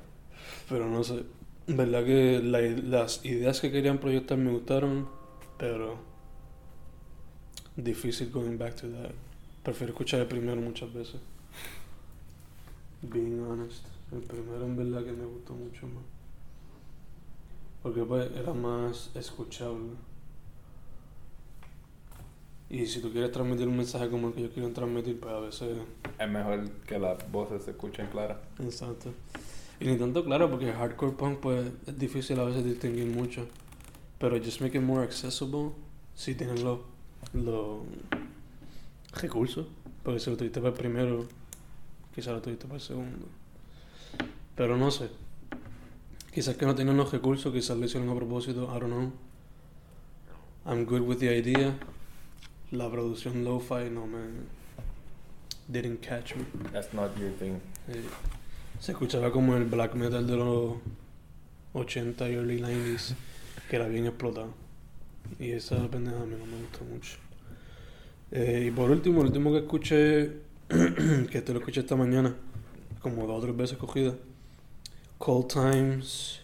Pero 0.68 0.86
no 0.88 1.02
sé. 1.04 1.22
Verdad 1.66 2.04
que 2.04 2.40
la- 2.42 2.60
las 2.60 3.24
ideas 3.24 3.60
que 3.60 3.70
querían 3.70 3.98
proyectar 3.98 4.36
me 4.36 4.50
gustaron, 4.50 5.08
pero 5.58 5.96
difícil 7.76 8.30
going 8.30 8.58
back 8.58 8.74
to 8.76 8.88
that. 8.88 9.12
Prefiero 9.62 9.92
escuchar 9.92 10.20
el 10.20 10.26
primero 10.26 10.60
muchas 10.60 10.92
veces. 10.92 11.20
Being 13.02 13.40
honest. 13.40 13.84
El 14.12 14.20
primero 14.22 14.64
en 14.64 14.76
verdad 14.76 15.04
que 15.04 15.12
me 15.12 15.24
gustó 15.24 15.54
mucho 15.54 15.86
más. 15.86 16.02
Porque 17.82 18.02
pues 18.04 18.30
era 18.36 18.52
más 18.52 19.10
escuchable. 19.14 19.90
Y 22.68 22.86
si 22.86 23.00
tú 23.00 23.12
quieres 23.12 23.30
transmitir 23.32 23.68
un 23.68 23.76
mensaje 23.76 24.08
como 24.08 24.28
el 24.28 24.34
que 24.34 24.42
yo 24.42 24.50
quiero 24.52 24.70
transmitir, 24.70 25.18
pues 25.20 25.32
a 25.34 25.40
veces 25.40 25.76
Es 26.18 26.28
mejor 26.30 26.70
que 26.86 26.98
las 26.98 27.30
voces 27.30 27.64
se 27.64 27.70
escuchen 27.72 28.06
claras. 28.08 28.38
Exacto. 28.60 29.12
Y 29.82 29.86
ni 29.86 29.96
tanto 29.96 30.24
claro, 30.24 30.48
porque 30.48 30.72
hardcore 30.72 31.12
punk 31.12 31.40
pues 31.40 31.72
es 31.88 31.98
difícil 31.98 32.38
a 32.38 32.44
veces 32.44 32.64
distinguir 32.64 33.06
mucho. 33.06 33.48
Pero 34.20 34.38
just 34.38 34.60
make 34.60 34.78
it 34.78 34.82
more 34.82 35.02
accessible 35.02 35.72
si 36.14 36.36
tienen 36.36 36.62
los 36.62 36.78
los 37.32 37.80
recursos. 39.20 39.66
Porque 40.04 40.20
si 40.20 40.30
lo 40.30 40.36
tuviste 40.36 40.60
para 40.60 40.72
el 40.72 40.78
primero, 40.78 41.26
quizás 42.14 42.32
lo 42.32 42.40
tuviste 42.40 42.66
para 42.66 42.76
el 42.76 42.80
segundo. 42.80 43.26
Pero 44.54 44.76
no 44.76 44.92
sé. 44.92 45.10
Quizás 46.32 46.56
que 46.56 46.64
no 46.64 46.76
tienen 46.76 46.96
los 46.96 47.10
recursos, 47.10 47.52
quizás 47.52 47.76
lo 47.76 47.84
hicieron 47.84 48.08
a 48.08 48.14
propósito, 48.14 48.64
I 48.64 48.78
don't 48.78 48.86
know. 48.86 49.12
I'm 50.64 50.84
good 50.84 51.00
with 51.00 51.18
the 51.18 51.36
idea. 51.36 51.76
La 52.70 52.88
producción 52.88 53.42
lo-fi 53.42 53.90
no 53.90 54.06
me... 54.06 54.20
didn't 55.68 56.00
catch 56.00 56.36
me. 56.36 56.44
That's 56.72 56.92
not 56.92 57.18
your 57.18 57.32
thing. 57.32 57.60
Se 58.82 58.90
escuchaba 58.90 59.30
como 59.30 59.56
el 59.56 59.66
black 59.66 59.94
metal 59.94 60.26
de 60.26 60.36
los 60.36 60.74
80 61.72 62.28
y 62.28 62.34
early 62.34 62.60
90s, 62.60 63.14
que 63.70 63.76
era 63.76 63.86
bien 63.86 64.06
explotado. 64.06 64.54
Y 65.38 65.52
esa 65.52 65.88
pendeja 65.88 66.16
a 66.20 66.26
mí 66.26 66.34
no 66.36 66.46
me 66.46 66.60
gustó 66.62 66.84
mucho. 66.86 67.16
Eh, 68.32 68.64
y 68.66 68.70
por 68.72 68.90
último, 68.90 69.20
el 69.20 69.28
último 69.28 69.52
que 69.52 69.58
escuché, 69.58 70.32
que 70.68 71.38
este 71.38 71.52
lo 71.52 71.60
escuché 71.60 71.78
esta 71.78 71.94
mañana, 71.94 72.34
como 73.00 73.24
dos 73.24 73.38
o 73.38 73.40
tres 73.42 73.56
veces 73.56 73.78
cogida, 73.78 74.14
Cold 75.16 75.46
Times, 75.46 76.40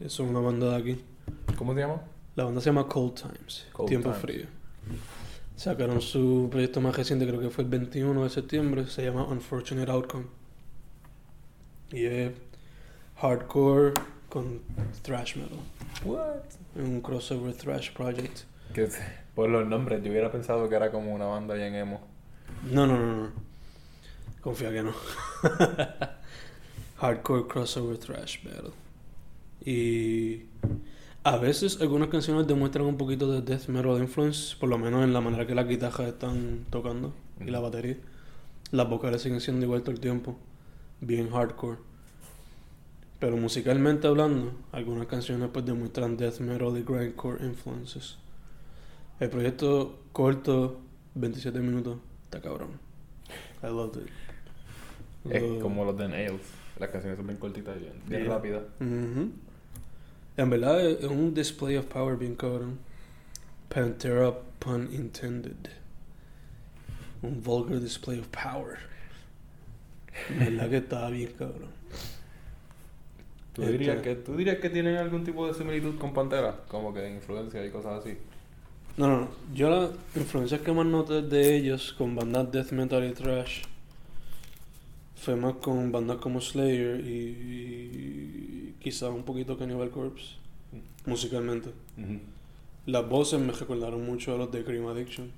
es 0.00 0.20
una 0.20 0.40
banda 0.40 0.72
de 0.72 0.76
aquí. 0.76 1.00
¿Cómo 1.56 1.72
se 1.72 1.80
llama? 1.80 2.02
La 2.36 2.44
banda 2.44 2.60
se 2.60 2.66
llama 2.66 2.86
Cold 2.88 3.14
Times, 3.14 3.68
Cold 3.72 3.88
Tiempo 3.88 4.10
Times. 4.10 4.20
Frío. 4.20 4.46
Sacaron 5.56 6.02
su 6.02 6.48
proyecto 6.50 6.82
más 6.82 6.94
reciente, 6.94 7.26
creo 7.26 7.40
que 7.40 7.48
fue 7.48 7.64
el 7.64 7.70
21 7.70 8.22
de 8.22 8.28
septiembre, 8.28 8.86
se 8.86 9.02
llama 9.02 9.24
Unfortunate 9.24 9.90
Outcome. 9.90 10.39
Y 11.92 12.04
es 12.06 12.32
hardcore 13.16 13.94
con 14.28 14.60
thrash 15.02 15.36
metal. 15.36 15.58
What? 16.04 16.42
Un 16.76 17.00
crossover 17.00 17.54
thrash 17.54 17.92
project. 17.92 18.40
Que 18.72 18.88
por 19.34 19.48
los 19.48 19.66
nombres, 19.66 20.02
yo 20.02 20.10
hubiera 20.10 20.30
pensado 20.30 20.68
que 20.68 20.76
era 20.76 20.90
como 20.90 21.14
una 21.14 21.26
banda 21.26 21.54
bien 21.54 21.74
emo. 21.74 22.00
No, 22.70 22.86
no, 22.86 22.98
no, 22.98 23.16
no. 23.16 23.30
Confía 24.40 24.70
que 24.70 24.82
no. 24.82 24.92
hardcore 27.00 27.48
crossover 27.48 27.98
thrash 27.98 28.44
metal. 28.44 28.72
Y 29.64 30.44
a 31.24 31.36
veces 31.36 31.80
algunas 31.80 32.08
canciones 32.08 32.46
demuestran 32.46 32.86
un 32.86 32.96
poquito 32.96 33.30
de 33.30 33.42
death 33.42 33.68
metal 33.68 33.98
influence, 33.98 34.56
por 34.58 34.68
lo 34.68 34.78
menos 34.78 35.04
en 35.04 35.12
la 35.12 35.20
manera 35.20 35.46
que 35.46 35.54
las 35.54 35.68
guitarras 35.68 36.08
están 36.08 36.64
tocando 36.70 37.12
y 37.40 37.50
la 37.50 37.60
batería. 37.60 37.96
Las 38.70 38.88
vocales 38.88 39.22
siguen 39.22 39.40
siendo 39.40 39.66
igual 39.66 39.82
todo 39.82 39.92
el 39.92 40.00
tiempo, 40.00 40.36
bien 41.00 41.30
hardcore. 41.30 41.78
Pero 43.18 43.36
musicalmente 43.36 44.06
hablando, 44.06 44.52
algunas 44.72 45.06
canciones 45.06 45.50
pues 45.52 45.64
demuestran 45.66 46.16
death 46.16 46.40
metal 46.40 46.76
y 46.78 46.82
grindcore 46.82 47.44
influences. 47.44 48.16
El 49.18 49.28
proyecto 49.28 49.98
corto, 50.12 50.80
27 51.14 51.58
minutos, 51.60 51.98
está 52.24 52.40
cabrón. 52.40 52.70
I 53.62 53.66
loved 53.66 54.02
it. 54.02 54.08
Es 55.30 55.62
como 55.62 55.84
los 55.84 55.96
de 55.98 56.08
Nails. 56.08 56.40
Las 56.78 56.88
canciones 56.88 57.18
son 57.18 57.26
bien 57.26 57.38
cortitas 57.38 57.76
y 57.76 57.80
bien, 57.80 57.92
bien 58.06 58.22
Yeah. 58.22 58.30
rápidas. 58.32 58.62
En 58.80 60.48
verdad 60.48 60.80
es 60.80 61.04
un 61.04 61.34
display 61.34 61.76
of 61.76 61.84
power 61.86 62.16
bien 62.16 62.34
cabrón. 62.36 62.78
Pantera 63.68 64.32
pun 64.58 64.88
intended. 64.92 65.56
Un 67.22 67.42
vulgar 67.42 67.80
display 67.80 68.18
of 68.18 68.28
power. 68.28 68.78
Verdad 70.38 70.70
que 70.70 70.76
estaba 70.78 71.10
bien 71.10 71.32
cabrón. 71.38 71.70
¿Tú 73.54 73.62
Este- 73.62 73.72
dirías, 73.72 74.02
que, 74.02 74.14
¿Tú 74.16 74.36
dirías 74.36 74.58
que 74.58 74.70
tienen 74.70 74.96
algún 74.96 75.24
tipo 75.24 75.46
de 75.46 75.54
similitud 75.54 75.98
con 75.98 76.12
Pantera? 76.12 76.60
Como 76.68 76.94
que 76.94 77.08
influencia 77.08 77.64
y 77.64 77.70
cosas 77.70 78.00
así. 78.04 78.16
No, 78.96 79.08
no, 79.08 79.20
no. 79.22 79.28
Yo 79.54 79.70
las 79.70 79.90
influencias 80.16 80.60
que 80.60 80.72
más 80.72 80.86
noté 80.86 81.22
de 81.22 81.56
ellos 81.56 81.92
con 81.96 82.14
bandas 82.14 82.50
death 82.52 82.72
metal 82.72 83.04
y 83.08 83.12
thrash 83.12 83.62
fue 85.16 85.36
más 85.36 85.54
con 85.54 85.90
bandas 85.92 86.18
como 86.18 86.40
Slayer 86.40 87.00
y, 87.00 87.10
y 87.10 88.74
quizás 88.80 89.10
un 89.10 89.22
poquito 89.24 89.56
Cannibal 89.58 89.90
Corpse 89.90 90.34
musicalmente. 91.06 91.70
Las 92.86 93.08
voces 93.08 93.40
me 93.40 93.52
recordaron 93.52 94.04
mucho 94.04 94.34
a 94.34 94.38
los 94.38 94.50
de 94.50 94.64
Cream 94.64 94.86
Addiction, 94.86 95.30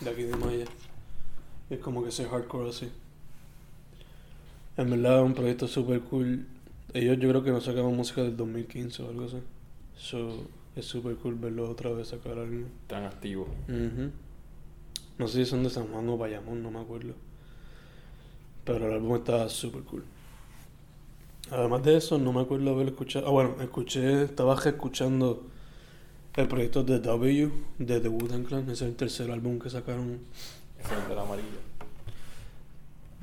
de 0.00 0.10
aquí 0.10 0.22
de 0.22 0.36
Maya. 0.36 0.64
Es 1.70 1.78
como 1.80 2.02
que 2.02 2.08
ese 2.08 2.24
hardcore 2.26 2.70
así. 2.70 2.88
En 4.78 4.90
verdad, 4.90 5.22
un 5.24 5.34
proyecto 5.34 5.66
super 5.66 6.00
cool. 6.02 6.46
Ellos 6.94 7.18
yo 7.18 7.28
creo 7.28 7.42
que 7.42 7.50
no 7.50 7.60
sacaban 7.60 7.96
música 7.96 8.22
del 8.22 8.36
2015 8.36 9.02
o 9.02 9.08
algo 9.08 9.24
así. 9.24 9.38
So, 9.96 10.46
es 10.76 10.86
super 10.86 11.16
cool 11.16 11.34
verlos 11.34 11.68
otra 11.68 11.90
vez 11.90 12.08
sacar 12.08 12.38
algo. 12.38 12.68
Tan 12.86 13.02
activo. 13.04 13.48
No 15.18 15.26
sé 15.26 15.44
si 15.44 15.50
son 15.50 15.64
de 15.64 15.70
San 15.70 15.88
Juan 15.88 16.08
o 16.08 16.16
Bayamón, 16.16 16.62
no 16.62 16.70
me 16.70 16.78
acuerdo. 16.78 17.14
Pero 18.64 18.86
el 18.86 18.92
álbum 18.94 19.16
está 19.16 19.48
super 19.48 19.82
cool. 19.82 20.04
Además 21.50 21.82
de 21.82 21.96
eso, 21.96 22.16
no 22.16 22.32
me 22.32 22.42
acuerdo 22.42 22.70
haber 22.70 22.86
escuchado. 22.86 23.26
Ah, 23.26 23.30
bueno, 23.30 23.56
escuché, 23.60 24.22
estaba 24.22 24.54
escuchando 24.54 25.44
el 26.36 26.46
proyecto 26.46 26.84
de 26.84 27.00
W 27.00 27.50
de 27.78 27.98
The 27.98 28.08
Wu-Tang 28.08 28.44
Clan. 28.44 28.62
Ese 28.70 28.72
es 28.72 28.82
el 28.82 28.94
tercer 28.94 29.28
álbum 29.32 29.58
que 29.58 29.70
sacaron. 29.70 30.20
Es 30.78 30.92
el 30.92 31.08
del 31.08 31.18
amarillo. 31.18 31.67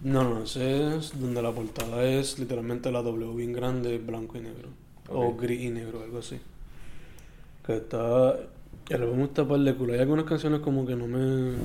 No, 0.05 0.23
no, 0.23 0.43
ese 0.43 0.97
es 0.97 1.19
donde 1.19 1.41
la 1.41 1.51
portada 1.51 2.05
es 2.05 2.37
literalmente 2.37 2.91
la 2.91 3.01
W 3.01 3.33
bien 3.33 3.53
grande, 3.53 3.97
blanco 3.97 4.37
y 4.37 4.41
negro. 4.41 4.69
O 5.09 5.35
gris 5.35 5.61
y 5.61 5.71
negro, 5.71 6.03
algo 6.03 6.19
así. 6.19 6.39
Que 7.65 7.77
está. 7.77 8.35
El 8.87 9.01
álbum 9.01 9.21
está 9.21 9.47
par 9.47 9.59
de 9.61 9.73
culo. 9.73 9.93
Hay 9.93 10.01
algunas 10.01 10.25
canciones 10.25 10.59
como 10.59 10.85
que 10.85 10.95
no 10.95 11.07
me 11.07 11.55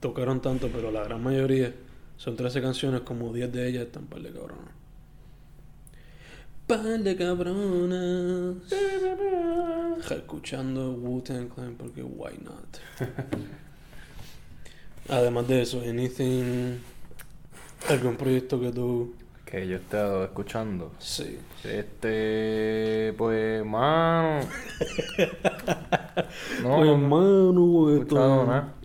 tocaron 0.00 0.42
tanto, 0.42 0.68
pero 0.74 0.90
la 0.90 1.04
gran 1.04 1.22
mayoría 1.22 1.72
son 2.16 2.34
13 2.34 2.60
canciones, 2.60 3.02
como 3.02 3.32
10 3.32 3.52
de 3.52 3.68
ellas 3.68 3.86
están 3.86 4.06
par 4.06 4.22
de 4.22 4.32
cabronas. 4.32 4.74
Par 6.66 6.98
de 6.98 7.16
cabronas. 7.16 8.56
Escuchando 10.10 10.94
Wu-Tang 10.94 11.48
Clan 11.48 11.76
porque 11.76 12.02
why 12.02 12.36
not? 12.42 12.80
Además 15.08 15.46
de 15.46 15.62
eso, 15.62 15.80
anything. 15.82 16.80
¿Algún 17.88 18.16
proyecto 18.16 18.60
que 18.60 18.72
tú. 18.72 19.14
Que 19.44 19.66
yo 19.66 19.74
he 19.76 19.78
estado 19.78 20.24
escuchando. 20.24 20.92
Sí. 20.98 21.38
Este, 21.62 23.14
pues, 23.16 23.64
mano. 23.64 24.40
no, 26.62 26.76
Pues, 26.76 26.86
no, 26.86 26.96
no 26.96 26.98
mano, 26.98 27.90
he 27.90 27.92
esto- 27.94 28.02
escuchado 28.02 28.46
nada. 28.46 28.74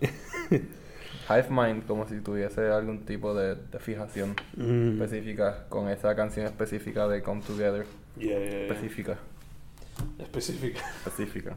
Hive 1.28 1.48
Mind, 1.50 1.86
como 1.86 2.06
si 2.08 2.20
tuviese 2.20 2.68
algún 2.68 3.04
tipo 3.06 3.34
de, 3.34 3.54
de 3.56 3.78
fijación 3.78 4.34
Mm. 4.56 5.00
específica 5.02 5.64
con 5.68 5.88
esa 5.88 6.14
canción 6.14 6.46
específica 6.46 7.08
de 7.08 7.22
Come 7.22 7.42
Together. 7.42 7.86
Yeah, 8.18 8.38
yeah, 8.38 8.48
yeah. 8.50 8.58
Específica, 8.66 9.18
Específica. 10.18 10.80
específica. 11.06 11.56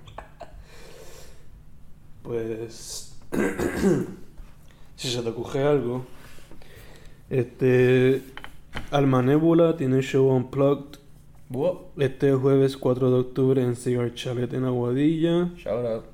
Pues. 2.23 3.15
si 4.95 5.09
se 5.11 5.21
te 5.21 5.29
ocurre 5.29 5.63
algo. 5.63 6.05
Este. 7.29 8.21
Alma 8.91 9.21
Nebula 9.21 9.77
tiene 9.77 10.01
show 10.01 10.29
unplugged 10.29 10.99
Wow. 11.49 11.91
este 11.97 12.33
jueves 12.33 12.75
4 12.75 13.11
de 13.11 13.19
octubre 13.19 13.61
en 13.61 13.75
Cigar 13.75 14.13
Chalet 14.13 14.51
en 14.53 14.65
Aguadilla. 14.65 15.51
Shout 15.55 15.85
out. 15.85 16.05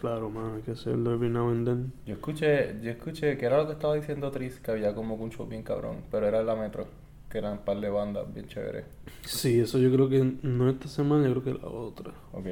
Claro, 0.00 0.30
man, 0.30 0.54
hay 0.56 0.62
que 0.62 0.70
hacerlo 0.72 1.12
every 1.12 1.28
now 1.30 1.50
and 1.50 1.66
then. 1.66 1.92
Yo 2.06 2.14
escuché, 2.14 2.76
yo 2.82 2.90
escuché 2.90 3.36
que 3.38 3.46
era 3.46 3.56
lo 3.58 3.66
que 3.66 3.72
estaba 3.72 3.94
diciendo 3.94 4.30
Tris, 4.30 4.60
que 4.60 4.70
había 4.70 4.94
como 4.94 5.14
un 5.14 5.30
show 5.30 5.46
bien 5.46 5.62
cabrón, 5.62 5.96
pero 6.10 6.26
era 6.26 6.42
la 6.42 6.54
metro, 6.54 6.86
que 7.30 7.38
eran 7.38 7.52
un 7.52 7.58
par 7.58 7.80
de 7.80 7.88
bandas 7.88 8.32
bien 8.32 8.46
chéveres. 8.46 8.84
Sí, 9.24 9.58
eso 9.58 9.78
yo 9.78 9.90
creo 9.92 10.08
que 10.08 10.32
no 10.42 10.68
esta 10.70 10.86
semana, 10.88 11.26
yo 11.26 11.40
creo 11.40 11.56
que 11.56 11.62
la 11.62 11.68
otra. 11.68 12.12
Ok. 12.32 12.44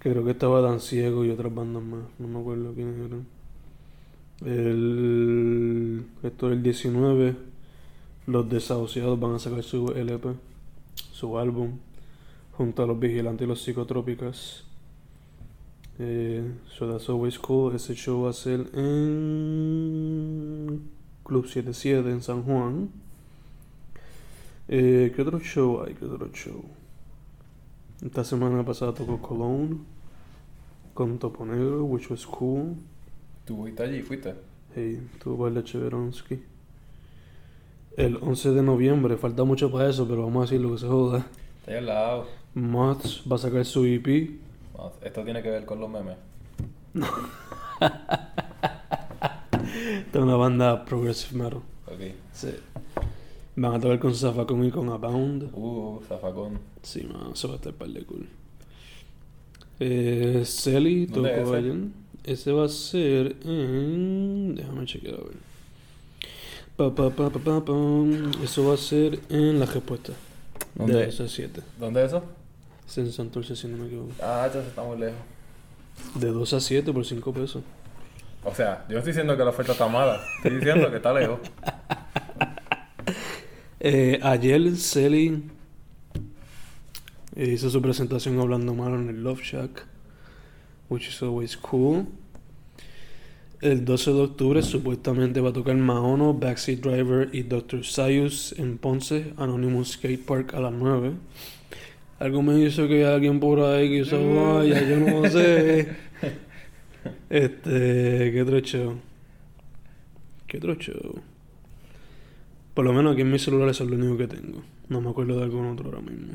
Que 0.00 0.10
creo 0.10 0.24
que 0.24 0.32
estaba 0.32 0.60
Dan 0.60 0.80
Ciego 0.80 1.24
y 1.24 1.30
otras 1.30 1.54
bandas 1.54 1.82
más. 1.82 2.02
No 2.18 2.28
me 2.28 2.40
acuerdo 2.40 2.72
quiénes 2.74 2.96
eran. 2.98 3.26
El, 4.42 6.06
esto 6.22 6.50
el 6.50 6.62
19. 6.62 7.36
Los 8.26 8.48
desahuciados 8.48 9.20
van 9.20 9.34
a 9.34 9.38
sacar 9.38 9.62
su 9.62 9.92
LP, 9.92 10.30
su 11.12 11.38
álbum, 11.38 11.72
junto 12.52 12.82
a 12.82 12.86
los 12.86 12.98
vigilantes 12.98 13.44
y 13.44 13.48
los 13.48 13.62
psicotrópicas. 13.62 14.64
Eh, 15.98 16.42
so 16.76 16.90
that's 16.90 17.08
always 17.08 17.38
cool. 17.38 17.74
Ese 17.74 17.94
show 17.94 18.22
va 18.24 18.30
a 18.30 18.32
ser 18.32 18.68
en 18.74 20.00
Club 21.22 21.46
77 21.46 22.10
en 22.10 22.22
San 22.22 22.42
Juan. 22.42 22.90
Eh, 24.68 25.12
¿Qué 25.14 25.22
otro 25.22 25.38
show 25.40 25.82
hay? 25.82 25.94
¿Qué 25.94 26.06
otro 26.06 26.28
show? 26.32 26.64
Esta 28.04 28.24
semana 28.24 28.64
pasada 28.64 28.92
tocó 28.92 29.20
Cologne 29.20 29.78
con 30.94 31.18
Topo 31.18 31.44
Negro, 31.44 31.84
which 31.84 32.10
was 32.10 32.26
cool. 32.26 32.76
¿Tú 33.44 33.56
fuiste 33.56 33.82
allí? 33.82 34.00
¿Fuiste? 34.02 34.34
Hey, 34.74 35.06
tuvo 35.22 35.44
baile 35.44 35.62
Cheveronsky. 35.62 36.42
El 37.96 38.16
11 38.16 38.52
de 38.52 38.62
noviembre, 38.62 39.16
falta 39.16 39.44
mucho 39.44 39.70
para 39.70 39.88
eso, 39.88 40.08
pero 40.08 40.22
vamos 40.22 40.38
a 40.38 40.50
decir 40.50 40.60
lo 40.60 40.72
que 40.72 40.78
se 40.78 40.88
joda. 40.88 41.26
Está 41.60 41.72
ahí 41.72 41.78
al 41.78 41.86
lado. 41.86 42.26
Moths 42.54 43.22
va 43.30 43.36
a 43.36 43.38
sacar 43.38 43.64
su 43.64 43.84
EP. 43.84 44.30
No, 44.76 44.92
Esto 45.02 45.22
tiene 45.24 45.42
que 45.42 45.50
ver 45.50 45.64
con 45.64 45.78
los 45.78 45.90
memes. 45.90 46.16
Esta 49.74 50.18
es 50.18 50.22
una 50.22 50.36
banda 50.36 50.84
progressive 50.84 51.42
metal. 51.42 51.60
Ok. 51.86 52.00
Sí. 52.32 52.48
Van 53.56 53.74
a 53.74 53.80
tocar 53.80 53.98
con 53.98 54.14
Zafacon 54.14 54.64
y 54.64 54.70
con 54.70 54.88
Abound. 54.88 55.50
Uh, 55.52 56.00
zafacón. 56.08 56.58
Sí, 56.82 57.04
man, 57.04 57.32
eso 57.32 57.48
va 57.48 57.54
a 57.54 57.56
estar 57.58 57.74
par 57.74 57.88
de 57.88 58.04
cool. 58.04 58.26
Eh, 59.78 60.42
Selly 60.44 61.06
tocó 61.06 61.28
¿Dónde 61.28 61.42
es 61.42 62.03
ese? 62.24 62.52
va 62.52 62.64
a 62.64 62.68
ser 62.68 63.36
en. 63.44 64.54
Déjame 64.54 64.86
chequear 64.86 65.14
a 65.14 65.18
ver. 65.18 65.36
Pa, 66.76 66.94
pa, 66.94 67.10
pa, 67.10 67.30
pa, 67.30 67.64
pa. 67.64 67.72
Eso 68.42 68.66
va 68.66 68.74
a 68.74 68.76
ser 68.76 69.20
en 69.28 69.60
la 69.60 69.66
respuesta. 69.66 70.12
¿Dónde? 70.74 70.94
De 70.94 71.06
2 71.06 71.20
a 71.20 71.28
7. 71.28 71.62
¿Dónde 71.78 72.00
es 72.00 72.08
eso? 72.08 72.24
Es 72.86 72.98
en 72.98 73.12
Santurce, 73.12 73.54
si 73.54 73.68
no 73.68 73.78
me 73.78 73.86
equivoco. 73.86 74.12
Ah, 74.20 74.44
entonces 74.46 74.70
está 74.70 74.82
muy 74.82 74.98
lejos. 74.98 75.18
De 76.16 76.28
2 76.28 76.52
a 76.52 76.60
7 76.60 76.92
por 76.92 77.04
5 77.04 77.32
pesos. 77.32 77.62
O 78.44 78.54
sea, 78.54 78.84
yo 78.88 78.98
estoy 78.98 79.12
diciendo 79.12 79.36
que 79.36 79.44
la 79.44 79.50
oferta 79.50 79.72
está 79.72 79.88
mala. 79.88 80.20
Estoy 80.36 80.58
diciendo 80.58 80.90
que 80.90 80.96
está 80.96 81.12
lejos. 81.12 81.40
Eh, 83.86 84.18
ayer 84.22 84.74
Selly 84.76 85.44
eh, 87.36 87.50
hizo 87.52 87.68
su 87.68 87.82
presentación 87.82 88.40
hablando 88.40 88.72
malo 88.72 88.96
en 88.96 89.10
el 89.10 89.22
Love 89.22 89.42
Shack, 89.42 89.86
which 90.88 91.08
is 91.08 91.22
always 91.22 91.56
cool. 91.56 92.06
El 93.60 93.84
12 93.84 94.12
de 94.12 94.20
octubre 94.20 94.62
supuestamente 94.62 95.40
va 95.40 95.48
a 95.48 95.52
tocar 95.52 95.74
Maono, 95.74 96.34
Backseat 96.34 96.80
Driver 96.80 97.30
y 97.32 97.44
Dr. 97.44 97.82
Sayus 97.84 98.54
en 98.58 98.76
Ponce, 98.76 99.32
Anonymous 99.38 99.92
Skate 99.92 100.22
Park 100.22 100.52
a 100.54 100.60
las 100.60 100.72
9. 100.72 101.12
Algo 102.18 102.42
me 102.42 102.54
dice 102.54 102.86
que 102.88 103.06
hay 103.06 103.14
alguien 103.14 103.40
por 103.40 103.60
ahí 103.60 103.88
que 103.88 104.04
se 104.04 104.16
vaya, 104.16 104.86
yo 104.86 104.98
no 104.98 105.28
sé. 105.30 105.88
Este, 107.28 108.32
¿qué 108.32 108.42
otro 108.42 108.60
show? 108.60 108.94
¿Qué 110.46 110.56
otro 110.56 110.74
show? 110.76 111.20
Por 112.72 112.84
lo 112.84 112.92
menos 112.92 113.12
aquí 113.12 113.22
en 113.22 113.30
mi 113.30 113.38
celular 113.38 113.68
eso 113.68 113.84
es 113.84 113.90
lo 113.90 113.96
único 113.96 114.16
que 114.16 114.26
tengo. 114.26 114.62
No 114.88 115.00
me 115.00 115.10
acuerdo 115.10 115.38
de 115.38 115.44
algún 115.44 115.66
otro 115.66 115.86
ahora 115.86 116.00
mismo. 116.00 116.34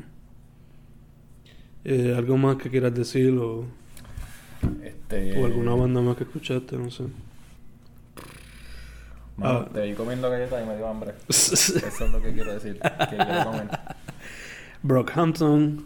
Eh, 1.84 2.14
¿Algo 2.16 2.36
más 2.36 2.56
que 2.56 2.70
quieras 2.70 2.94
decir 2.94 3.30
o, 3.38 3.66
Este. 4.84 5.40
o 5.40 5.46
alguna 5.46 5.74
banda 5.74 6.00
más 6.00 6.16
que 6.16 6.24
escuchaste? 6.24 6.76
No 6.76 6.90
sé. 6.90 7.04
Mano, 9.36 9.60
Ah. 9.60 9.68
te 9.72 9.82
vi 9.86 9.94
comiendo 9.94 10.28
galletas 10.30 10.62
y 10.62 10.66
me 10.68 10.76
dio 10.76 10.86
hambre. 10.86 11.14
Eso 11.28 11.64
es 11.88 12.10
lo 12.12 12.20
que 12.20 12.32
quiero 12.34 12.52
decir. 12.52 12.78
Que 12.80 13.16
quiero 13.16 13.44
comer. 13.44 13.68
Brockhampton, 14.82 15.84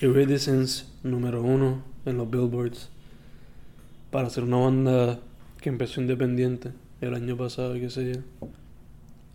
Iridescence, 0.00 0.84
número 1.02 1.42
uno 1.42 1.82
en 2.06 2.16
los 2.16 2.30
billboards. 2.30 2.88
Para 4.10 4.30
ser 4.30 4.44
una 4.44 4.56
banda 4.58 5.18
que 5.60 5.68
empezó 5.68 6.00
independiente 6.00 6.72
el 7.00 7.14
año 7.14 7.36
pasado, 7.36 7.76
y 7.76 7.80
qué 7.80 7.90
sé 7.90 8.14
yo. 8.14 8.48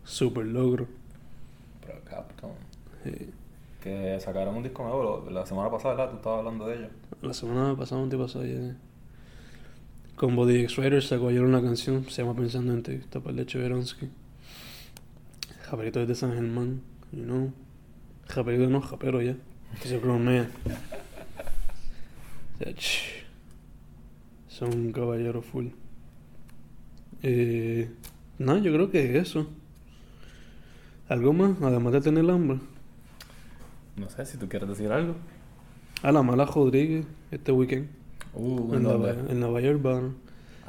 Super 0.04 0.46
logro. 0.46 0.88
Capcom. 2.10 2.52
Que 3.82 4.20
sacaron 4.20 4.56
un 4.56 4.64
disco 4.64 4.84
nuevo 4.84 5.30
la 5.30 5.46
semana 5.46 5.70
pasada, 5.72 5.96
¿verdad? 5.96 6.12
Tú 6.12 6.18
estabas 6.18 6.40
hablando 6.40 6.68
de 6.68 6.76
ello. 6.76 6.88
la 7.22 7.34
semana 7.34 7.76
pasada, 7.78 8.02
un 8.02 8.10
pasado 8.10 8.46
ya. 8.46 8.76
Con 10.16 10.36
Body 10.36 10.64
X 10.64 11.08
sacó 11.08 11.30
ayer 11.30 11.42
una 11.42 11.62
canción, 11.62 12.04
se 12.10 12.22
llama 12.22 12.36
Pensando 12.36 12.74
en 12.74 12.84
ti, 12.84 12.92
está 12.92 13.22
para 13.22 13.32
el 13.32 13.38
de 13.38 13.46
Cheveronsky. 13.46 14.10
Japerito 15.62 16.02
es 16.02 16.08
de 16.10 16.16
San 16.16 16.34
Germán, 16.34 16.82
you 17.14 17.24
know. 17.24 17.54
Japerito 18.28 18.68
no, 18.70 18.82
japero 18.82 19.22
ya. 19.22 19.36
Que 19.82 19.88
se 19.88 19.98
bromea. 19.98 20.50
Son 24.48 24.74
un 24.74 24.92
caballero 24.92 25.42
full. 25.42 25.68
Eh, 27.24 27.90
no, 28.40 28.58
yo 28.58 28.74
creo 28.74 28.92
que 28.92 29.06
es 29.06 29.30
eso. 29.30 29.48
¿Algo 31.08 31.32
más? 31.34 31.62
Además 31.62 31.94
de 31.94 32.02
tener 32.02 32.30
hambre. 32.30 32.60
No 34.00 34.10
sé 34.10 34.26
si 34.26 34.38
tú 34.38 34.48
quieres 34.48 34.70
decir 34.70 34.92
algo. 34.92 35.16
A 36.02 36.12
la 36.12 36.24
mala 36.24 36.46
Rodríguez 36.46 37.06
este 37.32 37.52
weekend. 37.52 37.90
Uh, 38.34 38.74
En. 38.76 38.84
Nueva, 38.84 39.12
en 39.12 39.40
Nueva 39.40 39.60
York 39.60 39.82
van. 39.82 40.16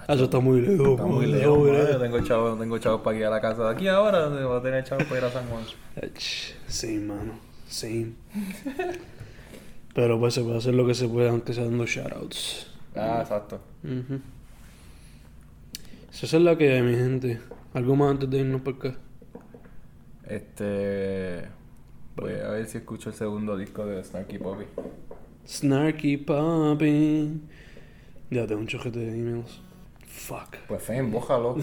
Ah, 0.09 0.15
eso 0.15 0.25
está 0.25 0.41
muy 0.41 0.61
lejos. 0.63 0.89
Está 0.89 1.07
muy 1.07 1.27
lejos, 1.27 1.59
madre. 1.69 1.95
Tengo 1.95 2.21
chavos, 2.23 2.59
tengo 2.59 2.79
chavos 2.79 3.03
para 3.03 3.17
ir 3.17 3.25
a 3.27 3.31
la 3.31 3.41
casa 3.41 3.65
de 3.65 3.71
aquí 3.71 3.87
ahora. 3.87 4.29
Voy 4.29 4.59
a 4.59 4.63
tener 4.63 4.83
chavos 4.83 5.05
para 5.05 5.21
ir 5.21 5.25
a 5.27 5.31
San 5.31 5.47
Juan. 5.47 5.63
Sí, 6.67 6.99
mano. 6.99 7.35
Sí. 7.69 8.17
Pero 9.95 10.19
pues 10.19 10.35
se 10.35 10.43
puede 10.43 10.59
hacer 10.59 10.75
lo 10.75 10.85
que 10.87 10.95
se 10.95 11.07
pueda, 11.09 11.31
aunque 11.31 11.53
sea 11.53 11.65
dando 11.65 11.87
shoutouts. 11.87 12.67
Ah, 12.97 13.19
exacto. 13.21 13.61
Ujú. 13.85 14.21
Esa 16.13 16.37
es 16.37 16.43
la 16.43 16.59
que 16.59 16.73
hay, 16.73 16.83
mi 16.83 16.97
gente. 16.97 17.41
¿Algo 17.75 17.95
más 17.95 18.11
antes 18.11 18.29
de 18.29 18.39
irnos 18.39 18.63
por 18.63 18.75
acá? 18.75 18.95
Este. 20.27 21.45
Voy 22.21 22.35
a 22.35 22.51
ver 22.51 22.67
si 22.67 22.77
escucho 22.77 23.09
el 23.09 23.15
segundo 23.15 23.57
disco 23.57 23.87
de 23.87 24.05
Snarky 24.05 24.39
Poppy. 24.39 24.67
Snarky 25.49 26.19
Papi. 26.19 27.41
Ya 28.31 28.47
tengo 28.47 28.61
un 28.61 28.67
chojete 28.67 28.99
de 28.99 29.19
emails. 29.19 29.59
Fuck. 30.07 30.59
Pues 30.69 30.83
Fem, 30.83 31.11
bójalo. 31.11 31.57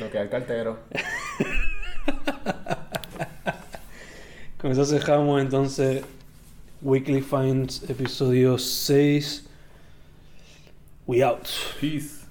Lo 0.00 0.10
que 0.10 0.18
hay 0.18 0.28
cartero. 0.28 0.80
Con 4.60 4.72
eso 4.72 4.84
cerramos 4.84 5.40
entonces 5.40 6.02
Weekly 6.82 7.22
Finds 7.22 7.88
episodio 7.88 8.58
6. 8.58 9.48
We 11.06 11.22
out. 11.22 11.46
Peace. 11.80 12.23